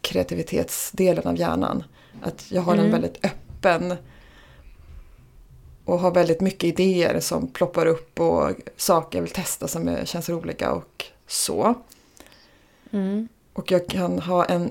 kreativitetsdelen 0.00 1.26
av 1.26 1.38
hjärnan. 1.38 1.84
Att 2.22 2.50
jag 2.50 2.62
har 2.62 2.72
en 2.72 2.78
Mm. 2.78 2.92
väldigt 2.92 3.24
öppen 3.24 3.94
och 5.88 5.98
har 5.98 6.10
väldigt 6.10 6.40
mycket 6.40 6.64
idéer 6.64 7.20
som 7.20 7.46
ploppar 7.48 7.86
upp 7.86 8.20
och 8.20 8.50
saker 8.76 9.18
jag 9.18 9.22
vill 9.22 9.32
testa 9.32 9.68
som 9.68 9.96
känns 10.04 10.28
roliga 10.28 10.72
och 10.72 11.04
så. 11.26 11.74
Mm. 12.90 13.28
Och 13.52 13.70
jag 13.72 13.88
kan 13.88 14.18
ha 14.18 14.44
en 14.44 14.70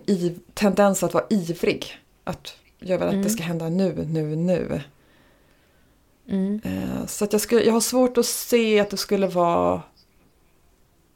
tendens 0.53 1.03
att 1.03 1.13
vara 1.13 1.25
ivrig. 1.29 1.97
Att 2.23 2.53
jag 2.79 2.97
vill 2.97 3.07
att 3.07 3.23
det 3.23 3.29
ska 3.29 3.43
hända 3.43 3.69
nu, 3.69 4.05
nu, 4.09 4.35
nu. 4.35 4.81
Mm. 6.27 6.61
Eh, 6.63 7.05
Så 7.05 7.25
att 7.25 7.33
jag, 7.33 7.41
skulle, 7.41 7.63
jag 7.63 7.73
har 7.73 7.81
svårt 7.81 8.17
att 8.17 8.25
se 8.25 8.79
att 8.79 8.89
det 8.89 8.97
skulle 8.97 9.27
vara 9.27 9.81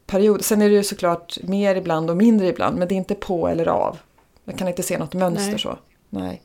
perioder. 0.05 0.43
Sen 0.43 0.61
är 0.61 0.69
det 0.69 0.75
ju 0.75 0.83
såklart 0.83 1.37
mer 1.43 1.75
ibland 1.75 2.09
och 2.09 2.17
mindre 2.17 2.47
ibland. 2.47 2.77
Men 2.77 2.87
det 2.87 2.95
är 2.95 2.97
inte 2.97 3.15
på 3.15 3.47
eller 3.47 3.67
av. 3.67 3.97
Jag 4.45 4.57
kan 4.57 4.67
inte 4.67 4.83
se 4.83 4.97
något 4.97 5.13
mönster 5.13 5.51
Nej. 5.51 5.59
så. 5.59 5.77
Nej. 6.09 6.41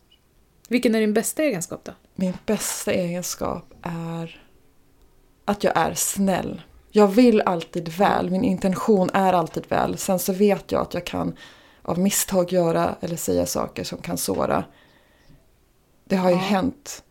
Vilken 0.68 0.94
är 0.94 1.00
din 1.00 1.12
bästa 1.14 1.42
egenskap 1.42 1.80
då? 1.84 1.92
Min 2.14 2.34
bästa 2.46 2.92
egenskap 2.92 3.64
är 3.82 4.42
att 5.44 5.64
jag 5.64 5.76
är 5.76 5.94
snäll. 5.94 6.62
Jag 6.90 7.08
vill 7.08 7.40
alltid 7.40 7.88
väl, 7.88 8.30
min 8.30 8.44
intention 8.44 9.10
är 9.14 9.32
alltid 9.32 9.64
väl. 9.68 9.98
Sen 9.98 10.18
så 10.18 10.32
vet 10.32 10.72
jag 10.72 10.82
att 10.82 10.94
jag 10.94 11.06
kan 11.06 11.36
av 11.82 11.98
misstag 11.98 12.52
göra 12.52 12.94
eller 13.00 13.16
säga 13.16 13.46
saker 13.46 13.84
som 13.84 13.98
kan 13.98 14.18
såra. 14.18 14.64
Det 16.04 16.16
har 16.16 16.30
ju 16.30 16.36
Ja. 16.36 16.42
hänt. 16.42 17.02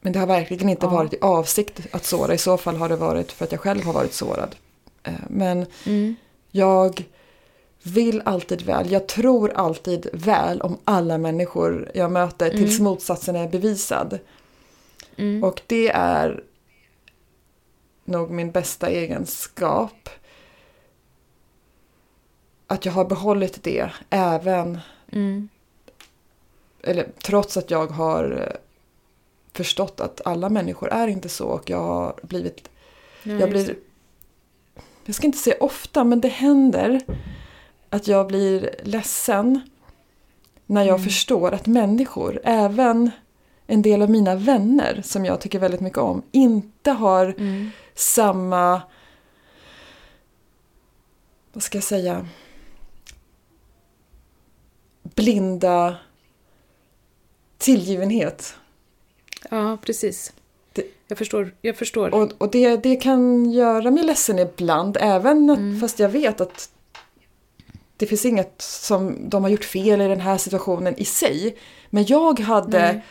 Men 0.00 0.12
det 0.12 0.18
har 0.18 0.26
verkligen 0.26 0.68
inte 0.68 0.86
Ja. 0.86 0.90
varit 0.90 1.14
i 1.14 1.18
avsikt 1.20 1.80
att 1.92 2.04
såra. 2.04 2.34
I 2.34 2.38
så 2.38 2.56
fall 2.56 2.76
har 2.76 2.88
det 2.88 2.96
varit 2.96 3.32
för 3.32 3.44
att 3.44 3.52
jag 3.52 3.60
själv 3.60 3.84
har 3.84 3.92
varit 3.92 4.14
sårad. 4.14 4.56
Eh, 5.02 5.12
Men 5.28 5.66
Mm. 5.86 6.16
jag 6.50 7.04
vill 7.82 8.22
alltid 8.24 8.62
väl. 8.62 8.92
Jag 8.92 9.06
tror 9.06 9.50
alltid 9.52 10.08
väl 10.12 10.60
om 10.60 10.78
alla 10.84 11.18
människor 11.18 11.90
jag 11.94 12.10
möter 12.12 12.50
tills 12.50 12.80
motsatsen 12.80 13.36
är 13.36 13.48
bevisad. 13.48 14.18
Mm. 15.16 15.44
Och 15.44 15.62
det 15.66 15.88
är 15.88 16.44
nog 18.04 18.30
min 18.30 18.50
bästa 18.50 18.88
egenskap. 18.88 20.08
Att 22.66 22.84
jag 22.84 22.92
har 22.92 23.04
behållit 23.04 23.62
det 23.62 23.90
även, 24.10 24.78
Mm. 25.12 25.48
eller 26.82 27.08
trots 27.22 27.56
att 27.56 27.70
jag 27.70 27.86
har 27.86 28.46
eh, 28.46 28.56
förstått 29.52 30.00
att 30.00 30.20
alla 30.26 30.48
människor 30.48 30.88
är 30.88 31.08
inte 31.08 31.28
så 31.28 31.46
och 31.46 31.70
jag 31.70 31.78
har 31.78 32.14
blivit, 32.22 32.68
Ja, 33.22 33.32
jag 33.32 33.50
blir, 33.50 33.76
jag 35.04 35.14
ska 35.14 35.26
inte 35.26 35.38
säga 35.38 35.56
ofta 35.60 36.04
men 36.04 36.20
det 36.20 36.28
händer 36.28 37.00
att 37.90 38.08
jag 38.08 38.26
blir 38.26 38.74
ledsen 38.82 39.60
när 40.66 40.84
jag 40.84 41.04
förstår 41.04 41.52
att 41.54 41.66
människor, 41.66 42.40
även 42.44 43.10
en 43.66 43.82
del 43.82 44.02
av 44.02 44.10
mina 44.10 44.34
vänner 44.34 45.02
som 45.04 45.24
jag 45.24 45.40
tycker 45.40 45.58
väldigt 45.58 45.80
mycket 45.80 45.98
om, 45.98 46.22
inte 46.32 46.90
har 46.90 47.24
Mm. 47.38 47.70
samma, 47.94 48.82
vad 51.52 51.62
ska 51.62 51.76
jag 51.78 51.84
säga, 51.84 52.26
blinda 55.02 55.96
tillgivenhet. 57.58 58.54
Ja, 59.50 59.78
precis. 59.82 60.32
Det- 60.72 60.86
Jag 61.08 61.18
förstår. 61.18 61.54
Jag 61.62 61.76
förstår. 61.76 62.14
Och, 62.14 62.32
och 62.38 62.50
det, 62.50 62.76
det 62.76 62.96
kan 62.96 63.50
göra 63.52 63.90
mig 63.90 64.02
ledsen 64.04 64.38
ibland, 64.38 64.96
även 65.00 65.50
Mm. 65.50 65.80
fast 65.80 65.98
jag 65.98 66.08
vet 66.08 66.40
att 66.40 66.70
det 67.98 68.06
finns 68.06 68.24
inget 68.24 68.62
som 68.62 69.28
de 69.28 69.42
har 69.42 69.50
gjort 69.50 69.64
fel 69.64 70.00
i 70.00 70.08
den 70.08 70.20
här 70.20 70.38
situationen 70.38 70.94
i 70.96 71.04
sig. 71.04 71.56
Men 71.90 72.06
jag 72.06 72.40
hade 72.40 72.78
Nej. 72.78 73.04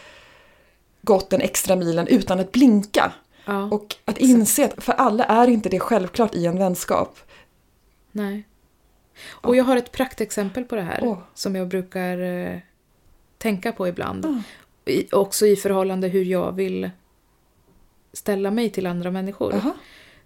gått 1.01 1.29
den 1.29 1.41
extra 1.41 1.75
milen 1.75 2.07
utan 2.07 2.39
att 2.39 2.51
blinka. 2.51 3.13
ja, 3.45 3.63
Och 3.63 3.95
att 4.05 4.17
inse 4.17 4.65
att 4.65 4.83
för 4.83 4.93
alla 4.93 5.23
är 5.23 5.47
inte 5.47 5.69
det 5.69 5.79
självklart 5.79 6.35
i 6.35 6.45
en 6.45 6.57
vänskap. 6.57 7.19
nej. 8.11 8.43
Och 9.29 9.55
jag 9.55 9.63
har 9.63 9.77
ett 9.77 9.91
praktexempel 9.91 10.63
på 10.63 10.75
det 10.75 10.81
här 10.81 10.99
Åh. 11.03 11.17
som 11.33 11.55
jag 11.55 11.67
brukar 11.67 12.17
eh, 12.17 12.59
tänka 13.37 13.71
på 13.71 13.87
ibland. 13.87 14.25
Ah. 14.25 14.41
I, 14.91 15.07
också 15.11 15.45
i 15.47 15.55
förhållande 15.55 16.07
hur 16.07 16.25
jag 16.25 16.51
vill 16.51 16.89
ställa 18.13 18.51
mig 18.51 18.69
till 18.69 18.85
andra 18.87 19.11
människor. 19.11 19.53
Jaha. 19.53 19.73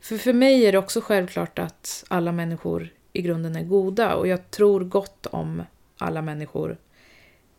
För 0.02 0.18
för 0.18 0.34
mig 0.34 0.66
är 0.66 0.72
det 0.72 0.78
också 0.78 1.02
självklart 1.02 1.60
att 1.60 2.04
alla 2.08 2.32
människor 2.32 2.90
i 3.14 3.22
grunden 3.22 3.56
är 3.56 3.64
goda 3.64 4.16
och 4.16 4.28
jag 4.28 4.52
tror 4.52 4.84
gott 4.84 5.26
om 5.26 5.64
alla 5.98 6.22
människor. 6.22 6.78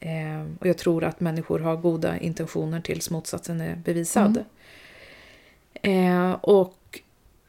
Eh, 0.00 0.46
och 0.60 0.66
jag 0.66 0.78
tror 0.78 1.04
att 1.04 1.20
människor 1.20 1.58
har 1.58 1.76
goda 1.76 2.18
intentioner 2.18 2.80
tills 2.80 3.10
motsatsen 3.10 3.60
är 3.60 3.76
bevisad. 3.76 4.44
Eh, 5.74 6.32
och 6.32 7.00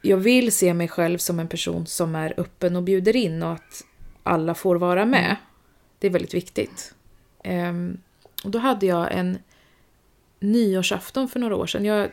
jag 0.02 0.16
vill 0.16 0.52
se 0.52 0.74
mig 0.74 0.88
själv 0.88 1.18
som 1.18 1.40
en 1.40 1.48
person 1.48 1.86
som 1.86 2.14
är 2.14 2.34
öppen 2.36 2.76
och 2.76 2.82
bjuder 2.82 3.16
in 3.16 3.42
och 3.42 3.52
att 3.52 3.84
alla 4.22 4.54
får 4.54 4.76
vara 4.76 5.06
med. 5.06 5.36
Det 5.98 6.06
är 6.06 6.10
väldigt 6.10 6.34
viktigt. 6.34 6.94
Eh, 7.44 7.72
och 8.44 8.50
då 8.50 8.58
hade 8.58 8.86
jag 8.86 9.12
en 9.12 9.38
nyårsafton 10.40 11.28
för 11.28 11.40
några 11.40 11.56
år 11.56 11.66
sedan. 11.66 11.84
Jag 11.84 12.10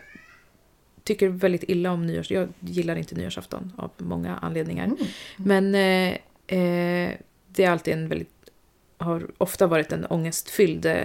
tycker 1.04 1.30
väldigt 1.30 1.64
illa 1.68 1.92
om 1.92 2.06
nyårs... 2.06 2.32
Jag 2.32 2.48
gillar 2.60 2.96
inte 2.96 3.16
nyårsafton 3.16 3.74
av 3.78 3.92
många 3.98 4.38
anledningar. 4.38 4.92
Men 5.38 5.76
eh, 5.76 6.12
eh, 6.60 7.12
det 7.48 7.64
är 7.64 7.70
alltid 7.70 7.94
en 7.94 8.08
väldigt... 8.08 8.30
Har 8.98 9.28
ofta 9.38 9.68
varit 9.68 9.92
en 9.92 10.06
ångestfylld 10.06 10.86
eh, 10.86 10.96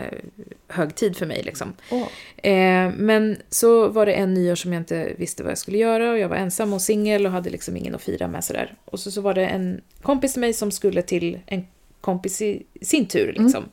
högtid 0.68 1.16
för 1.16 1.26
mig. 1.26 1.42
Liksom. 1.42 1.72
Åh. 1.90 2.08
Eh, 2.50 2.92
men 2.96 3.36
så 3.48 3.88
var 3.88 4.06
det 4.06 4.12
en 4.12 4.34
nyår 4.34 4.54
som 4.54 4.72
jag 4.72 4.80
inte 4.80 5.14
visste 5.18 5.42
vad 5.42 5.50
jag 5.50 5.58
skulle 5.58 5.78
göra 5.78 6.10
och 6.10 6.18
jag 6.18 6.28
var 6.28 6.36
ensam 6.36 6.72
och 6.72 6.82
singel 6.82 7.26
och 7.26 7.32
hade 7.32 7.50
liksom 7.50 7.76
ingen 7.76 7.94
att 7.94 8.02
fira 8.02 8.28
med 8.28 8.44
sådär. 8.44 8.74
Och 8.84 9.00
så, 9.00 9.10
så 9.10 9.20
var 9.20 9.34
det 9.34 9.46
en 9.46 9.80
kompis 10.02 10.32
till 10.32 10.40
mig 10.40 10.52
som 10.52 10.70
skulle 10.70 11.02
till 11.02 11.38
en 11.46 11.66
kompis 12.00 12.42
i 12.42 12.62
sin 12.80 13.06
tur 13.06 13.34
liksom. 13.38 13.64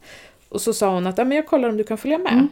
Och 0.50 0.62
så 0.62 0.74
sa 0.74 0.94
hon 0.94 1.08
att 1.08 1.18
ja, 1.18 1.24
men 1.24 1.36
jag 1.36 1.48
kollar 1.48 1.70
om 1.70 1.78
du 1.78 1.84
kan 1.84 1.98
följa 1.98 2.18
med. 2.18 2.48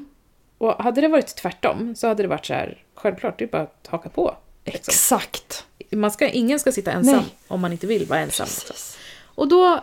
Och 0.62 0.84
hade 0.84 1.02
det 1.02 1.08
varit 1.08 1.36
tvärtom 1.36 1.96
så 1.96 2.08
hade 2.08 2.24
det 2.24 2.28
varit 2.28 2.46
så 2.46 2.54
här, 2.54 2.84
självklart, 2.96 3.40
det 3.40 3.46
är 3.46 3.50
bara 3.50 3.62
att 3.62 3.88
haka 3.88 4.10
på. 4.10 4.38
Liksom. 4.66 4.92
Exakt. 4.92 5.66
Man 5.92 6.12
ska, 6.12 6.30
ingen 6.30 6.60
ska 6.60 6.72
sitta 6.72 6.92
ensam 6.92 7.16
Nej. 7.16 7.36
om 7.48 7.62
man 7.62 7.72
inte 7.72 7.88
vill 7.88 8.06
vara 8.06 8.20
ensam. 8.20 8.46
Liksom. 8.46 8.76
Och 9.22 9.48
då 9.48 9.80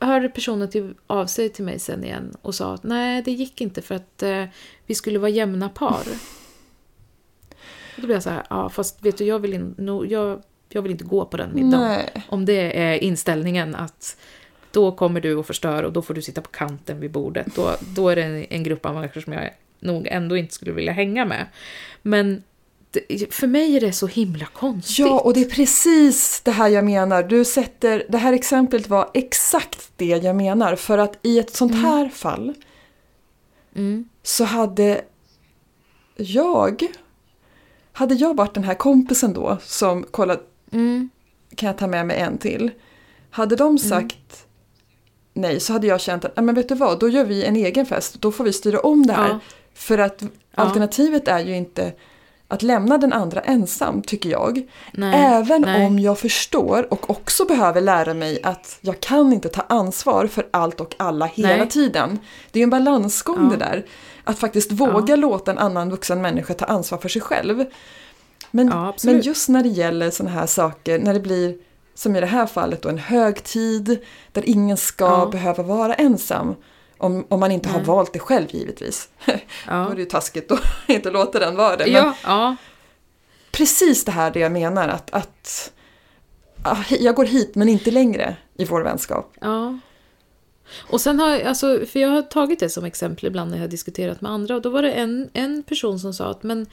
hörde 0.00 0.28
personen 0.28 0.70
till, 0.70 0.94
av 1.06 1.26
sig 1.26 1.48
till 1.48 1.64
mig 1.64 1.78
sen 1.78 2.04
igen 2.04 2.36
och 2.42 2.54
sa 2.54 2.74
att 2.74 2.82
nej, 2.82 3.22
det 3.22 3.32
gick 3.32 3.60
inte 3.60 3.82
för 3.82 3.94
att 3.94 4.22
eh, 4.22 4.44
vi 4.86 4.94
skulle 4.94 5.18
vara 5.18 5.30
jämna 5.30 5.68
par. 5.68 6.00
Och 6.00 6.16
då 7.96 8.02
blev 8.02 8.16
jag 8.16 8.22
så 8.22 8.30
här, 8.30 8.46
ja 8.50 8.68
fast 8.68 9.04
vet 9.04 9.18
du, 9.18 9.24
jag 9.24 9.38
vill, 9.38 9.54
in, 9.54 9.74
no, 9.78 10.06
jag, 10.06 10.42
jag 10.68 10.82
vill 10.82 10.92
inte 10.92 11.04
gå 11.04 11.24
på 11.24 11.36
den 11.36 11.54
middagen. 11.54 11.88
Nej. 11.88 12.26
Om 12.28 12.44
det 12.44 12.80
är 12.80 12.98
inställningen 12.98 13.74
att 13.74 14.16
då 14.70 14.92
kommer 14.92 15.20
du 15.20 15.34
och 15.34 15.46
förstör 15.46 15.82
och 15.82 15.92
då 15.92 16.02
får 16.02 16.14
du 16.14 16.22
sitta 16.22 16.40
på 16.40 16.50
kanten 16.50 17.00
vid 17.00 17.10
bordet. 17.10 17.46
Då, 17.56 17.76
då 17.80 18.08
är 18.08 18.16
det 18.16 18.22
en, 18.22 18.44
en 18.44 18.62
grupp 18.62 18.86
av 18.86 18.94
människor 18.94 19.20
som 19.20 19.32
jag 19.32 19.50
nog 19.82 20.06
ändå 20.06 20.36
inte 20.36 20.54
skulle 20.54 20.72
vilja 20.72 20.92
hänga 20.92 21.24
med. 21.24 21.46
Men 22.02 22.42
det, 22.90 23.34
för 23.34 23.46
mig 23.46 23.76
är 23.76 23.80
det 23.80 23.92
så 23.92 24.06
himla 24.06 24.46
konstigt. 24.46 24.98
Ja, 24.98 25.20
och 25.20 25.34
det 25.34 25.40
är 25.40 25.50
precis 25.50 26.40
det 26.44 26.50
här 26.50 26.68
jag 26.68 26.84
menar. 26.84 27.22
Du 27.22 27.44
sätter, 27.44 28.06
det 28.08 28.18
här 28.18 28.32
exemplet 28.32 28.88
var 28.88 29.10
exakt 29.14 29.92
det 29.96 30.06
jag 30.06 30.36
menar. 30.36 30.76
För 30.76 30.98
att 30.98 31.18
i 31.22 31.38
ett 31.38 31.56
sånt 31.56 31.74
här 31.74 32.08
fall 32.08 32.54
Mm. 33.76 34.08
så 34.22 34.44
hade 34.44 35.00
jag, 36.16 36.86
hade 37.92 38.14
jag 38.14 38.36
varit 38.36 38.54
den 38.54 38.64
här 38.64 38.74
kompisen 38.74 39.32
då 39.32 39.58
som 39.62 40.02
kollat, 40.02 40.40
Mm. 40.72 41.10
kan 41.56 41.66
jag 41.66 41.78
ta 41.78 41.86
med 41.86 42.06
mig 42.06 42.18
en 42.18 42.38
till? 42.38 42.70
Hade 43.30 43.56
de 43.56 43.78
sagt 43.78 44.46
nej 45.34 45.60
så 45.60 45.72
hade 45.72 45.86
jag 45.86 46.00
känt 46.00 46.24
att, 46.24 46.36
"Nej, 46.36 46.44
men 46.44 46.54
vet 46.54 46.68
du 46.68 46.74
vad, 46.74 46.98
då 46.98 47.08
gör 47.08 47.24
vi 47.24 47.44
en 47.44 47.56
egen 47.56 47.86
fest. 47.86 48.14
Då 48.20 48.32
får 48.32 48.44
vi 48.44 48.52
styra 48.52 48.80
om 48.80 49.06
det 49.06 49.12
här. 49.12 49.28
Ja. 49.28 49.40
För 49.74 49.98
att 49.98 50.22
alternativet 50.54 51.28
är 51.28 51.38
ju 51.40 51.56
inte 51.56 51.92
att 52.48 52.62
lämna 52.62 52.98
den 52.98 53.12
andra 53.12 53.40
ensam, 53.40 54.02
tycker 54.02 54.30
jag. 54.30 54.62
Nej, 54.92 55.24
Även 55.26 55.60
nej. 55.62 55.86
om 55.86 55.98
jag 55.98 56.18
förstår 56.18 56.92
och 56.92 57.10
också 57.10 57.44
behöver 57.44 57.80
lära 57.80 58.14
mig 58.14 58.40
att 58.42 58.78
jag 58.80 59.00
kan 59.00 59.32
inte 59.32 59.48
ta 59.48 59.62
ansvar 59.68 60.26
för 60.26 60.46
allt 60.50 60.80
och 60.80 60.94
alla 60.98 61.26
hela 61.26 61.56
Nej. 61.56 61.68
tiden. 61.68 62.18
Det 62.50 62.58
är 62.58 62.60
ju 62.60 62.64
en 62.64 62.70
balansgång 62.70 63.44
Ja. 63.44 63.50
det 63.50 63.56
där. 63.64 63.86
Att 64.24 64.38
faktiskt 64.38 64.72
våga 64.72 65.16
låta 65.16 65.50
en 65.50 65.58
annan 65.58 65.90
vuxen 65.90 66.22
människa 66.22 66.54
ta 66.54 66.64
ansvar 66.64 66.98
för 66.98 67.08
sig 67.08 67.22
själv. 67.22 67.64
Men, 68.50 68.68
Ja, 68.68 68.94
men 69.04 69.20
just 69.20 69.48
när 69.48 69.62
det 69.62 69.68
gäller 69.68 70.10
sådana 70.10 70.34
här 70.34 70.46
saker, 70.46 70.98
när 70.98 71.14
det 71.14 71.20
blir 71.20 71.54
som 71.94 72.16
i 72.16 72.20
det 72.20 72.26
här 72.26 72.46
fallet 72.46 72.82
då 72.82 72.88
en 72.88 72.98
högtid 72.98 73.98
där 74.32 74.48
ingen 74.48 74.76
ska 74.76 75.04
Ja. 75.04 75.28
behöva 75.32 75.62
vara 75.62 75.94
ensam. 75.94 76.54
Om, 77.02 77.26
om 77.28 77.40
man 77.40 77.52
inte 77.52 77.68
har 77.68 77.78
Nej. 77.78 77.86
valt 77.86 78.12
det 78.12 78.18
själv 78.18 78.46
givetvis. 78.50 79.08
Då 79.26 79.32
Ja. 79.66 79.90
är 79.90 79.94
det 79.94 80.00
ju 80.00 80.06
taskigt 80.08 80.52
att 80.52 80.60
inte 80.88 81.10
låta 81.10 81.38
den 81.38 81.56
vara 81.56 81.76
det. 81.76 81.86
Ja, 81.86 82.14
ja, 82.24 82.56
precis 83.52 84.04
det 84.04 84.12
här 84.12 84.30
det 84.30 84.40
jag 84.40 84.52
menar 84.52 84.88
att, 84.88 85.10
att 85.14 85.72
ah, 86.62 86.84
jag 86.90 87.14
går 87.14 87.24
hit 87.24 87.54
men 87.54 87.68
inte 87.68 87.90
längre 87.90 88.36
i 88.56 88.64
vår 88.64 88.80
vänskap. 88.82 89.34
ja. 89.40 89.78
Och 90.90 91.00
sen 91.00 91.20
har 91.20 91.30
jag, 91.30 91.42
alltså, 91.42 91.86
för 91.86 92.00
jag 92.00 92.08
har 92.08 92.22
tagit 92.22 92.60
det 92.60 92.70
som 92.70 92.84
exempel 92.84 93.26
ibland 93.26 93.50
när 93.50 93.56
jag 93.58 93.64
har 93.64 93.68
diskuterat 93.68 94.20
med 94.20 94.32
andra. 94.32 94.54
Och 94.56 94.62
då 94.62 94.70
var 94.70 94.82
det 94.82 94.92
en, 94.92 95.30
en 95.32 95.62
person 95.62 95.98
som 96.00 96.14
sa 96.14 96.30
att 96.30 96.42
men 96.42 96.66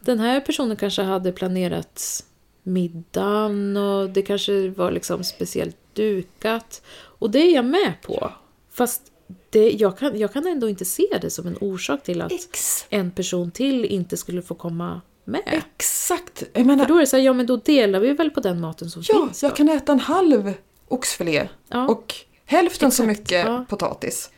den 0.00 0.18
här 0.18 0.40
personen 0.40 0.76
kanske 0.76 1.02
hade 1.02 1.32
planerat 1.32 2.24
middagen 2.62 3.76
och 3.76 4.10
det 4.10 4.22
kanske 4.22 4.68
var 4.68 4.90
liksom 4.90 5.24
speciellt 5.24 5.76
dukat. 5.92 6.82
Och 6.92 7.30
det 7.30 7.38
är 7.38 7.54
jag 7.54 7.64
med 7.64 7.94
på. 8.02 8.32
Fast 8.72 9.02
det, 9.50 9.70
jag, 9.70 9.98
kan, 9.98 10.18
jag 10.18 10.32
kan 10.32 10.46
ändå 10.46 10.68
inte 10.68 10.84
se 10.84 11.06
det 11.20 11.30
som 11.30 11.46
en 11.46 11.56
orsak 11.60 12.02
till 12.02 12.22
att 12.22 12.32
Ex, 12.32 12.86
en 12.90 13.10
person 13.10 13.50
till 13.50 13.84
inte 13.84 14.16
skulle 14.16 14.42
få 14.42 14.54
komma 14.54 15.00
med. 15.24 15.42
exakt! 15.46 16.42
Jag 16.52 16.66
menar, 16.66 16.84
För 16.84 16.88
då 16.92 16.96
är 16.96 17.00
det 17.00 17.06
så 17.06 17.16
här, 17.16 17.24
ja 17.24 17.32
men 17.32 17.46
då 17.46 17.56
delar 17.56 18.00
vi 18.00 18.12
väl 18.12 18.30
på 18.30 18.40
den 18.40 18.60
maten 18.60 18.90
som 18.90 19.02
ja, 19.08 19.14
finns. 19.26 19.40
då. 19.40 19.46
jag 19.46 19.56
kan 19.56 19.68
äta 19.68 19.92
en 19.92 20.00
halv 20.00 20.52
oxfilé 20.88 21.48
Ja. 21.68 21.88
och 21.88 22.14
hälften 22.46 22.90
så 22.90 23.02
Exakt, 23.02 23.18
mycket 23.18 23.46
ja. 23.46 23.64
potatis. 23.68 24.30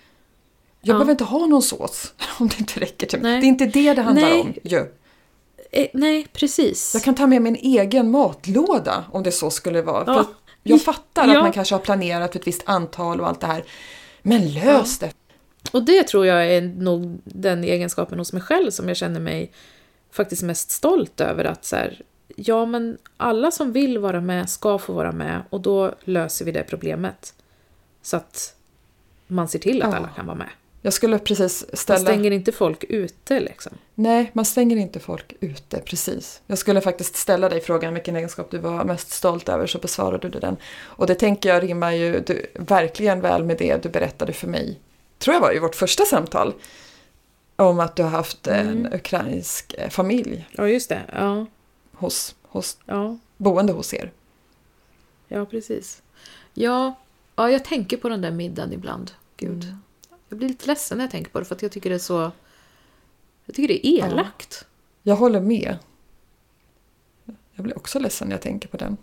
Jag 0.81 0.95
Ja. 0.95 0.99
behöver 0.99 1.11
inte 1.13 1.25
ha 1.25 1.47
någon 1.47 1.63
sås 1.63 2.13
om 2.39 2.49
det 2.49 2.59
inte 2.61 2.81
räcker 2.81 3.07
till 3.07 3.21
mig. 3.23 3.41
Det 3.41 3.47
är 3.47 3.49
inte 3.49 3.67
det 3.67 3.95
det 3.95 4.03
handlar 4.03 4.29
Nej. 4.31 4.41
om 4.41 4.53
ju. 4.63 4.87
Eh, 5.73 5.87
nej, 5.95 6.27
precis. 6.33 6.91
Jag 6.95 7.03
kan 7.03 7.15
ta 7.15 7.27
med 7.27 7.43
min 7.43 7.57
egen 7.57 8.11
matlåda 8.11 9.05
om 9.13 9.23
det 9.23 9.33
så 9.33 9.51
skulle 9.51 9.83
vara. 9.83 10.05
Ja. 10.07 10.27
jag 10.63 10.83
fattar 10.83 11.27
Ja. 11.29 11.37
att 11.37 11.43
man 11.43 11.53
kanske 11.53 11.75
har 11.75 11.81
planerat 11.81 12.33
för 12.33 12.39
ett 12.39 12.47
visst 12.47 12.63
antal 12.65 13.21
och 13.21 13.29
allt 13.29 13.41
det 13.41 13.47
här. 13.47 13.65
Men 14.23 14.53
lös 14.53 14.99
det! 14.99 15.13
Och 15.73 15.83
det 15.83 16.03
tror 16.03 16.27
jag 16.27 16.47
är 16.47 16.63
nog 16.63 17.19
den 17.25 17.65
egenskapen 17.65 18.19
hos 18.19 18.33
mig 18.33 18.43
själv 18.43 18.71
som 18.71 18.89
jag 18.89 18.97
känner 18.97 19.21
mig 19.21 19.53
faktiskt 20.11 20.43
mest 20.43 20.71
stolt 20.71 21.21
över. 21.21 21.45
Att 21.45 21.65
så 21.65 21.77
här, 21.77 22.03
ja 22.37 22.67
men 22.67 22.99
alla 23.17 23.51
som 23.51 23.73
vill 23.73 23.99
vara 23.99 24.21
med 24.21 24.51
ska 24.51 24.79
få 24.79 24.93
vara 24.93 25.13
med 25.13 25.43
och 25.51 25.61
då 25.61 25.95
löser 26.01 26.45
vi 26.45 26.53
det 26.53 26.63
problemet. 26.63 27.35
Så 28.03 28.17
att 28.17 28.57
man 29.27 29.49
ser 29.49 29.59
till 29.59 29.83
att 29.83 29.95
alla 29.95 30.09
kan 30.09 30.27
vara 30.27 30.37
med. 30.37 30.51
Jag 30.85 30.93
skulle 30.93 31.19
precis 31.19 31.65
Man 31.69 31.77
ställa... 31.77 31.99
stänger 31.99 32.31
inte 32.31 32.53
folk 32.53 32.85
ute 32.89 33.41
liksom. 33.41 33.73
Nej, 33.95 34.31
man 34.33 34.45
stänger 34.45 34.77
inte 34.77 35.01
folk 35.01 35.33
ute, 35.41 35.79
precis. 35.79 36.43
Jag 36.47 36.59
skulle 36.59 36.81
faktiskt 36.81 37.17
ställa 37.17 37.49
dig 37.49 37.61
frågan 37.61 37.95
vilken 37.95 38.17
egenskap 38.17 38.51
du 38.51 38.59
var 38.59 38.85
mest 38.85 39.11
stolt 39.11 39.49
över, 39.49 39.67
så 39.67 39.79
besvarade 39.79 40.29
du 40.29 40.39
den. 40.41 40.57
Och 40.81 41.07
det 41.07 41.15
tänker 41.15 41.49
jag 41.49 41.63
rimmar 41.63 41.93
ju 41.93 42.21
du, 42.21 42.47
verkligen 42.55 43.21
väl 43.21 43.45
med 43.45 43.59
det 43.59 43.83
du 43.83 43.89
berättade 43.89 44.33
för 44.33 44.47
mig, 44.49 44.81
tror 45.19 45.35
jag 45.35 45.41
var 45.41 45.57
i 45.57 45.59
vårt 45.59 45.75
första 45.75 46.05
samtal, 46.05 46.55
om 47.57 47.81
att 47.81 47.97
du 47.97 48.03
har 48.03 48.11
haft 48.11 48.47
en 48.47 48.69
Mm. 48.69 48.93
ukrainsk 48.93 49.75
eh, 49.79 49.89
familj 49.91 50.49
Ja, 50.53 50.69
just 50.69 50.89
det. 50.89 51.03
Ja, 51.13 51.47
hos, 51.93 52.35
hos, 52.43 52.79
ja, 52.87 53.19
boende 53.37 53.73
hos 53.73 53.95
er. 53.95 54.11
ja 55.29 55.47
precis. 55.47 56.03
Ja, 56.55 56.95
ja, 57.37 57.51
jag 57.51 57.65
tänker 57.65 57.97
på 57.97 58.09
den 58.09 58.21
där 58.21 58.31
middagen 58.31 58.73
ibland. 58.73 59.11
Gud. 59.37 59.65
Mm. 59.65 59.77
Jag 60.33 60.39
blir 60.39 60.49
lite 60.49 60.67
ledsen 60.67 60.99
när 60.99 61.05
jag 61.05 61.11
tänker 61.11 61.31
på 61.31 61.39
det 61.39 61.45
för 61.45 61.55
att 61.55 61.63
jag 61.63 61.73
tycker 61.73 61.91
det 61.91 61.97
är 61.97 61.99
så... 61.99 62.31
Jag 63.45 63.55
tycker 63.55 63.69
det 63.69 63.87
är 63.87 64.07
elakt. 64.07 64.67
Jag 65.03 65.17
håller 65.17 65.41
med. 65.41 65.79
Jag 67.55 67.65
blir 67.65 67.77
också 67.77 67.99
ledsen 67.99 68.29
när 68.29 68.35
jag 68.35 68.43
tänker 68.43 68.69
på 68.69 68.77
den. 68.77 68.97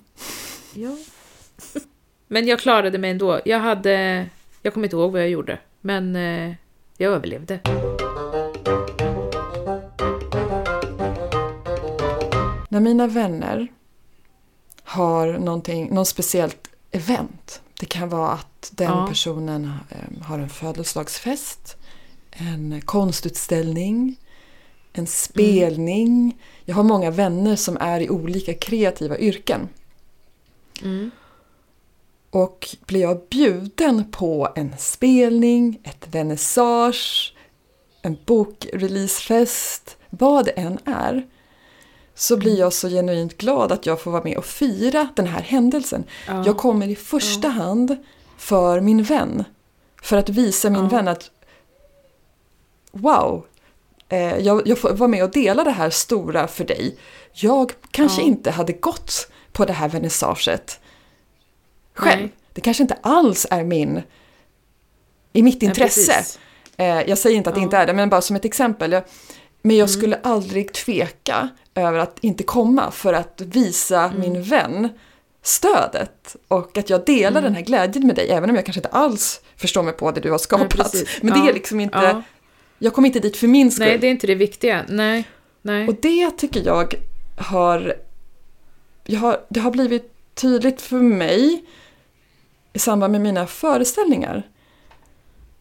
Ja. 0.74 0.98
Men 2.28 2.48
jag 2.48 2.60
klarade 2.60 2.98
mig 2.98 3.12
ändå. 3.12 3.40
Jag 3.46 3.60
hade... 3.60 4.26
Jag 4.62 4.74
kommer 4.74 4.88
inte 4.88 4.96
ihåg 4.96 5.12
vad 5.12 5.22
jag 5.22 5.30
gjorde. 5.30 5.60
Men 5.82 6.16
eh, 6.16 6.54
jag 6.98 7.14
överlevde. 7.14 7.60
När 12.70 12.80
mina 12.80 13.08
vänner 13.08 13.68
har 14.84 15.28
någon 15.90 16.06
speciellt 16.06 16.70
event. 16.92 17.62
Det 17.80 17.86
kan 17.86 18.10
vara 18.10 18.32
att 18.32 18.72
den 18.76 18.92
Ja. 18.92 19.08
personen 19.08 19.74
eh, 19.90 20.24
har 20.24 20.40
en 20.40 20.50
födelsedagsfest, 20.50 21.78
en 22.32 22.82
konstutställning, 22.82 24.16
en 24.94 25.08
spelning. 25.08 26.38
Jag 26.66 26.76
har 26.76 26.84
många 26.84 27.12
vänner 27.12 27.56
som 27.56 27.78
är 27.78 28.00
i 28.00 28.10
olika 28.10 28.54
kreativa 28.54 29.18
yrken. 29.18 29.70
Mm. 30.82 31.12
Och 32.30 32.76
blir 32.86 33.02
jag 33.02 33.22
bjuden 33.30 34.12
på 34.12 34.50
en 34.56 34.76
spelning, 34.78 35.80
ett 35.84 36.08
vernissage, 36.16 37.36
en 38.02 38.18
bokreleasefest, 38.26 39.98
vad 40.10 40.46
det 40.46 40.52
än 40.52 40.80
är, 40.86 41.28
så 42.20 42.38
blir 42.38 42.60
jag 42.60 42.74
så 42.74 42.90
genuint 42.90 43.38
glad 43.38 43.72
att 43.72 43.86
jag 43.86 44.02
får 44.02 44.12
vara 44.12 44.24
med 44.24 44.38
och 44.38 44.46
fira 44.46 45.08
den 45.16 45.28
här 45.28 45.42
händelsen. 45.42 46.04
Ja. 46.28 46.44
Jag 46.46 46.58
kommer 46.58 46.88
i 46.88 46.96
första 46.96 47.48
hand 47.48 47.98
för 48.38 48.82
min 48.82 49.04
vän. 49.04 49.44
För 50.02 50.18
att 50.18 50.30
visa 50.30 50.70
min 50.70 50.84
Ja. 50.84 50.88
vän 50.90 51.08
att 51.08 51.32
wow, 52.92 53.46
eh, 54.10 54.38
jag, 54.38 54.68
jag 54.68 54.78
får 54.78 54.94
vara 54.94 55.08
med 55.08 55.24
och 55.24 55.32
dela 55.32 55.64
det 55.64 55.72
här 55.72 55.90
stora 55.90 56.48
för 56.48 56.64
dig. 56.66 56.98
Jag 57.34 57.72
kanske 57.92 58.22
Ja. 58.22 58.28
inte 58.28 58.52
hade 58.52 58.74
gått 58.74 59.32
på 59.52 59.66
det 59.66 59.74
här 59.74 59.90
vernissaget 59.90 60.80
själv. 61.94 62.22
Nej. 62.22 62.32
Det 62.54 62.62
kanske 62.62 62.84
inte 62.84 62.98
alls 63.02 63.48
är 63.50 63.64
min 63.64 64.02
i 65.34 65.44
mitt 65.44 65.64
intresse. 65.64 66.24
Eh, 66.78 66.86
jag 67.02 67.18
säger 67.18 67.38
inte 67.38 67.50
att 67.50 67.56
det 67.56 67.60
Ja. 67.62 67.64
inte 67.66 67.78
är 67.78 67.88
det, 67.88 67.94
men 67.94 68.10
bara 68.10 68.22
som 68.22 68.36
ett 68.36 68.46
exempel. 68.46 68.92
Jag, 68.92 69.04
men 69.62 69.76
jag 69.78 69.90
Mm. 69.90 70.00
skulle 70.00 70.16
aldrig 70.24 70.74
tveka 70.74 71.50
över 71.80 72.00
att 72.00 72.18
inte 72.22 72.44
komma 72.44 72.92
för 72.92 73.14
att 73.14 73.42
visa 73.42 74.04
Mm. 74.04 74.20
min 74.20 74.44
vän 74.44 74.90
stödet 75.42 76.36
och 76.48 76.78
att 76.78 76.90
jag 76.90 77.06
delar 77.06 77.30
Mm. 77.42 77.44
den 77.44 77.56
här 77.56 77.62
glädjen 77.62 78.08
med 78.08 78.16
dig, 78.16 78.30
även 78.30 78.50
om 78.50 78.56
jag 78.56 78.66
kanske 78.66 78.80
inte 78.80 78.90
alls 78.90 79.42
förstår 79.58 79.84
mig 79.84 79.94
på 79.94 80.12
det 80.12 80.22
du 80.22 80.32
har 80.32 80.38
skapat. 80.38 80.70
precis. 80.70 81.10
men 81.22 81.34
det 81.34 81.40
Ja. 81.40 81.50
är 81.50 81.54
liksom 81.54 81.80
inte, 81.80 81.98
Ja. 81.98 82.22
jag 82.80 82.94
kommer 82.94 83.08
inte 83.08 83.20
dit 83.20 83.38
för 83.38 83.48
min 83.48 83.72
skull. 83.72 83.86
Nej, 83.88 83.98
det 83.98 84.08
är 84.08 84.12
inte 84.12 84.28
det 84.28 84.36
viktiga. 84.36 84.86
Nej. 84.90 85.24
Nej. 85.62 85.88
Och 85.88 85.96
det 86.02 86.32
tycker 86.32 86.66
jag 86.66 86.94
har, 87.38 87.96
jag 89.06 89.20
har, 89.20 89.42
det 89.50 89.60
har 89.60 89.72
blivit 89.72 90.14
tydligt 90.36 90.82
för 90.82 90.96
mig 91.00 91.66
i 92.74 92.80
samband 92.80 93.12
med 93.12 93.22
mina 93.22 93.48
föreställningar 93.48 94.48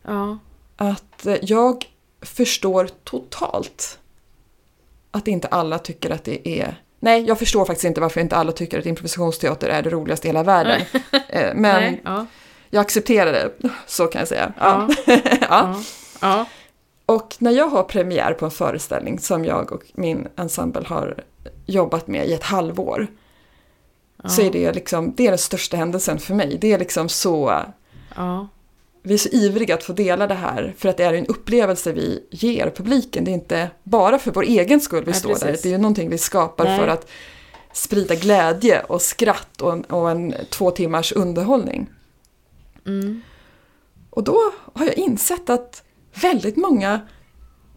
Ja. 0.03 0.39
att 0.77 1.27
jag 1.43 1.85
förstår 2.23 2.89
totalt 3.05 3.99
att 5.19 5.29
inte 5.29 5.49
alla 5.49 5.79
tycker 5.79 6.11
att 6.11 6.25
det 6.25 6.49
är... 6.49 6.83
Nej, 7.01 7.25
jag 7.27 7.39
förstår 7.39 7.65
faktiskt 7.65 7.85
inte 7.85 8.01
varför 8.01 8.21
inte 8.21 8.37
alla 8.37 8.53
tycker 8.53 8.79
att 8.79 8.87
improvisationsteater 8.87 9.69
är 9.69 9.83
det 9.83 9.91
roligaste 9.91 10.27
i 10.27 10.29
hela 10.29 10.43
världen. 10.43 10.81
Eh, 11.29 11.55
Men 11.55 11.83
Nej. 11.83 12.03
Ja. 12.05 12.27
jag 12.71 12.81
accepterar 12.81 13.33
det, 13.33 13.51
så 13.87 14.07
kan 14.07 14.19
jag 14.19 14.29
säga. 14.29 14.53
Ja. 14.61 14.89
Ja. 15.51 15.83
ja. 16.21 16.47
Och 17.07 17.37
när 17.39 17.51
jag 17.51 17.69
har 17.69 17.83
premiär 17.83 18.33
på 18.33 18.45
en 18.45 18.51
föreställning 18.51 19.19
som 19.19 19.45
jag 19.45 19.73
och 19.73 19.83
min 19.95 20.29
ensemble 20.37 20.83
har 20.87 21.25
jobbat 21.67 22.07
med 22.07 22.29
i 22.29 22.33
ett 22.33 22.43
halvår 22.43 23.07
så 24.25 24.43
är 24.43 24.51
det 24.51 24.73
liksom, 24.73 25.15
det 25.17 25.27
är 25.27 25.31
den 25.31 25.39
största 25.39 25.77
händelsen 25.77 26.19
för 26.19 26.35
mig. 26.35 26.59
Det 26.61 26.73
är 26.73 26.79
liksom 26.79 27.09
så. 27.09 27.63
Vi 29.09 29.15
är 29.15 29.19
så 29.19 29.29
ivriga 29.29 29.75
att 29.75 29.85
få 29.85 29.93
dela 29.93 30.27
det 30.27 30.35
här 30.35 30.75
för 30.79 30.89
att 30.89 30.97
det 30.97 31.05
är 31.05 31.15
en 31.15 31.27
upplevelse 31.27 31.93
vi 31.93 32.27
ger 32.31 32.71
publiken. 32.77 33.25
Det 33.25 33.31
är 33.31 33.33
inte 33.33 33.71
bara 33.85 34.19
för 34.19 34.31
vår 34.33 34.43
egen 34.43 34.81
skull 34.81 35.05
vi 35.05 35.11
Nej, 35.11 35.21
står 35.21 35.29
där, 35.29 35.39
precis. 35.47 35.63
det 35.63 35.69
är 35.69 35.71
ju 35.71 35.79
någonting 35.79 36.11
vi 36.11 36.19
skapar 36.19 36.65
Nej. 36.65 36.79
för 36.79 36.89
att 36.89 37.11
sprida 37.73 38.15
glädje 38.15 38.81
och 38.83 39.03
skratt 39.03 39.63
och 39.63 39.73
en, 39.73 39.85
och 39.85 40.11
en 40.11 40.35
två 40.51 40.71
timmars 40.71 41.13
underhållning. 41.13 41.91
Mm. 42.87 43.23
Och 44.11 44.25
då 44.25 44.39
har 44.75 44.87
jag 44.87 44.99
insett 44.99 45.51
att 45.51 45.83
väldigt 46.23 46.57
många 46.57 47.01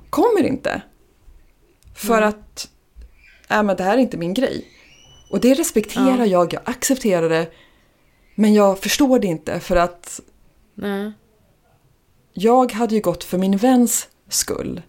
kommer 0.10 0.44
inte. 0.44 0.82
För 1.96 2.18
Mm. 2.18 2.30
att 2.30 2.70
äh, 3.50 3.64
men 3.64 3.76
det 3.78 3.84
här 3.84 3.94
är 3.98 4.02
inte 4.02 4.18
min 4.18 4.34
grej. 4.34 4.66
Och 5.30 5.40
det 5.40 5.54
respekterar 5.54 6.18
Ja. 6.18 6.26
jag, 6.26 6.54
jag 6.54 6.62
accepterar 6.66 7.30
det. 7.30 7.48
Men 8.36 8.54
jag 8.54 8.80
förstår 8.80 9.20
det 9.20 9.28
inte 9.28 9.60
för 9.60 9.76
att 9.76 10.20
Nej. 10.76 11.12
Jag 12.34 12.72
hade 12.72 12.96
ju 12.96 13.02
gått 13.02 13.24
för 13.24 13.38
min 13.38 13.58
väns 13.58 14.08
skull. 14.30 14.82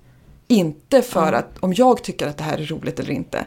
Inte 0.49 1.03
för 1.03 1.33
Ja. 1.33 1.39
att 1.39 1.59
om 1.61 1.73
jag 1.75 2.05
tycker 2.05 2.27
att 2.27 2.39
det 2.39 2.45
här 2.45 2.59
är 2.59 2.65
roligt 2.67 3.01
eller 3.01 3.11
inte. 3.11 3.45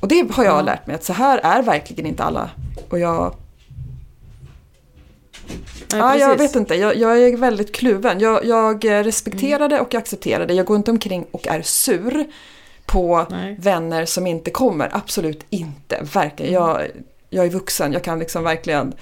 Och 0.00 0.08
det 0.08 0.30
har 0.32 0.44
jag 0.44 0.58
Ja. 0.58 0.62
lärt 0.62 0.86
mig 0.86 0.96
att 0.96 1.04
så 1.04 1.12
här 1.12 1.38
är 1.38 1.62
verkligen 1.62 2.06
inte 2.06 2.24
alla. 2.24 2.50
Och 2.88 2.98
jag 2.98 3.34
Nej, 5.92 6.00
Ja, 6.00 6.16
jag 6.16 6.38
vet 6.38 6.56
inte, 6.56 6.74
jag, 6.74 6.96
jag 6.96 7.18
är 7.22 7.36
väldigt 7.36 7.74
kluven. 7.74 8.20
Jag, 8.20 8.44
jag 8.44 8.84
respekterar 8.84 9.68
det 9.68 9.80
och 9.80 9.94
jag 9.94 10.00
accepterar 10.00 10.46
det. 10.46 10.54
Jag 10.54 10.66
går 10.66 10.76
inte 10.76 10.90
omkring 10.90 11.26
och 11.30 11.46
är 11.48 11.62
sur 11.62 12.26
på 12.86 13.26
Nej. 13.30 13.56
vänner 13.60 14.04
som 14.06 14.26
inte 14.26 14.50
kommer. 14.50 14.90
Absolut 14.92 15.44
inte, 15.50 16.06
verkligen. 16.14 16.52
Jag, 16.52 16.86
jag 17.30 17.46
är 17.46 17.50
vuxen, 17.50 17.92
jag 17.92 18.04
kan 18.04 18.18
liksom 18.18 18.44
verkligen 18.44 18.92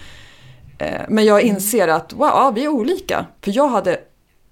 men 1.08 1.24
jag 1.24 1.42
inser 1.42 1.88
att 1.88 2.12
wow, 2.12 2.28
ja, 2.28 2.52
vi 2.54 2.64
är 2.64 2.68
olika. 2.68 3.26
För 3.40 3.56
jag 3.56 3.68
hade 3.68 4.00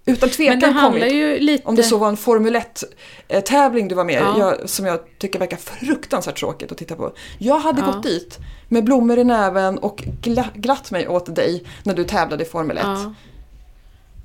utan 0.06 0.28
tvekan 0.28 0.74
kommit, 0.74 1.42
lite... 1.42 1.68
om 1.68 1.74
det 1.74 1.82
så 1.82 1.98
var 1.98 2.08
en 2.08 2.16
Formel 2.16 2.56
1-tävling 2.56 3.88
du 3.88 3.94
var 3.94 4.04
med 4.04 4.22
Ja. 4.22 4.38
jag, 4.38 4.68
som 4.70 4.86
jag 4.86 5.00
tycker 5.18 5.38
verkar 5.38 5.56
fruktansvärt 5.56 6.38
tråkigt 6.38 6.72
att 6.72 6.78
titta 6.78 6.96
på. 6.96 7.12
Jag 7.38 7.58
hade 7.58 7.80
Ja. 7.80 7.86
gått 7.86 8.02
dit 8.02 8.38
med 8.68 8.84
blommor 8.84 9.18
i 9.18 9.24
näven 9.24 9.78
och 9.78 10.04
gla, 10.22 10.46
glatt 10.54 10.90
mig 10.90 11.08
åt 11.08 11.36
dig 11.36 11.64
när 11.82 11.94
du 11.94 12.04
tävlade 12.04 12.44
i 12.44 12.46
Formel 12.46 12.78
1. 12.78 12.84
Ja. 12.84 13.14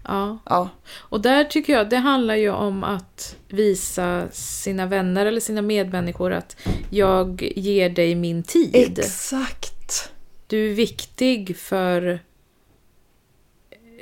ja. 0.04 0.38
Ja. 0.46 0.70
Och 0.98 1.22
där 1.22 1.44
tycker 1.44 1.74
jag 1.74 1.90
det 1.90 1.98
handlar 1.98 2.36
ju 2.36 2.50
om 2.52 2.84
att 2.84 3.36
visa 3.48 4.24
sina 4.32 4.86
vänner 4.86 5.26
eller 5.26 5.42
sina 5.42 5.62
medmänniskor 5.62 6.34
att 6.34 6.56
jag 6.90 7.52
ger 7.56 7.90
dig 7.90 8.16
min 8.16 8.44
tid. 8.44 9.00
Exakt. 9.00 10.12
Du 10.50 10.72
är 10.72 10.74
viktig 10.74 11.58
för... 11.58 12.20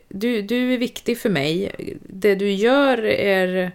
Du, 0.10 0.42
du 0.42 0.74
är 0.74 0.78
viktig 0.78 1.20
för 1.20 1.30
mig. 1.30 1.72
Det 2.10 2.36
du 2.36 2.52
gör 2.52 3.06
är... 3.06 3.72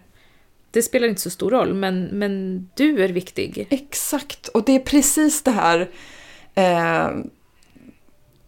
Det 0.70 0.82
spelar 0.82 1.08
inte 1.08 1.20
så 1.20 1.30
stor 1.30 1.50
roll, 1.50 1.74
men, 1.74 2.04
men 2.04 2.68
du 2.74 3.04
är 3.04 3.08
viktig. 3.08 3.66
Exakt, 3.70 4.48
och 4.48 4.64
det 4.64 4.72
är 4.72 4.80
precis 4.80 5.42
det 5.42 5.50
här 5.50 5.90
eh, 6.54 7.10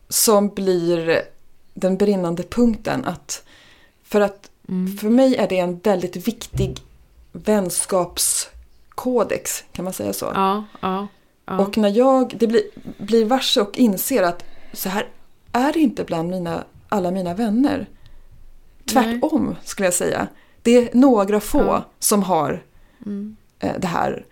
som 0.08 0.48
blir 0.48 1.22
den 1.74 1.96
brinnande 1.96 2.42
punkten. 2.42 3.04
Att 3.04 3.44
för 4.02 4.20
att 4.20 4.50
för 5.00 5.08
mig 5.08 5.36
är 5.36 5.48
det 5.48 5.58
en 5.58 5.78
väldigt 5.78 6.28
viktig 6.28 6.78
vänskapskodex, 7.32 9.64
kan 9.72 9.84
man 9.84 9.92
säga 9.92 10.12
så? 10.12 10.32
Ja, 10.34 10.64
ja, 10.80 11.08
ja. 11.46 11.58
Och 11.58 11.78
när 11.78 11.88
jag 11.88 12.34
det 12.38 12.46
blir, 12.46 12.62
blir 12.98 13.24
varse 13.24 13.60
och 13.60 13.78
inser 13.78 14.22
att 14.22 14.44
så 14.72 14.88
här 14.88 15.08
är 15.52 15.72
det 15.72 15.78
inte 15.80 16.04
bland 16.04 16.30
mina, 16.30 16.64
alla 16.88 17.10
mina 17.10 17.34
vänner. 17.34 17.86
Tvärtom 18.92 19.56
skulle 19.64 19.86
jag 19.86 19.94
säga. 19.94 20.28
Det 20.62 20.70
är 20.76 20.88
några 20.92 21.40
få 21.40 21.58
Ja. 21.58 21.70
Mm. 21.76 21.82
som 21.98 22.22
har 22.22 22.62
eh, 23.60 23.72
det 23.78 23.86
här. 23.86 24.24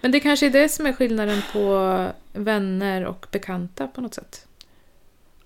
Men 0.00 0.12
det 0.12 0.20
kanske 0.20 0.46
är 0.46 0.50
det 0.50 0.68
som 0.68 0.86
är 0.86 0.92
skillnaden 0.92 1.42
på 1.52 2.06
vänner 2.32 3.04
och 3.04 3.26
bekanta 3.30 3.86
på 3.86 4.00
något 4.00 4.14
sätt. 4.14 4.46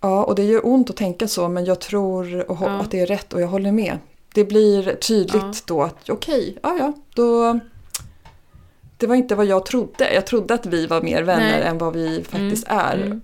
Ja, 0.01 0.25
och 0.25 0.35
det 0.35 0.45
gör 0.45 0.67
ont 0.67 0.91
att 0.91 0.97
tänka 0.97 1.29
så 1.29 1.49
men 1.49 1.65
jag 1.65 1.81
tror 1.81 2.51
och 2.51 2.59
Ja. 2.61 2.69
att 2.69 2.91
det 2.91 3.01
är 3.01 3.07
rätt 3.07 3.33
och 3.33 3.41
jag 3.41 3.49
håller 3.49 3.73
med. 3.73 3.99
Det 4.35 4.45
blir 4.45 4.95
tydligt 4.95 5.35
Ja. 5.43 5.53
då 5.67 5.83
att 5.83 6.11
okej, 6.11 6.59
ja 6.63 6.77
ja, 6.79 6.93
då... 7.15 7.61
Det 9.05 9.09
var 9.09 9.15
inte 9.17 9.35
vad 9.35 9.47
jag 9.47 9.67
trodde. 9.67 10.15
Jag 10.15 10.27
trodde 10.27 10.55
att 10.55 10.67
vi 10.67 10.87
var 10.87 11.03
mer 11.03 11.23
vänner 11.23 11.59
Nej. 11.59 11.63
än 11.69 11.79
vad 11.79 11.93
vi 11.93 12.25
faktiskt 12.29 12.65
är. 12.69 12.95
mm. 12.97 13.21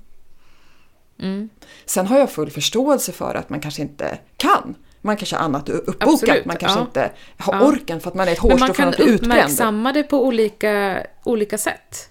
Mm. 1.20 1.48
Sen 1.86 2.06
har 2.06 2.18
jag 2.18 2.30
full 2.30 2.50
förståelse 2.50 3.12
för 3.12 3.34
att 3.34 3.50
man 3.50 3.60
kanske 3.60 3.82
inte 3.82 4.18
kan. 4.36 4.74
Man 5.00 5.16
kanske 5.16 5.36
har 5.36 5.44
annat 5.44 5.68
uppbokat, 5.68 6.08
Absolut, 6.08 6.44
man 6.44 6.56
kanske 6.56 6.78
ja. 6.78 6.84
inte 6.84 7.10
har 7.38 7.54
Ja. 7.54 7.66
orken 7.68 8.00
för 8.00 8.08
att 8.08 8.14
man 8.14 8.28
är 8.28 8.32
ett 8.32 8.42
Men 8.42 8.50
hårstrå 8.50 8.66
man 8.66 8.74
från 8.74 8.84
kan 8.84 8.88
att 8.88 8.96
bli 8.96 9.04
utbränd. 9.04 9.32
uppmärksamma 9.32 9.92
det 9.92 10.02
på 10.02 10.26
olika, 10.26 11.02
olika 11.24 11.58
sätt. 11.58 12.08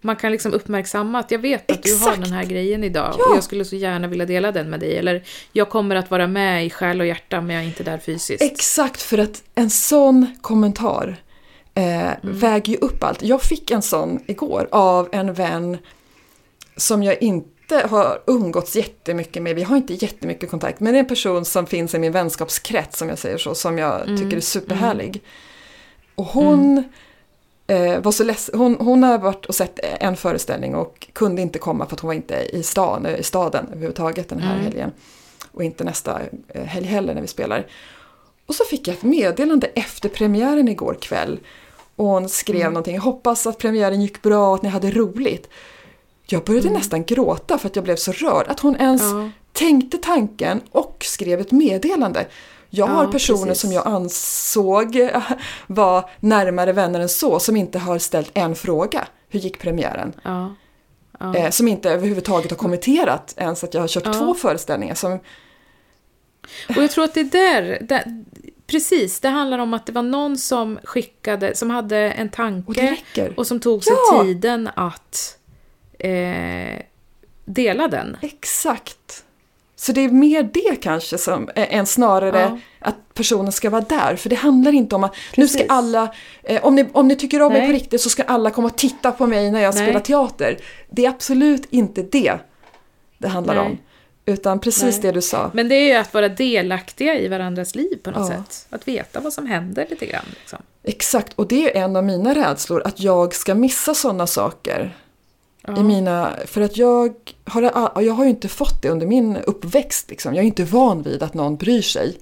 Man 0.00 0.16
kan 0.16 0.32
liksom 0.32 0.52
uppmärksamma 0.52 1.18
att 1.18 1.30
jag 1.30 1.38
vet 1.38 1.70
att 1.70 1.82
du 1.82 1.90
har 1.98 2.08
Exakt. 2.08 2.22
den 2.24 2.32
här 2.32 2.44
grejen 2.44 2.84
idag 2.84 3.14
Ja. 3.18 3.24
och 3.30 3.36
jag 3.36 3.44
skulle 3.44 3.64
så 3.64 3.76
gärna 3.76 4.08
vilja 4.08 4.26
dela 4.26 4.52
den 4.52 4.70
med 4.70 4.80
dig. 4.80 4.96
Eller 4.98 5.22
jag 5.52 5.68
kommer 5.70 5.96
att 5.96 6.10
vara 6.10 6.26
med 6.26 6.66
i 6.66 6.70
själ 6.70 7.00
och 7.00 7.06
hjärta 7.06 7.40
men 7.40 7.56
jag 7.56 7.64
är 7.64 7.68
inte 7.68 7.82
där 7.84 7.98
fysiskt. 7.98 8.42
Exakt, 8.42 9.02
för 9.02 9.18
att 9.18 9.42
en 9.54 9.70
sån 9.70 10.36
kommentar 10.40 11.16
eh, 11.76 12.06
Mm. 12.06 12.16
väger 12.22 12.72
ju 12.72 12.78
upp 12.78 13.04
allt. 13.04 13.22
Jag 13.22 13.42
fick 13.42 13.70
en 13.70 13.82
sån 13.82 14.20
igår 14.26 14.68
av 14.72 15.08
en 15.12 15.32
vän 15.34 15.78
som 16.76 17.02
jag 17.02 17.22
inte 17.22 17.86
har 17.90 18.22
umgåtts 18.26 18.76
jättemycket 18.76 19.42
med. 19.42 19.54
Vi 19.56 19.62
har 19.62 19.76
inte 19.76 19.94
jättemycket 19.94 20.50
kontakt, 20.50 20.80
men 20.80 20.92
det 20.92 20.98
är 20.98 21.00
en 21.00 21.08
person 21.08 21.44
som 21.44 21.66
finns 21.66 21.94
i 21.94 21.98
min 21.98 22.12
vänskapskrets, 22.12 22.98
som 22.98 23.08
jag 23.08 23.18
säger 23.18 23.38
så, 23.38 23.54
som 23.54 23.78
jag 23.78 24.00
Mm. 24.02 24.16
tycker 24.16 24.36
är 24.36 24.40
superhärlig. 24.40 25.22
Och 26.14 26.24
hon 26.24 26.84
eh, 27.66 28.00
var 28.00 28.12
så 28.12 28.24
ledsen. 28.24 28.58
Hon, 28.58 28.76
hon 28.80 29.02
har 29.02 29.18
varit 29.18 29.46
och 29.46 29.54
sett 29.54 29.78
en 30.00 30.16
föreställning 30.16 30.74
och 30.74 31.06
kunde 31.12 31.42
inte 31.42 31.58
komma 31.58 31.86
för 31.86 31.94
att 31.96 32.00
hon 32.00 32.08
var 32.08 32.14
inte 32.14 32.36
i, 32.52 32.62
stan, 32.62 33.06
i 33.06 33.22
staden 33.22 33.66
överhuvudtaget 33.70 34.28
den 34.28 34.40
här 34.40 34.52
Mm. 34.54 34.64
helgen. 34.64 34.92
Och 35.52 35.64
inte 35.64 35.84
nästa 35.84 36.20
eh, 36.48 36.62
helg 36.64 36.86
heller 36.86 37.14
när 37.14 37.20
vi 37.22 37.26
spelar. 37.26 37.66
Och 38.46 38.54
så 38.54 38.64
fick 38.64 38.88
jag 38.88 38.94
ett 38.96 39.02
meddelande 39.02 39.66
efter 39.66 40.08
premiären 40.08 40.68
igår 40.68 40.96
kväll. 41.00 41.38
Och 41.96 42.06
hon 42.06 42.28
skrev 42.28 42.60
Mm. 42.60 42.72
någonting, 42.72 42.98
hoppas 42.98 43.46
att 43.46 43.58
premiären 43.58 44.02
gick 44.02 44.22
bra 44.22 44.48
och 44.48 44.54
att 44.54 44.62
ni 44.62 44.68
hade 44.68 44.90
roligt. 44.90 45.48
Jag 46.26 46.44
började 46.44 46.68
Mm. 46.68 46.78
nästan 46.78 47.04
gråta 47.04 47.58
för 47.58 47.66
att 47.68 47.76
jag 47.76 47.84
blev 47.84 47.96
så 47.96 48.12
rörd. 48.12 48.46
Att 48.48 48.60
hon 48.60 48.76
ens 48.76 49.02
Ja. 49.02 49.30
tänkte 49.52 49.98
tanken 49.98 50.60
och 50.70 51.04
skrev 51.08 51.40
ett 51.40 51.52
meddelande. 51.52 52.26
Jag 52.70 52.88
Ja, 52.88 52.92
har 52.92 53.06
personer 53.06 53.46
precis. 53.46 53.60
som 53.60 53.72
jag 53.72 53.86
ansåg 53.86 54.96
var 55.66 56.10
närmare 56.20 56.72
vänner 56.72 57.00
än 57.00 57.08
så 57.08 57.38
som 57.40 57.56
inte 57.56 57.78
har 57.78 57.98
ställt 57.98 58.30
en 58.34 58.54
fråga. 58.54 59.06
Hur 59.28 59.40
gick 59.40 59.58
premiären? 59.58 60.12
Ja. 60.22 60.54
Eh, 61.36 61.50
som 61.50 61.68
inte 61.68 61.90
överhuvudtaget 61.90 62.50
har 62.50 62.58
kommenterat 62.58 63.34
ens 63.36 63.64
att 63.64 63.74
jag 63.74 63.80
har 63.80 63.88
kört 63.88 64.04
två 64.18 64.34
föreställningar. 64.34 64.94
Som, 64.94 65.12
Och 66.68 66.82
jag 66.82 66.90
tror 66.90 67.04
att 67.04 67.14
det 67.14 67.20
är 67.20 67.24
där, 67.24 67.78
där, 67.82 68.24
precis, 68.66 69.20
det 69.20 69.28
handlar 69.28 69.58
om 69.58 69.74
att 69.74 69.86
det 69.86 69.92
var 69.92 70.02
någon 70.02 70.38
som 70.38 70.78
skickade, 70.84 71.54
som 71.56 71.70
hade 71.70 71.96
en 71.98 72.26
och 72.26 72.32
tanke 72.32 72.90
räcker. 72.90 73.32
och 73.36 73.46
som 73.46 73.60
tog 73.60 73.84
sig 73.84 73.92
Ja. 74.12 74.22
tiden 74.24 74.70
att 74.74 75.38
eh, 75.98 76.82
dela 77.44 77.88
den. 77.88 78.16
Exakt. 78.22 79.22
Så 79.78 79.92
det 79.92 80.00
är 80.00 80.08
mer 80.08 80.42
det 80.42 80.76
kanske 80.82 81.18
som, 81.18 81.48
eh, 81.48 81.74
än 81.74 81.86
snarare 81.86 82.40
Ja. 82.40 82.58
att 82.78 83.14
personen 83.14 83.52
ska 83.52 83.70
vara 83.70 83.80
där. 83.88 84.16
För 84.16 84.28
det 84.30 84.36
handlar 84.36 84.72
inte 84.72 84.94
om 84.94 85.04
att 85.04 85.16
nu 85.36 85.48
ska 85.48 85.58
Precis. 85.58 85.70
alla, 85.72 86.14
eh, 86.42 86.64
om, 86.64 86.74
ni, 86.74 86.86
om 86.92 87.08
ni 87.08 87.16
tycker 87.16 87.42
om 87.42 87.52
mig 87.52 87.60
Nej. 87.60 87.70
på 87.70 87.74
riktigt 87.74 88.00
så 88.00 88.10
ska 88.10 88.22
alla 88.22 88.50
komma 88.50 88.66
och 88.68 88.76
titta 88.76 89.12
på 89.12 89.26
mig 89.26 89.50
när 89.50 89.60
jag 89.60 89.74
Nej. 89.74 89.84
spelar 89.84 90.00
teater. 90.00 90.58
Det 90.90 91.04
är 91.06 91.10
absolut 91.10 91.66
inte 91.70 92.02
det 92.02 92.38
det 93.18 93.28
handlar 93.28 93.54
Nej. 93.54 93.64
om. 93.66 93.78
Utan 94.28 94.60
precis 94.60 94.94
Nej. 94.94 95.02
det 95.02 95.12
du 95.12 95.22
sa. 95.22 95.50
Men 95.54 95.68
det 95.68 95.74
är 95.74 95.86
ju 95.86 95.92
att 95.94 96.14
vara 96.14 96.28
delaktiga 96.28 97.18
i 97.18 97.28
varandras 97.28 97.74
liv 97.74 97.96
på 98.02 98.10
något 98.10 98.30
Ja. 98.30 98.36
sätt. 98.36 98.66
Att 98.70 98.88
veta 98.88 99.20
vad 99.20 99.32
som 99.32 99.46
händer 99.46 99.86
lite 99.90 100.06
grann. 100.06 100.24
Liksom. 100.40 100.58
Exakt, 100.82 101.32
och 101.36 101.48
det 101.48 101.76
är 101.78 101.84
en 101.84 101.96
av 101.96 102.04
mina 102.04 102.34
rädslor, 102.34 102.82
att 102.84 103.00
jag 103.00 103.34
ska 103.34 103.54
missa 103.54 103.94
sådana 103.94 104.26
saker. 104.26 104.96
Ja. 105.66 105.80
I 105.80 105.82
mina, 105.82 106.32
för 106.46 106.60
att 106.60 106.76
jag 106.76 107.14
har, 107.44 107.62
jag 108.02 108.12
har 108.14 108.24
ju 108.24 108.30
inte 108.30 108.48
fått 108.48 108.82
det 108.82 108.88
under 108.88 109.06
min 109.06 109.36
uppväxt. 109.36 110.10
Liksom. 110.10 110.34
Jag 110.34 110.42
är 110.42 110.46
inte 110.46 110.64
van 110.64 111.02
vid 111.02 111.22
att 111.22 111.34
någon 111.34 111.56
bryr 111.56 111.82
sig 111.82 112.16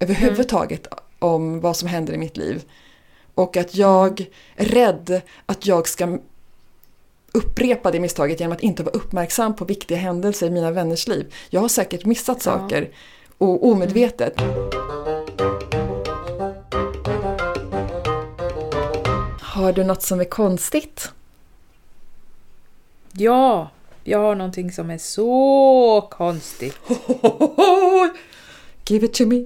överhuvudtaget 0.00 0.86
om 1.18 1.60
vad 1.60 1.76
som 1.76 1.88
händer 1.88 2.12
i 2.14 2.18
mitt 2.18 2.36
liv. 2.36 2.62
Och 3.34 3.56
att 3.56 3.74
jag 3.74 4.26
är 4.56 4.64
rädd 4.64 5.20
att 5.46 5.66
jag 5.66 5.88
ska 5.88 6.18
upprepa 7.32 7.90
det 7.90 8.00
misstaget 8.00 8.40
genom 8.40 8.52
att 8.52 8.60
inte 8.62 8.82
vara 8.82 8.94
uppmärksam 8.94 9.56
på 9.56 9.64
viktiga 9.64 9.98
händelser 9.98 10.46
i 10.46 10.50
mina 10.50 10.70
vänners 10.70 11.08
liv. 11.08 11.34
Jag 11.50 11.60
har 11.60 11.68
säkert 11.68 12.04
missat 12.04 12.36
Ja. 12.46 12.52
saker 12.58 12.90
och 13.38 13.66
omedvetet. 13.68 14.34
Har 19.42 19.72
du 19.72 19.84
något 19.84 20.02
som 20.02 20.20
är 20.20 20.24
konstigt? 20.24 21.12
Ja, 23.12 23.70
jag 24.04 24.18
har 24.18 24.34
någonting 24.34 24.72
som 24.72 24.90
är 24.90 24.98
så 24.98 26.06
konstigt. 26.10 26.78
Give 28.88 29.06
it 29.06 29.14
to 29.14 29.26
me. 29.26 29.44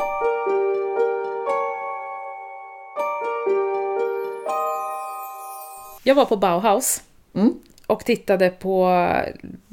Jag 6.02 6.14
var 6.14 6.24
på 6.24 6.36
Bauhaus 6.36 7.02
Mm. 7.34 7.54
Och 7.86 8.04
tittade 8.04 8.50
på... 8.50 8.86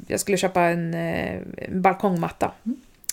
Jag 0.06 0.20
skulle 0.20 0.36
köpa 0.36 0.62
en, 0.62 0.94
eh, 0.94 1.38
en 1.56 1.82
balkongmatta. 1.82 2.52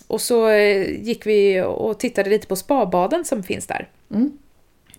Och 0.07 0.21
så 0.21 0.49
eh, 0.49 1.01
gick 1.01 1.25
vi 1.25 1.61
och 1.61 1.99
tittade 1.99 2.29
lite 2.29 2.47
på 2.47 2.55
spabaden 2.55 3.25
som 3.25 3.43
finns 3.43 3.67
där. 3.67 3.87
Mm. 4.11 4.37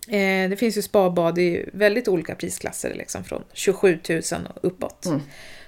Eh, 0.08 0.50
Det 0.50 0.56
finns 0.56 0.78
ju 0.78 0.82
spabad 0.82 1.38
i 1.38 1.70
väldigt 1.72 2.08
olika 2.08 2.34
prisklasser, 2.34 2.94
liksom 2.94 3.24
från 3.24 3.42
27 3.52 3.98
000 4.08 4.20
och 4.54 4.58
uppåt. 4.62 5.06
Mm. 5.06 5.20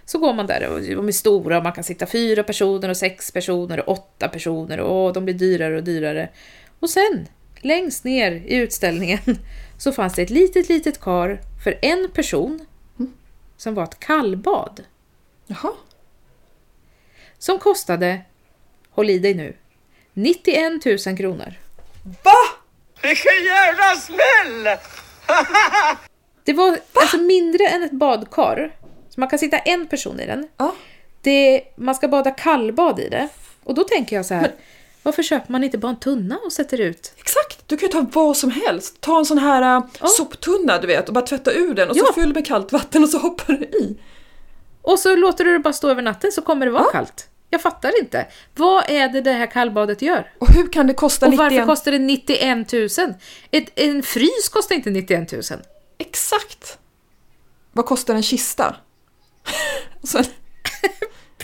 Så 0.05 0.19
går 0.19 0.33
man 0.33 0.47
där 0.47 0.69
och 0.69 0.81
de 0.83 1.09
är 1.09 1.13
stora 1.13 1.57
och 1.57 1.63
man 1.63 1.73
kan 1.73 1.85
sitta 1.85 2.07
fyra 2.07 2.43
personer 2.43 2.89
och 2.89 2.97
sex 2.97 3.31
personer 3.31 3.89
och 3.89 3.99
åtta 3.99 4.29
personer 4.29 4.81
och 4.81 5.13
de 5.13 5.25
blir 5.25 5.35
dyrare 5.35 5.77
och 5.77 5.85
dyrare. 5.85 6.29
Och 6.81 6.91
sen, 6.91 7.29
längst 7.61 8.05
ner 8.05 8.33
i 8.33 8.57
utställningen, 8.57 9.19
så 9.79 9.93
fanns 9.93 10.15
det 10.15 10.23
ett 10.23 10.31
litet, 10.31 10.69
litet 10.69 11.01
kar 11.01 11.41
för 11.65 11.79
en 11.83 12.09
person 12.15 12.67
som 13.63 13.75
var 13.75 13.85
ett 13.85 14.01
kallbad. 14.01 14.85
Jaha. 15.47 15.73
Som 17.39 17.59
kostade, 17.59 18.21
håll 18.91 19.11
i 19.11 19.19
dig 19.19 19.35
nu, 19.35 19.57
91 20.13 20.85
000 21.07 21.17
kronor. 21.17 21.55
Va? 22.25 22.35
Vilken 23.03 23.45
jävla 23.45 23.97
smäll! 23.97 24.79
Det 26.45 26.53
var 26.53 26.79
alltså 26.93 27.19
mindre 27.19 27.67
än 27.67 27.83
ett 27.83 27.93
badkar. 27.93 28.77
Så 29.09 29.21
man 29.21 29.29
kan 29.29 29.39
sitta 29.39 29.59
en 29.59 29.87
person 29.87 30.21
i 30.21 30.27
den. 30.27 30.49
Ja. 30.57 30.75
det, 31.21 31.65
man 31.77 31.95
ska 31.95 32.09
bada 32.09 32.31
kallbad 32.31 33.01
i 33.01 33.09
det. 33.09 33.29
Och 33.65 33.75
då 33.75 33.85
tänker 33.85 34.17
jag 34.17 34.27
så 34.27 34.35
här, 34.35 34.53
varför 35.03 35.23
köper 35.23 35.53
man 35.53 35.65
inte 35.65 35.79
bara 35.79 35.91
en 35.91 36.01
tunna 36.01 36.39
och 36.45 36.53
sätter 36.53 36.81
ut? 36.81 37.13
Exakt! 37.19 37.69
Du 37.69 37.77
kan 37.77 37.89
ju 37.89 37.93
ta 37.93 38.07
vad 38.13 38.37
som 38.37 38.51
helst. 38.51 39.01
Ta 39.01 39.19
en 39.19 39.25
sån 39.25 39.39
här 39.39 39.63
äh, 39.77 39.85
Ja. 40.01 40.07
soptunna 40.07 40.79
du 40.79 40.87
vet 40.87 41.09
och 41.09 41.15
bara 41.15 41.27
tvätta 41.27 41.53
ur 41.53 41.75
den 41.75 41.91
och 41.91 41.97
så 41.97 42.05
Ja. 42.09 42.13
fyll 42.13 42.35
med 42.35 42.47
kallt 42.47 42.73
vatten 42.73 43.03
och 43.03 43.09
så 43.09 43.19
hoppar 43.19 43.53
du 43.53 43.65
i. 43.65 43.99
Och 44.83 44.99
så 44.99 45.17
låter 45.17 45.45
du 45.45 45.53
det 45.53 45.59
bara 45.59 45.73
stå 45.73 45.89
över 45.91 46.03
natten 46.03 46.33
så 46.33 46.43
kommer 46.43 46.67
det 46.67 46.73
vara 46.73 46.93
kallt. 46.93 47.29
Jag 47.51 47.63
fattar 47.63 48.01
inte. 48.01 48.27
Vad 48.55 48.91
är 48.91 49.09
det 49.09 49.21
det 49.21 49.33
här 49.33 49.47
kallbadet 49.47 50.03
gör? 50.03 50.33
Och 50.39 50.49
hur 50.53 50.73
kan 50.73 50.87
det 50.87 50.95
kosta 50.95 51.27
Och 51.27 51.33
91 51.33 51.39
varför 51.53 51.67
kostar 51.67 51.93
det 51.93 51.99
91 51.99 52.73
000? 52.73 52.89
Ett, 53.51 53.73
en 53.75 54.03
frys 54.03 54.49
kostar 54.53 54.75
inte 54.75 54.91
91 54.91 55.33
000. 55.33 55.43
Exakt! 55.99 56.79
Vad 57.73 57.87
kostar 57.87 58.15
en 58.15 58.23
kista? 58.23 58.77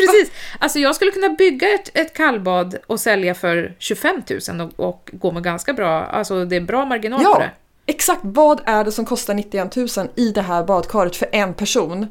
Precis. 0.06 0.30
Alltså 0.58 0.78
jag 0.78 0.94
skulle 0.96 1.10
kunna 1.10 1.28
bygga 1.28 1.68
ett, 1.74 1.90
ett 1.94 2.14
kallbad 2.14 2.76
och 2.86 3.00
sälja 3.00 3.34
för 3.34 3.74
25 3.78 4.22
000 4.48 4.60
och, 4.60 4.88
och 4.88 5.10
gå 5.12 5.32
med 5.32 5.42
ganska 5.42 5.72
bra, 5.72 6.04
alltså 6.04 6.44
det 6.44 6.56
är 6.56 6.60
bra 6.60 6.84
marginal 6.84 7.24
på 7.24 7.30
ja! 7.30 7.38
det. 7.38 7.50
Exakt 7.92 8.20
vad 8.22 8.60
är 8.64 8.84
det 8.84 8.92
som 8.92 9.04
kostar 9.04 9.34
91 9.34 9.76
000 9.76 9.88
i 10.14 10.30
det 10.32 10.42
här 10.42 10.64
badkaret 10.64 11.16
för 11.16 11.28
en 11.32 11.54
person? 11.54 12.06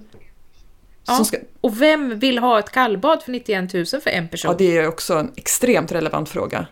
Ja. 1.07 1.23
Ska, 1.23 1.37
Och 1.61 1.81
vem 1.81 2.19
vill 2.19 2.37
ha 2.37 2.59
ett 2.59 2.71
kallbad 2.71 3.23
för 3.23 3.31
91 3.31 3.73
000 3.73 3.85
för 3.85 4.07
en 4.09 4.27
person? 4.27 4.51
ja, 4.51 4.57
det 4.57 4.77
är 4.77 4.87
också 4.87 5.13
en 5.17 5.31
extremt 5.35 5.91
relevant 5.91 6.29
fråga. 6.29 6.67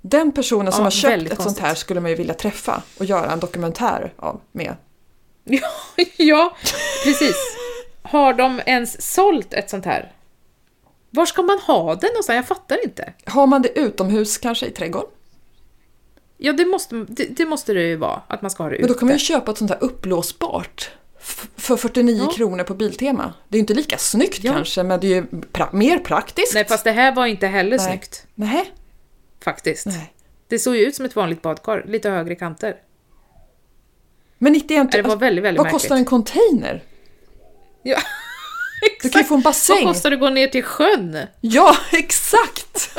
Den 0.00 0.32
personen 0.32 0.72
som 0.72 0.80
Ja, 0.80 0.84
har 0.86 0.90
köpt 0.90 1.22
ett 1.22 1.28
sånt 1.28 1.38
konstigt. 1.38 1.64
här 1.64 1.74
skulle 1.74 2.00
man 2.00 2.10
ju 2.10 2.16
vilja 2.16 2.34
träffa 2.34 2.82
och 2.98 3.04
göra 3.04 3.32
en 3.32 3.40
dokumentär 3.40 4.12
av 4.16 4.40
med. 4.52 4.76
Ja, 5.50 5.70
ja, 6.16 6.56
precis. 7.04 7.36
Har 8.08 8.34
de 8.34 8.60
ens 8.66 9.14
sålt 9.14 9.54
ett 9.54 9.70
sånt 9.70 9.84
här? 9.84 10.12
Var 11.10 11.26
ska 11.26 11.42
man 11.42 11.58
ha 11.58 11.94
den 11.94 12.08
någonstans? 12.10 12.36
Jag 12.36 12.46
fattar 12.46 12.84
inte. 12.84 13.12
Har 13.24 13.46
man 13.46 13.62
det 13.62 13.78
utomhus 13.78 14.38
kanske 14.38 14.66
i 14.66 14.70
trädgården? 14.70 15.10
Ja, 16.36 16.52
det 16.52 16.64
måste 16.66 16.96
det, 17.08 17.24
det, 17.36 17.46
måste 17.46 17.72
det 17.72 17.82
ju 17.82 17.96
vara, 17.96 18.22
att 18.28 18.42
man 18.42 18.50
ska 18.50 18.62
ha 18.62 18.70
det 18.70 18.78
Men 18.78 18.86
då 18.86 18.92
ute. 18.92 18.98
kan 18.98 19.08
man 19.08 19.14
ju 19.14 19.18
köpa 19.18 19.50
ett 19.50 19.58
sånt 19.58 19.70
här 19.70 19.78
upplåsbart 19.84 20.90
för 21.56 21.76
49 21.76 22.22
Ja. 22.26 22.32
kronor 22.32 22.64
på 22.64 22.74
Biltema. 22.74 23.32
Det 23.48 23.56
är 23.56 23.58
ju 23.58 23.60
inte 23.60 23.74
lika 23.74 23.98
snyggt 23.98 24.44
Ja. 24.44 24.52
kanske, 24.52 24.82
men 24.82 25.00
det 25.00 25.06
är 25.06 25.14
ju 25.14 25.22
pra- 25.52 25.72
mer 25.72 25.98
praktiskt. 25.98 26.54
Nej, 26.54 26.64
fast 26.68 26.84
det 26.84 26.90
här 26.92 27.14
var 27.14 27.26
inte 27.26 27.46
heller 27.46 27.76
Nej. 27.76 27.86
snyggt, 27.86 28.26
Nej. 28.34 28.72
faktiskt. 29.44 29.86
Nej. 29.86 30.12
Det 30.48 30.58
såg 30.58 30.76
ju 30.76 30.82
ut 30.86 30.94
som 30.96 31.04
ett 31.04 31.16
vanligt 31.16 31.42
badkar, 31.42 31.84
lite 31.86 32.10
högre 32.10 32.34
kanter. 32.34 32.76
Men 34.38 34.52
91 34.52 34.92
Det 34.92 35.02
var 35.02 35.16
väldigt, 35.16 35.44
väldigt 35.44 35.58
Vad 35.58 35.64
märkligt. 35.66 35.82
kostar 35.82 35.96
en 35.96 36.04
container? 36.04 36.82
Ja, 37.82 37.98
Du 39.02 39.08
kan 39.08 39.20
ju 39.20 39.24
få 39.26 39.34
en 39.34 39.40
Vad 39.40 39.44
bassäng. 39.52 39.84
kostar 39.86 40.10
det 40.10 40.14
att 40.16 40.20
gå 40.20 40.30
ner 40.30 40.46
till 40.46 40.64
sjön? 40.64 41.18
Ja, 41.40 41.76
exakt! 41.92 42.90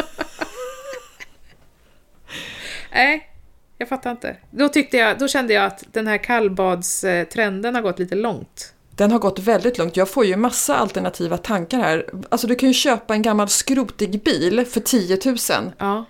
Nej, 2.93 3.29
jag 3.77 3.89
fattar 3.89 4.11
inte. 4.11 4.35
Då, 4.51 4.69
tyckte 4.69 4.97
jag, 4.97 5.19
då 5.19 5.27
kände 5.27 5.53
jag 5.53 5.65
att 5.65 5.83
den 5.91 6.07
här 6.07 6.17
kallbadstrenden 6.17 7.75
har 7.75 7.81
gått 7.81 7.99
lite 7.99 8.15
långt. 8.15 8.73
Den 8.95 9.11
har 9.11 9.19
gått 9.19 9.39
väldigt 9.39 9.77
långt. 9.77 9.97
Jag 9.97 10.09
får 10.09 10.25
ju 10.25 10.35
massa 10.35 10.75
alternativa 10.77 11.37
tankar 11.37 11.79
här. 11.79 12.05
Alltså 12.29 12.47
du 12.47 12.55
kan 12.55 12.69
ju 12.69 12.73
köpa 12.73 13.13
en 13.13 13.21
gammal 13.21 13.49
skrotig 13.49 14.23
bil 14.23 14.65
för 14.65 14.79
10 14.79 15.19
000. 15.25 15.37
Ja, 15.77 16.05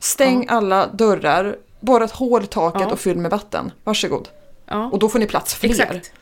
Stäng 0.00 0.46
alla 0.48 0.86
dörrar, 0.86 1.56
borra 1.80 2.04
ett 2.04 2.10
hål 2.10 2.44
i 2.44 2.46
taket 2.46 2.80
Ja. 2.80 2.92
och 2.92 3.00
fyll 3.00 3.16
med 3.18 3.30
vatten. 3.30 3.72
Varsågod. 3.84 4.28
ja. 4.66 4.86
Och 4.92 4.98
då 4.98 5.08
får 5.08 5.18
ni 5.18 5.26
plats 5.26 5.54
fler. 5.54 5.70
exakt. 5.70 6.12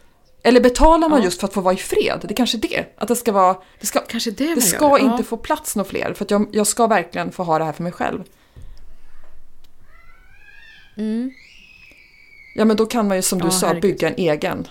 Eller 0.43 0.61
betalar 0.61 1.09
man 1.09 1.18
Ja. 1.18 1.24
just 1.24 1.40
för 1.40 1.47
att 1.49 1.55
få 1.55 1.61
vara 1.61 1.74
i 1.74 1.76
fred? 1.76 2.18
Det 2.22 2.30
är 2.32 2.36
kanske 2.36 2.57
är 2.59 2.61
det. 2.61 2.84
Att 2.97 3.09
det 3.09 3.16
ska 3.16 3.32
vara... 3.32 3.57
Det 3.80 3.86
ska, 3.86 4.01
Kanske 4.01 4.30
det 4.30 4.45
det 4.45 4.51
gör. 4.51 4.61
ska 4.61 4.99
inte 4.99 5.14
ja. 5.18 5.22
få 5.22 5.36
plats 5.36 5.76
några 5.76 5.88
fler. 5.90 6.14
För 6.14 6.24
att 6.24 6.30
jag, 6.30 6.47
jag 6.53 6.66
ska 6.66 6.86
verkligen 6.86 7.32
få 7.32 7.43
ha 7.43 7.59
det 7.59 7.64
här 7.64 7.72
för 7.72 7.82
mig 7.82 7.93
själv. 7.93 8.22
Mm. 10.97 11.32
Ja 12.55 12.64
men 12.64 12.76
då 12.76 12.86
kan 12.86 13.09
man 13.09 13.16
ju 13.16 13.22
som 13.22 13.38
du 13.38 13.47
Ja, 13.47 13.51
sa 13.51 13.66
herregud. 13.66 13.82
bygga 13.82 14.09
en 14.09 14.14
egen. 14.16 14.68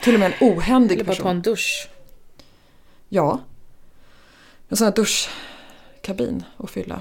Till 0.00 0.14
och 0.14 0.20
med 0.20 0.32
en 0.40 0.48
ohändig 0.48 0.94
Eller 0.94 1.04
bara 1.04 1.14
person. 1.14 1.30
en 1.30 1.42
dusch. 1.42 1.88
Ja. 3.08 3.40
En 4.68 4.76
sån 4.76 4.84
här 4.84 4.94
duschkabin 4.94 6.44
att 6.56 6.70
fylla. 6.70 7.00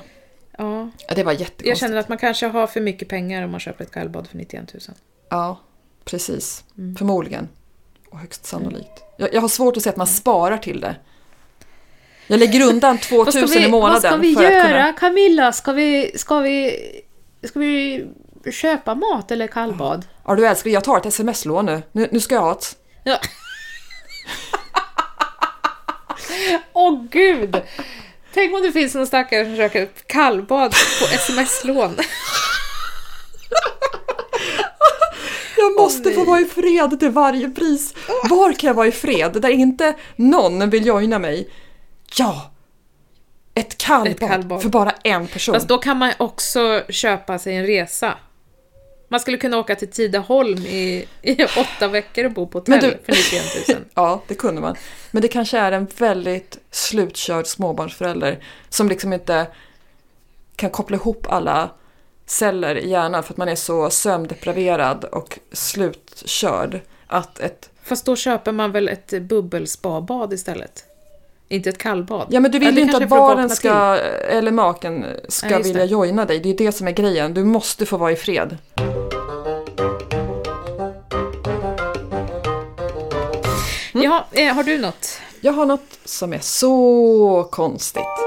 Ja, 0.58 0.90
Ja, 1.08 1.16
det 1.16 1.24
var 1.24 1.32
jag 1.32 1.40
jättekonstigt. 1.42 1.80
känner 1.80 1.98
att 1.98 2.10
man 2.10 2.18
kanske 2.18 2.48
har 2.48 2.68
för 2.68 2.82
mycket 2.82 3.08
pengar 3.10 3.44
om 3.44 3.52
man 3.52 3.60
köper 3.60 3.84
ett 3.86 3.92
kallbad 3.92 4.28
för 4.28 4.38
91 4.38 4.74
000. 4.74 4.82
Ja, 5.30 5.60
precis. 6.08 6.64
Mm. 6.78 6.96
Förmodligen. 6.96 7.50
Och 8.10 8.20
högst 8.20 8.46
sannolikt. 8.46 9.04
Jag, 9.18 9.34
jag 9.34 9.42
har 9.42 9.48
svårt 9.48 9.78
att 9.78 9.84
se 9.84 9.90
att 9.90 9.98
man 9.98 10.08
sparar 10.08 10.58
till 10.58 10.82
det. 10.82 10.96
Jag 12.28 12.40
lägger 12.40 12.62
undan 12.62 12.98
2000 13.02 13.64
i 13.64 13.68
månaden 13.68 13.92
vad 13.92 14.02
ska 14.02 14.16
vi 14.16 14.36
för 14.36 14.44
göra 14.44 14.58
att 14.58 14.72
kunna... 14.72 14.94
Camilla? 14.94 15.54
Ska 15.54 15.72
vi, 15.72 16.12
ska, 16.18 16.40
vi, 16.40 16.80
ska 17.44 17.60
vi 17.60 18.06
köpa 18.52 18.96
mat 18.96 19.32
eller 19.32 19.48
kallbad? 19.48 20.06
Ja 20.26 20.36
du 20.36 20.48
älskling, 20.48 20.74
jag 20.74 20.84
tar 20.84 20.98
ett 20.98 21.06
sms-lån 21.06 21.66
nu. 21.66 21.82
nu. 21.92 22.08
Nu 22.12 22.20
ska 22.20 22.36
jag 22.36 22.42
ha 22.42 22.52
ett. 22.52 22.78
Ja. 23.04 23.20
Åh 26.74 27.04
gud! 27.12 27.62
Tänk 28.34 28.56
om 28.56 28.62
det 28.62 28.72
finns 28.72 28.96
någon 28.96 29.08
stackare 29.08 29.44
som 29.44 29.52
försöker 29.52 29.90
kallbad 30.08 30.72
på 30.72 31.06
sms-lån. 31.16 31.98
Jag 35.58 35.76
måste 35.76 36.12
få 36.12 36.24
vara 36.26 36.40
i 36.42 36.46
fred 36.46 37.00
till 37.00 37.10
varje 37.12 37.50
pris. 37.50 37.94
Var 38.30 38.54
kan 38.54 38.68
jag 38.68 38.74
vara 38.74 38.88
i 38.88 38.92
fred? 38.92 39.42
Där 39.42 39.50
inte 39.50 39.94
någon 40.16 40.70
vill 40.70 40.86
joina 40.86 41.20
mig. 41.20 41.50
Ja! 42.18 42.52
Ett 43.54 43.78
kallbad, 43.78 44.62
för 44.62 44.70
bara 44.70 44.92
en 45.04 45.28
person. 45.28 45.54
Fast 45.56 45.68
då 45.68 45.78
kan 45.78 45.98
man 45.98 46.14
också 46.18 46.84
köpa 46.90 47.40
sig 47.40 47.56
en 47.56 47.66
resa. 47.66 48.18
Man 49.10 49.20
skulle 49.20 49.38
kunna 49.38 49.58
åka 49.58 49.76
till 49.76 49.88
Tidaholm 49.92 50.58
i, 50.66 51.06
i 51.22 51.44
åtta 51.44 51.88
veckor 51.88 52.26
och 52.26 52.32
bo 52.32 52.48
på 52.48 52.58
hotell 52.60 52.80
du- 52.82 53.00
för 53.06 53.12
91 53.12 53.68
000. 53.70 53.78
Ja, 53.94 54.22
det 54.28 54.36
kunde 54.36 54.62
man. 54.62 54.76
Men 55.12 55.22
det 55.22 55.28
kanske 55.28 55.58
är 55.58 55.72
en 55.72 55.88
väldigt 55.98 56.58
slutkörd 56.72 57.48
småbarnsförälder 57.48 58.44
som 58.70 58.90
liksom 58.90 59.14
inte 59.14 59.48
kan 60.56 60.70
koppla 60.70 60.98
ihop 60.98 61.28
alla 61.30 61.70
celler 62.28 62.76
i 62.76 62.90
hjärnan 62.90 63.24
för 63.24 63.34
att 63.34 63.38
man 63.38 63.50
är 63.50 63.56
så 63.56 63.90
sömndepraverad 63.90 65.04
och 65.04 65.40
slutkörd 65.52 66.80
att 67.08 67.40
ett... 67.40 67.70
Fast 67.84 68.06
då 68.06 68.16
köper 68.16 68.52
man 68.52 68.72
väl 68.72 68.88
ett 68.88 69.22
bubbelspabad 69.22 70.34
istället? 70.34 70.84
Inte 71.50 71.70
ett 71.70 71.78
kallbad? 71.78 72.28
Ja 72.30 72.40
men 72.40 72.52
du 72.52 72.60
vill 72.60 72.78
ju 72.78 72.82
inte 72.82 72.98
att 72.98 73.10
barnen 73.10 73.50
ska, 73.50 73.98
eller 74.30 74.52
maken 74.52 75.06
ska 75.28 75.50
just 75.50 75.70
vilja 75.70 75.82
det. 75.82 75.92
joina 75.92 76.26
dig. 76.26 76.40
Det 76.40 76.50
är 76.50 76.58
det 76.58 76.72
som 76.72 76.88
är 76.88 76.92
grejen. 76.92 77.34
Du 77.34 77.44
måste 77.44 77.86
få 77.86 77.98
vara 77.98 78.12
i 78.12 78.16
fred. 78.16 78.58
till. 83.98 84.04
Ja, 84.04 84.26
eh, 84.32 84.54
har 84.54 84.64
du 84.64 84.78
något? 84.78 85.20
Jag 85.42 85.54
har 85.54 85.66
något 85.66 86.00
som 86.06 86.34
är 86.34 86.40
så 86.40 87.48
konstigt. 87.52 88.27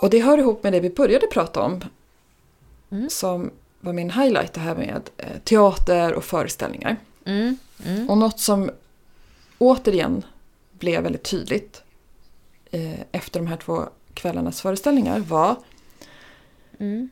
Och 0.00 0.10
det 0.10 0.20
hör 0.20 0.38
ihop 0.38 0.62
med 0.62 0.72
det 0.72 0.80
vi 0.80 0.90
började 0.90 1.26
prata 1.26 1.60
om. 1.60 1.80
Som 3.08 3.50
var 3.80 3.92
min 3.92 4.10
highlight, 4.10 4.52
det 4.52 4.60
här 4.60 4.74
med 4.74 5.10
eh, 5.16 5.38
teater 5.44 6.14
och 6.14 6.24
föreställningar. 6.24 6.96
Mm, 7.24 7.56
mm, 7.86 8.10
Och 8.10 8.18
något 8.18 8.40
som 8.40 8.70
återigen 9.58 10.24
blev 10.72 11.02
väldigt 11.02 11.22
tydligt 11.22 11.82
eh, 12.70 13.00
efter 13.12 13.40
de 13.40 13.46
här 13.46 13.56
två 13.56 13.88
kvällarnas 14.14 14.60
föreställningar 14.62 15.18
var 15.20 15.56
mm, 16.78 17.10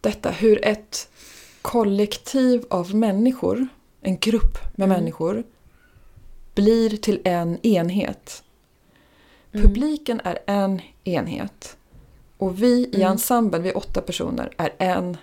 detta 0.00 0.30
hur 0.30 0.64
ett 0.64 1.08
kollektiv 1.62 2.64
av 2.70 2.94
människor, 2.94 3.68
en 4.00 4.18
grupp 4.18 4.58
med 4.76 4.84
Mm. 4.86 4.98
människor, 4.98 5.44
blir 6.54 6.96
till 6.96 7.20
en 7.24 7.66
enhet. 7.66 8.42
Mm. 9.52 9.66
Publiken 9.66 10.20
är 10.24 10.38
en 10.46 10.80
enhet. 11.04 11.76
Och 12.40 12.62
vi 12.62 12.72
i 12.92 12.96
Mm. 12.96 13.12
ensemblen, 13.12 13.62
vi 13.62 13.68
är 13.68 13.76
åtta 13.76 14.00
personer, 14.00 14.50
är 14.56 14.70
en 14.78 15.16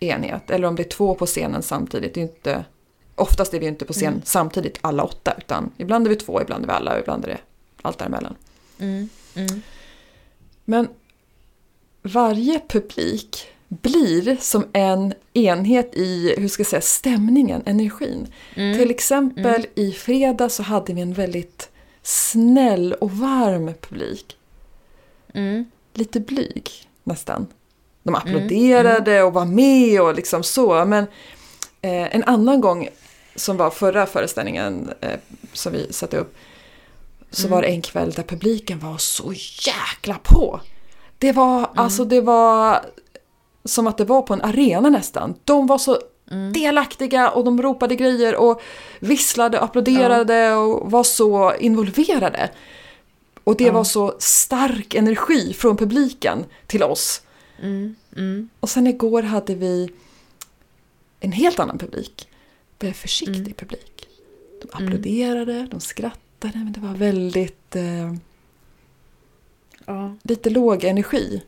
enhet. 0.00 0.50
Eller 0.50 0.68
om 0.68 0.76
det 0.76 0.82
är 0.82 0.88
två 0.88 1.14
på 1.14 1.26
scenen 1.26 1.62
samtidigt. 1.62 2.14
Det 2.14 2.20
är 2.20 2.22
inte, 2.22 2.64
oftast 3.14 3.54
är 3.54 3.60
vi 3.60 3.66
inte 3.66 3.84
på 3.84 3.92
scen 3.92 4.08
Mm. 4.08 4.20
samtidigt 4.24 4.78
alla 4.80 5.02
åtta. 5.04 5.34
Utan 5.38 5.70
ibland 5.76 6.06
är 6.06 6.10
vi 6.10 6.16
två, 6.16 6.42
ibland 6.42 6.64
är 6.64 6.68
vi 6.68 6.72
alla 6.74 7.00
ibland 7.00 7.24
är 7.24 7.28
det 7.28 7.38
allt 7.82 7.98
däremellan. 7.98 8.34
mm, 8.78 9.08
mm. 9.34 9.62
Men 10.64 10.88
varje 12.02 12.60
publik 12.68 13.46
blir 13.68 14.36
som 14.40 14.66
en 14.72 15.14
enhet 15.32 15.94
i, 15.94 16.34
hur 16.38 16.48
ska 16.48 16.60
jag 16.60 16.66
säga, 16.66 16.80
stämningen, 16.80 17.62
energin. 17.66 18.26
Mm. 18.54 18.78
Till 18.78 18.90
exempel 18.90 19.66
i 19.74 19.92
fredag 19.92 20.48
så 20.48 20.62
hade 20.62 20.92
vi 20.92 21.00
en 21.00 21.12
väldigt 21.12 21.70
snäll 22.02 22.92
och 22.92 23.10
varm 23.10 23.74
publik. 23.80 24.36
Mm. 25.34 25.64
Lite 25.96 26.20
blyg 26.20 26.70
nästan. 27.04 27.46
De 28.02 28.14
applåderade 28.14 29.22
och 29.22 29.32
var 29.32 29.44
med 29.44 30.00
och 30.00 30.14
liksom 30.14 30.42
så. 30.42 30.84
Men 30.84 31.06
Eh, 31.86 32.14
en 32.16 32.24
annan 32.24 32.60
gång 32.60 32.88
som 33.34 33.56
var 33.56 33.70
förra 33.70 34.06
föreställningen 34.06 34.90
eh, 35.00 35.18
som 35.52 35.72
vi 35.72 35.92
satte 35.92 36.16
upp. 36.16 36.36
Så 37.30 37.48
var 37.48 37.62
det 37.62 37.68
en 37.68 37.82
kväll 37.82 38.10
där 38.10 38.22
publiken 38.22 38.78
var 38.78 38.98
så 38.98 39.32
jäkla 39.66 40.18
på. 40.22 40.60
Det 41.18 41.32
var, 41.32 41.70
alltså 41.74 42.04
det 42.04 42.20
var 42.20 42.80
som 43.64 43.86
att 43.86 43.98
det 43.98 44.04
var 44.04 44.22
på 44.22 44.34
en 44.34 44.42
arena 44.42 44.90
nästan. 44.90 45.34
De 45.44 45.66
var 45.66 45.78
så 45.78 45.98
delaktiga 46.52 47.30
och 47.30 47.44
de 47.44 47.62
ropade 47.62 47.96
grejer 47.96 48.36
och 48.36 48.62
visslade, 49.00 49.60
applåderade 49.60 50.54
och 50.54 50.90
var 50.90 51.04
så 51.04 51.54
involverade. 51.54 52.50
Och 53.46 53.56
det 53.56 53.70
var 53.70 53.84
så 53.84 54.14
stark 54.18 54.94
energi 54.94 55.52
från 55.52 55.76
publiken 55.76 56.44
till 56.66 56.82
oss. 56.82 57.22
Och 58.60 58.70
sen 58.70 58.86
igår 58.86 59.22
hade 59.22 59.54
vi 59.54 59.90
en 61.20 61.32
helt 61.32 61.58
annan 61.58 61.78
publik. 61.78 62.28
En 62.78 62.94
försiktig 62.94 63.56
publik. 63.56 64.08
De 64.62 64.68
applåderade, 64.84 65.66
de 65.70 65.80
skrattade, 65.80 66.52
men 66.58 66.72
det 66.72 66.80
var 66.80 66.94
väldigt... 66.94 67.76
Eh, 67.76 68.14
Ja. 69.88 70.16
lite 70.22 70.50
låg 70.50 70.84
energi. 70.84 71.42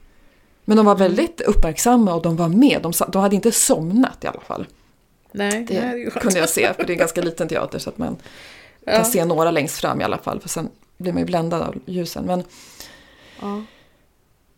Men 0.64 0.76
de 0.76 0.86
var 0.86 0.96
väldigt 0.96 1.40
uppmärksamma 1.40 2.14
och 2.14 2.22
de 2.22 2.36
var 2.36 2.48
med. 2.48 2.82
De, 2.82 2.92
de 3.12 3.22
hade 3.22 3.34
inte 3.36 3.52
somnat 3.52 4.24
i 4.24 4.26
alla 4.26 4.40
fall. 4.40 4.66
Nej, 5.32 5.64
Det, 5.68 5.80
det 5.80 5.98
ju 5.98 6.10
skönt. 6.10 6.22
kunde 6.22 6.38
jag 6.38 6.48
se, 6.48 6.74
för 6.74 6.82
det 6.84 6.90
är 6.90 6.94
en 6.94 6.98
ganska 6.98 7.22
liten 7.22 7.48
teater 7.48 7.78
så 7.78 7.90
att 7.90 7.98
man 7.98 8.16
kan 8.84 8.94
Ja. 8.94 9.04
se 9.04 9.24
några 9.24 9.50
längst 9.50 9.76
fram 9.80 10.00
i 10.00 10.04
alla 10.04 10.18
fall. 10.18 10.40
För 10.40 10.48
sen 10.48 10.68
blir 10.98 11.12
man 11.12 11.20
ju 11.22 11.26
bländad 11.26 11.62
av 11.62 11.74
ljusen. 11.86 12.24
Men, 12.24 12.42
Ja. 13.40 13.62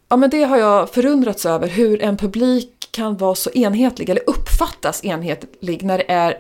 ja, 0.09 0.17
men 0.17 0.31
det 0.31 0.43
har 0.45 0.57
jag 0.57 0.91
förundrats 0.91 1.47
över, 1.47 1.69
hur 1.69 2.03
en 2.03 2.17
publik 2.17 2.89
kan 2.91 3.17
vara 3.17 3.35
så 3.35 3.51
enhetlig, 3.51 4.09
eller 4.11 4.23
uppfattas 4.31 5.05
enhetlig 5.05 5.83
när 5.83 5.99
det 5.99 6.11
är 6.13 6.39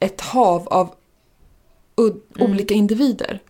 ett 0.00 0.20
hav 0.20 0.68
av 0.68 0.94
Mm. 1.98 2.20
olika 2.52 2.74
individer. 2.74 3.40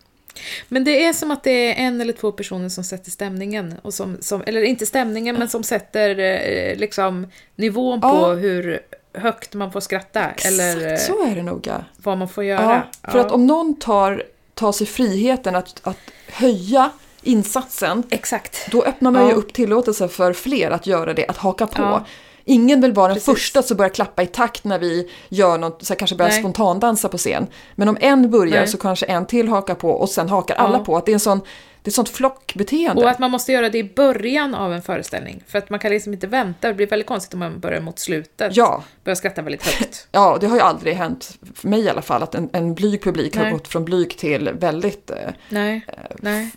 Men 0.67 0.83
det 0.83 1.05
är 1.05 1.13
som 1.13 1.31
att 1.31 1.43
det 1.43 1.51
är 1.51 1.85
en 1.87 2.01
eller 2.01 2.13
två 2.13 2.31
personer 2.31 2.69
som 2.69 2.83
sätter 2.83 3.11
stämningen. 3.11 3.75
Och 3.81 3.93
som, 3.93 4.17
som, 4.21 4.43
eller 4.47 4.61
inte 4.61 4.85
stämningen, 4.85 5.35
men 5.35 5.49
som 5.49 5.63
sätter 5.63 6.19
eh, 6.19 6.75
liksom, 6.77 7.27
nivån 7.55 8.01
på 8.01 8.07
Ja. 8.07 8.33
hur 8.33 8.79
högt 9.13 9.53
man 9.53 9.71
får 9.71 9.79
skratta. 9.79 10.29
Eller 10.29 10.91
Exakt 10.93 11.07
så 11.13 11.25
är 11.27 11.35
det 11.35 11.43
noga. 11.43 11.85
vad 11.97 12.17
man 12.17 12.29
får 12.29 12.43
göra. 12.43 12.83
Ja, 13.01 13.11
för 13.11 13.19
att 13.19 13.31
om 13.31 13.47
någon 13.47 13.75
tar, 13.75 14.23
tar 14.55 14.71
sig 14.71 14.87
friheten 14.87 15.55
att, 15.55 15.81
att 15.83 15.97
höja 16.31 16.89
insatsen, 17.21 18.03
Exakt. 18.09 18.67
då 18.71 18.83
öppnar 18.83 19.11
man 19.11 19.23
ju 19.25 19.29
Ja. 19.29 19.35
upp 19.35 19.53
tillåtelse 19.53 20.07
för 20.07 20.33
fler 20.33 20.71
att 20.71 20.87
göra 20.87 21.13
det, 21.13 21.27
att 21.27 21.37
haka 21.37 21.67
på. 21.67 21.81
Ja. 21.81 22.05
Ingen 22.47 22.81
vill 22.81 22.93
vara 22.93 23.07
den 23.07 23.15
Precis. 23.15 23.25
första 23.33 23.63
som 23.63 23.77
börjar 23.77 23.89
klappa 23.89 24.23
i 24.23 24.27
takt 24.27 24.63
när 24.63 24.79
vi 24.79 25.11
gör 25.29 25.57
något, 25.57 25.83
så 25.85 25.93
här, 25.93 25.99
kanske 25.99 26.15
börjar 26.15 26.31
Nej. 26.31 26.39
spontandansa 26.39 27.09
på 27.09 27.17
scen. 27.17 27.47
Men 27.75 27.89
om 27.89 27.97
en 28.01 28.31
börjar 28.31 28.55
Nej. 28.59 28.67
så 28.67 28.77
kanske 28.77 29.05
en 29.05 29.25
till 29.25 29.47
hakar 29.47 29.75
på 29.75 29.89
och 29.91 30.09
sen 30.09 30.29
hakar 30.29 30.55
alla 30.55 30.77
Ja. 30.77 30.83
på. 30.83 30.97
Att 30.97 31.05
det 31.05 31.11
är 31.11 31.13
en 31.13 31.19
sån, 31.19 31.41
det 31.85 31.89
är 31.89 31.93
sånt 31.93 32.09
flockbeteende. 32.09 33.03
Och 33.03 33.09
att 33.09 33.19
man 33.19 33.31
måste 33.31 33.51
göra 33.51 33.69
det 33.69 33.77
i 33.77 33.83
början 33.83 34.55
av 34.55 34.73
en 34.73 34.81
föreställning. 34.81 35.43
För 35.47 35.57
att 35.57 35.69
man 35.69 35.79
kan 35.79 35.91
liksom 35.91 36.13
inte 36.13 36.27
vänta. 36.27 36.67
Det 36.67 36.73
blir 36.73 36.87
väldigt 36.87 37.07
konstigt 37.07 37.33
om 37.33 37.39
man 37.39 37.59
börjar 37.59 37.81
mot 37.81 37.99
slutet. 37.99 38.55
Ja, 38.57 38.83
Börjar 39.03 39.15
skratta 39.15 39.41
väldigt 39.41 39.63
högt. 39.67 40.07
ja, 40.11 40.37
det 40.41 40.47
har 40.47 40.55
ju 40.55 40.61
aldrig 40.61 40.95
hänt, 40.95 41.37
för 41.55 41.67
mig 41.67 41.81
i 41.81 41.89
alla 41.89 42.01
fall, 42.01 42.23
att 42.23 42.35
en, 42.35 42.49
en 42.53 42.73
blyg 42.75 43.03
publik 43.03 43.35
har 43.35 43.43
Nej. 43.43 43.51
gått 43.51 43.67
från 43.67 43.85
blyg 43.85 44.17
till 44.17 44.49
väldigt 44.49 45.09
eh, 45.09 45.17
Nej, 45.49 45.85
nej. 46.19 46.51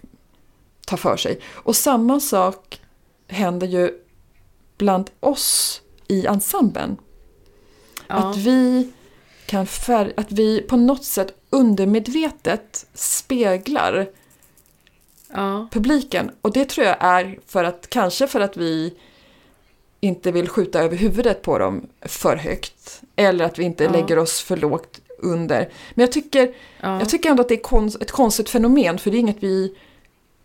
ta 0.87 0.97
för 0.97 1.17
sig. 1.17 1.41
Och 1.55 1.77
samma 1.77 2.21
sak 2.21 2.81
händer 3.29 3.67
ju 3.67 3.91
bland 4.79 5.11
oss 5.21 5.83
i 6.09 6.27
ensemblen. 6.27 6.97
Ja. 8.07 8.15
Att 8.15 8.37
vi 8.37 8.93
kan 9.47 9.67
fär- 9.67 10.13
att 10.17 10.33
vi 10.33 10.61
på 10.61 10.77
något 10.77 11.05
sätt 11.05 11.35
undermedvetet 11.51 12.87
speglar 12.95 14.09
ja. 15.33 15.69
publiken. 15.73 16.31
Och 16.41 16.53
det 16.53 16.65
tror 16.65 16.87
jag 16.87 16.97
är 17.01 17.39
för 17.47 17.65
att, 17.65 17.91
kanske 17.91 18.27
för 18.27 18.41
att 18.41 18.57
vi 18.57 18.95
inte 20.01 20.33
vill 20.33 20.49
skjuta 20.49 20.81
över 20.81 20.97
huvudet 20.97 21.43
på 21.43 21.59
dem 21.59 21.87
för 22.03 22.37
högt. 22.37 23.03
Eller 23.17 23.45
att 23.45 23.59
vi 23.59 23.65
inte 23.65 23.85
Ja. 23.85 23.91
lägger 23.91 24.19
oss 24.19 24.41
för 24.41 24.57
lågt 24.57 25.01
under. 25.19 25.69
Men 25.95 26.03
jag 26.03 26.13
tycker, 26.13 26.55
ja. 26.81 26.99
jag 26.99 27.09
tycker 27.09 27.31
ändå 27.31 27.41
att 27.41 27.49
det 27.49 27.55
är 27.55 27.63
konst, 27.63 28.03
ett 28.03 28.11
konstigt 28.13 28.51
fenomen 28.51 28.99
för 28.99 29.11
det 29.11 29.17
är 29.17 29.21
inget 29.21 29.43
vi 29.43 29.75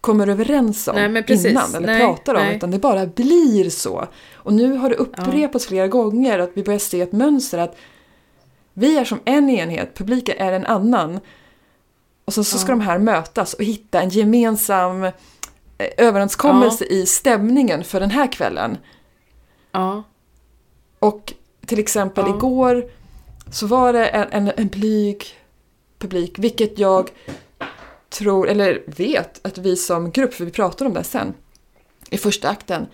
kommer 0.02 0.28
överens 0.28 0.88
om 0.88 0.96
Nej, 0.96 1.24
innan 1.48 1.76
eller 1.76 1.88
Nej, 1.88 2.00
pratar 2.00 2.36
om 2.36 2.42
nej. 2.42 2.56
utan 2.56 2.72
det 2.72 2.80
bara 2.80 3.06
blir 3.06 3.70
så. 3.70 4.08
Och 4.34 4.54
nu 4.54 4.74
har 4.74 4.90
det 4.90 4.96
upprepats 4.96 5.68
flera 5.68 5.88
gånger 5.88 6.40
att 6.40 6.52
vi 6.54 6.64
börjar 6.64 6.80
se 6.80 7.02
ett 7.02 7.12
mönster 7.12 7.58
att 7.58 7.78
vi 8.74 8.98
är 8.98 9.06
som 9.06 9.20
en 9.26 9.50
enhet, 9.50 9.94
publiken 9.96 10.36
är 10.38 10.52
en 10.52 10.66
annan. 10.66 11.20
Och 12.26 12.34
så, 12.34 12.44
så 12.44 12.58
ska 12.58 12.72
Ja. 12.72 12.76
de 12.76 12.82
här 12.82 12.98
mötas 13.00 13.54
och 13.54 13.64
hitta 13.64 14.02
en 14.02 14.10
gemensam 14.10 15.04
eh, 15.04 15.12
överenskommelse 15.98 16.86
i 16.86 17.06
stämningen 17.06 17.84
för 17.84 18.00
den 18.00 18.12
här 18.12 18.32
kvällen. 18.32 18.78
ja. 19.72 20.04
Och 21.00 21.34
till 21.66 21.80
exempel 21.80 22.26
Ja. 22.28 22.36
igår 22.36 22.86
så 23.52 23.68
var 23.68 23.94
det 23.94 24.06
en, 24.08 24.28
en, 24.32 24.52
en 24.58 24.68
blyg 24.68 25.26
publik, 26.00 26.40
vilket 26.40 26.80
jag 26.80 27.10
tror, 28.10 28.50
eller 28.50 28.84
vet, 28.86 29.46
att 29.48 29.58
vi 29.58 29.76
som 29.76 30.12
grupp, 30.12 30.34
för 30.34 30.46
vi 30.46 30.52
pratar 30.52 30.86
om 30.86 30.94
det 30.94 31.04
sen, 31.04 31.34
i 32.10 32.18
första 32.18 32.50
akten, 32.50 32.88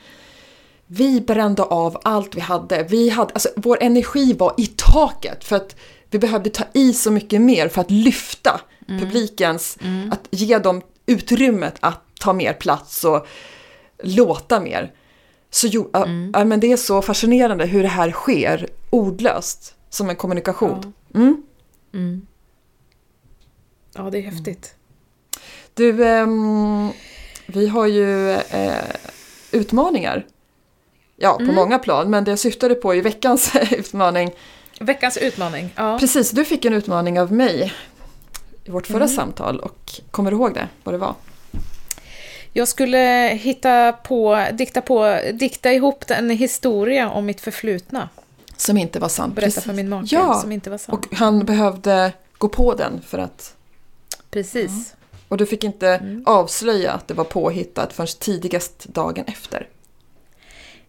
vi 0.87 1.21
brände 1.21 1.63
av 1.63 1.97
allt 2.03 2.35
vi 2.35 2.39
hade. 2.41 2.83
Vi 2.83 3.09
hade 3.09 3.33
alltså, 3.33 3.49
vår 3.55 3.77
energi 3.81 4.33
var 4.33 4.53
i 4.57 4.67
taket 4.67 5.43
för 5.43 5.55
att 5.55 5.75
vi 6.09 6.19
behövde 6.19 6.49
ta 6.49 6.63
i 6.73 6.93
så 6.93 7.11
mycket 7.11 7.41
mer 7.41 7.67
för 7.69 7.81
att 7.81 7.91
lyfta 7.91 8.61
publikens, 8.99 9.77
att 10.11 10.27
ge 10.31 10.57
dem 10.57 10.81
utrymmet 11.05 11.75
att 11.79 12.01
ta 12.19 12.33
mer 12.33 12.53
plats 12.53 13.03
och 13.03 13.27
låta 14.03 14.59
mer. 14.59 14.91
Så 15.51 15.67
jo, 15.67 15.89
ja, 15.93 16.07
ja, 16.33 16.45
men 16.45 16.59
det 16.59 16.71
är 16.71 16.77
så 16.77 17.01
fascinerande 17.01 17.65
hur 17.65 17.83
det 17.83 17.89
här 17.89 18.11
sker 18.11 18.67
ordlöst 18.89 19.75
som 19.89 20.09
en 20.09 20.15
kommunikation. 20.15 20.93
Mm. 21.15 21.43
Mm. 21.93 22.27
Ja, 23.95 24.09
det 24.09 24.17
är 24.17 24.21
häftigt. 24.21 24.75
Du, 25.73 26.05
ehm, 26.05 26.89
vi 27.45 27.67
har 27.67 27.87
ju 27.87 28.31
eh, 28.31 28.73
utmaningar. 29.51 30.25
Ja, 31.15 31.37
på 31.37 31.51
många 31.51 31.79
plan, 31.79 32.09
men 32.09 32.23
det 32.23 32.31
jag 32.31 32.39
syftade 32.39 32.75
på 32.75 32.95
i 32.95 33.01
veckans 33.01 33.55
utmaning. 33.71 34.31
Veckans 34.79 35.17
utmaning. 35.17 35.73
Ja. 35.75 35.99
Precis, 35.99 36.31
du 36.31 36.45
fick 36.45 36.65
en 36.65 36.73
utmaning 36.73 37.19
av 37.19 37.31
mig 37.31 37.73
i 38.69 38.71
vårt 38.71 38.87
förra 38.87 39.07
samtal 39.07 39.59
och 39.59 40.01
kommer 40.11 40.31
du 40.31 40.37
ihåg 40.37 40.53
det, 40.53 40.67
vad 40.83 40.93
det 40.93 40.97
var? 40.97 41.15
Jag 42.53 42.67
skulle 42.67 42.97
hitta 43.41 43.93
på, 43.93 44.45
dikta 44.53 44.81
på, 44.81 45.19
dikta 45.33 45.73
ihop 45.73 46.03
en 46.11 46.29
historia 46.29 47.09
om 47.09 47.25
mitt 47.25 47.41
förflutna. 47.41 48.09
Som 48.57 48.77
inte 48.77 48.99
var 48.99 49.09
sant. 49.09 49.35
Berätta 49.35 49.47
Precis. 49.47 49.63
för 49.63 49.73
min 49.73 49.89
make 49.89 50.07
Ja, 50.11 50.33
som 50.41 50.51
inte 50.51 50.69
var 50.69 50.77
sant. 50.77 51.05
och 51.05 51.15
han 51.17 51.45
behövde 51.45 52.13
gå 52.37 52.49
på 52.49 52.73
den 52.73 53.01
för 53.01 53.17
att... 53.17 53.55
Precis. 54.31 54.95
Och 55.27 55.37
du 55.37 55.45
fick 55.45 55.63
inte 55.63 56.21
avslöja 56.25 56.91
att 56.91 57.07
det 57.07 57.13
var 57.13 57.23
påhittat 57.23 57.93
förrän 57.93 58.07
tidigast 58.19 58.85
dagen 58.85 59.25
efter. 59.27 59.67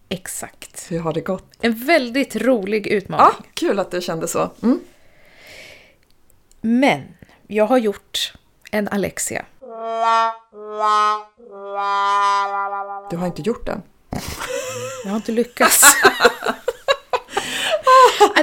Exakt. 0.08 0.86
Hur 0.92 0.98
har 0.98 1.12
det 1.12 1.20
gått? 1.20 1.52
En 1.60 1.84
väldigt 1.86 2.36
rolig 2.36 2.86
utmaning. 2.86 3.26
Ja, 3.38 3.44
kul 3.54 3.78
att 3.78 3.90
det 3.90 4.00
kändes 4.00 4.32
så. 4.32 4.50
Mm. 4.62 4.80
Men 6.60 7.02
jag 7.50 7.66
har 7.66 7.78
gjort 7.78 8.32
en 8.70 8.88
Alexia. 8.88 9.44
Du 13.10 13.16
har 13.16 13.26
inte 13.26 13.42
gjort 13.42 13.66
det. 13.66 13.80
Jag 15.04 15.10
har 15.10 15.16
inte 15.16 15.32
lyckats. 15.32 15.96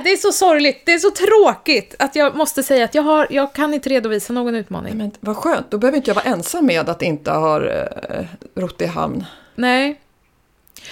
Det 0.03 0.11
är 0.11 0.17
så 0.17 0.31
sorgligt, 0.31 0.85
det 0.85 0.93
är 0.93 0.99
så 0.99 1.11
tråkigt 1.11 1.95
att 1.99 2.15
jag 2.15 2.35
måste 2.35 2.63
säga 2.63 2.85
att 2.85 2.95
jag, 2.95 3.03
har, 3.03 3.27
jag 3.29 3.53
kan 3.53 3.73
inte 3.73 3.89
redovisa 3.89 4.33
någon 4.33 4.55
utmaning. 4.55 4.97
Men 4.97 5.11
vad 5.19 5.37
skönt, 5.37 5.71
då 5.71 5.77
behöver 5.77 5.97
inte 5.97 6.09
jag 6.09 6.15
vara 6.15 6.25
ensam 6.25 6.65
med 6.65 6.89
att 6.89 7.01
inte 7.01 7.31
ha 7.31 7.65
eh, 7.65 8.25
rott 8.55 8.81
i 8.81 8.85
hamn. 8.85 9.25
Nej. 9.55 10.01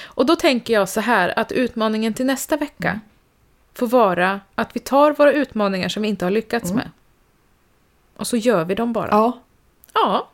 Och 0.03 0.25
då 0.25 0.35
tänker 0.35 0.73
jag 0.73 0.89
så 0.89 1.01
här 1.01 1.39
att 1.39 1.51
utmaningen 1.51 2.13
till 2.13 2.25
nästa 2.25 2.57
vecka 2.57 2.99
får 3.73 3.87
vara 3.87 4.39
att 4.55 4.75
vi 4.75 4.79
tar 4.79 5.11
våra 5.11 5.31
utmaningar 5.31 5.89
som 5.89 6.03
vi 6.03 6.09
inte 6.09 6.25
har 6.25 6.31
lyckats 6.31 6.71
med. 6.71 6.89
Och 8.17 8.27
så 8.27 8.37
gör 8.37 8.65
vi 8.65 8.75
dem 8.75 8.93
bara. 8.93 9.07
Ja. 9.11 9.39
Ja, 9.93 10.27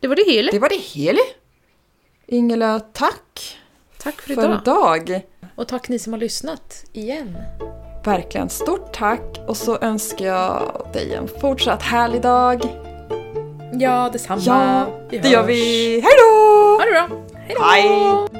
Det 0.00 0.08
var 0.08 0.16
det 0.16 0.24
hela. 0.32 0.52
det 0.52 0.58
var 0.58 0.68
det 0.68 0.76
hela. 0.80 1.20
Ingela, 2.26 2.80
tack 2.80 3.56
Tack 4.02 4.20
för 4.20 4.34
för 4.34 4.44
idag. 4.44 4.60
idag. 5.10 5.22
Och 5.54 5.68
tack 5.68 5.88
ni 5.88 5.98
som 5.98 6.12
har 6.12 6.20
lyssnat 6.20 6.84
igen. 6.92 7.38
Verkligen 8.04 8.48
stort 8.48 8.92
tack 8.92 9.38
och 9.48 9.56
så 9.56 9.78
önskar 9.78 10.26
jag 10.26 10.86
dig 10.92 11.14
en 11.14 11.28
fortsatt 11.40 11.82
härlig 11.82 12.22
dag. 12.22 12.62
Ja, 13.80 14.08
detsamma. 14.12 14.40
Ja, 14.44 14.86
det 15.10 15.28
gör 15.28 15.42
vi. 15.46 15.90
Hej 16.00 16.12
då! 16.18 16.76
Ha 16.78 16.84
det 16.84 16.90
bra. 16.90 17.08
Hej 17.64 17.88
då! 18.32 18.39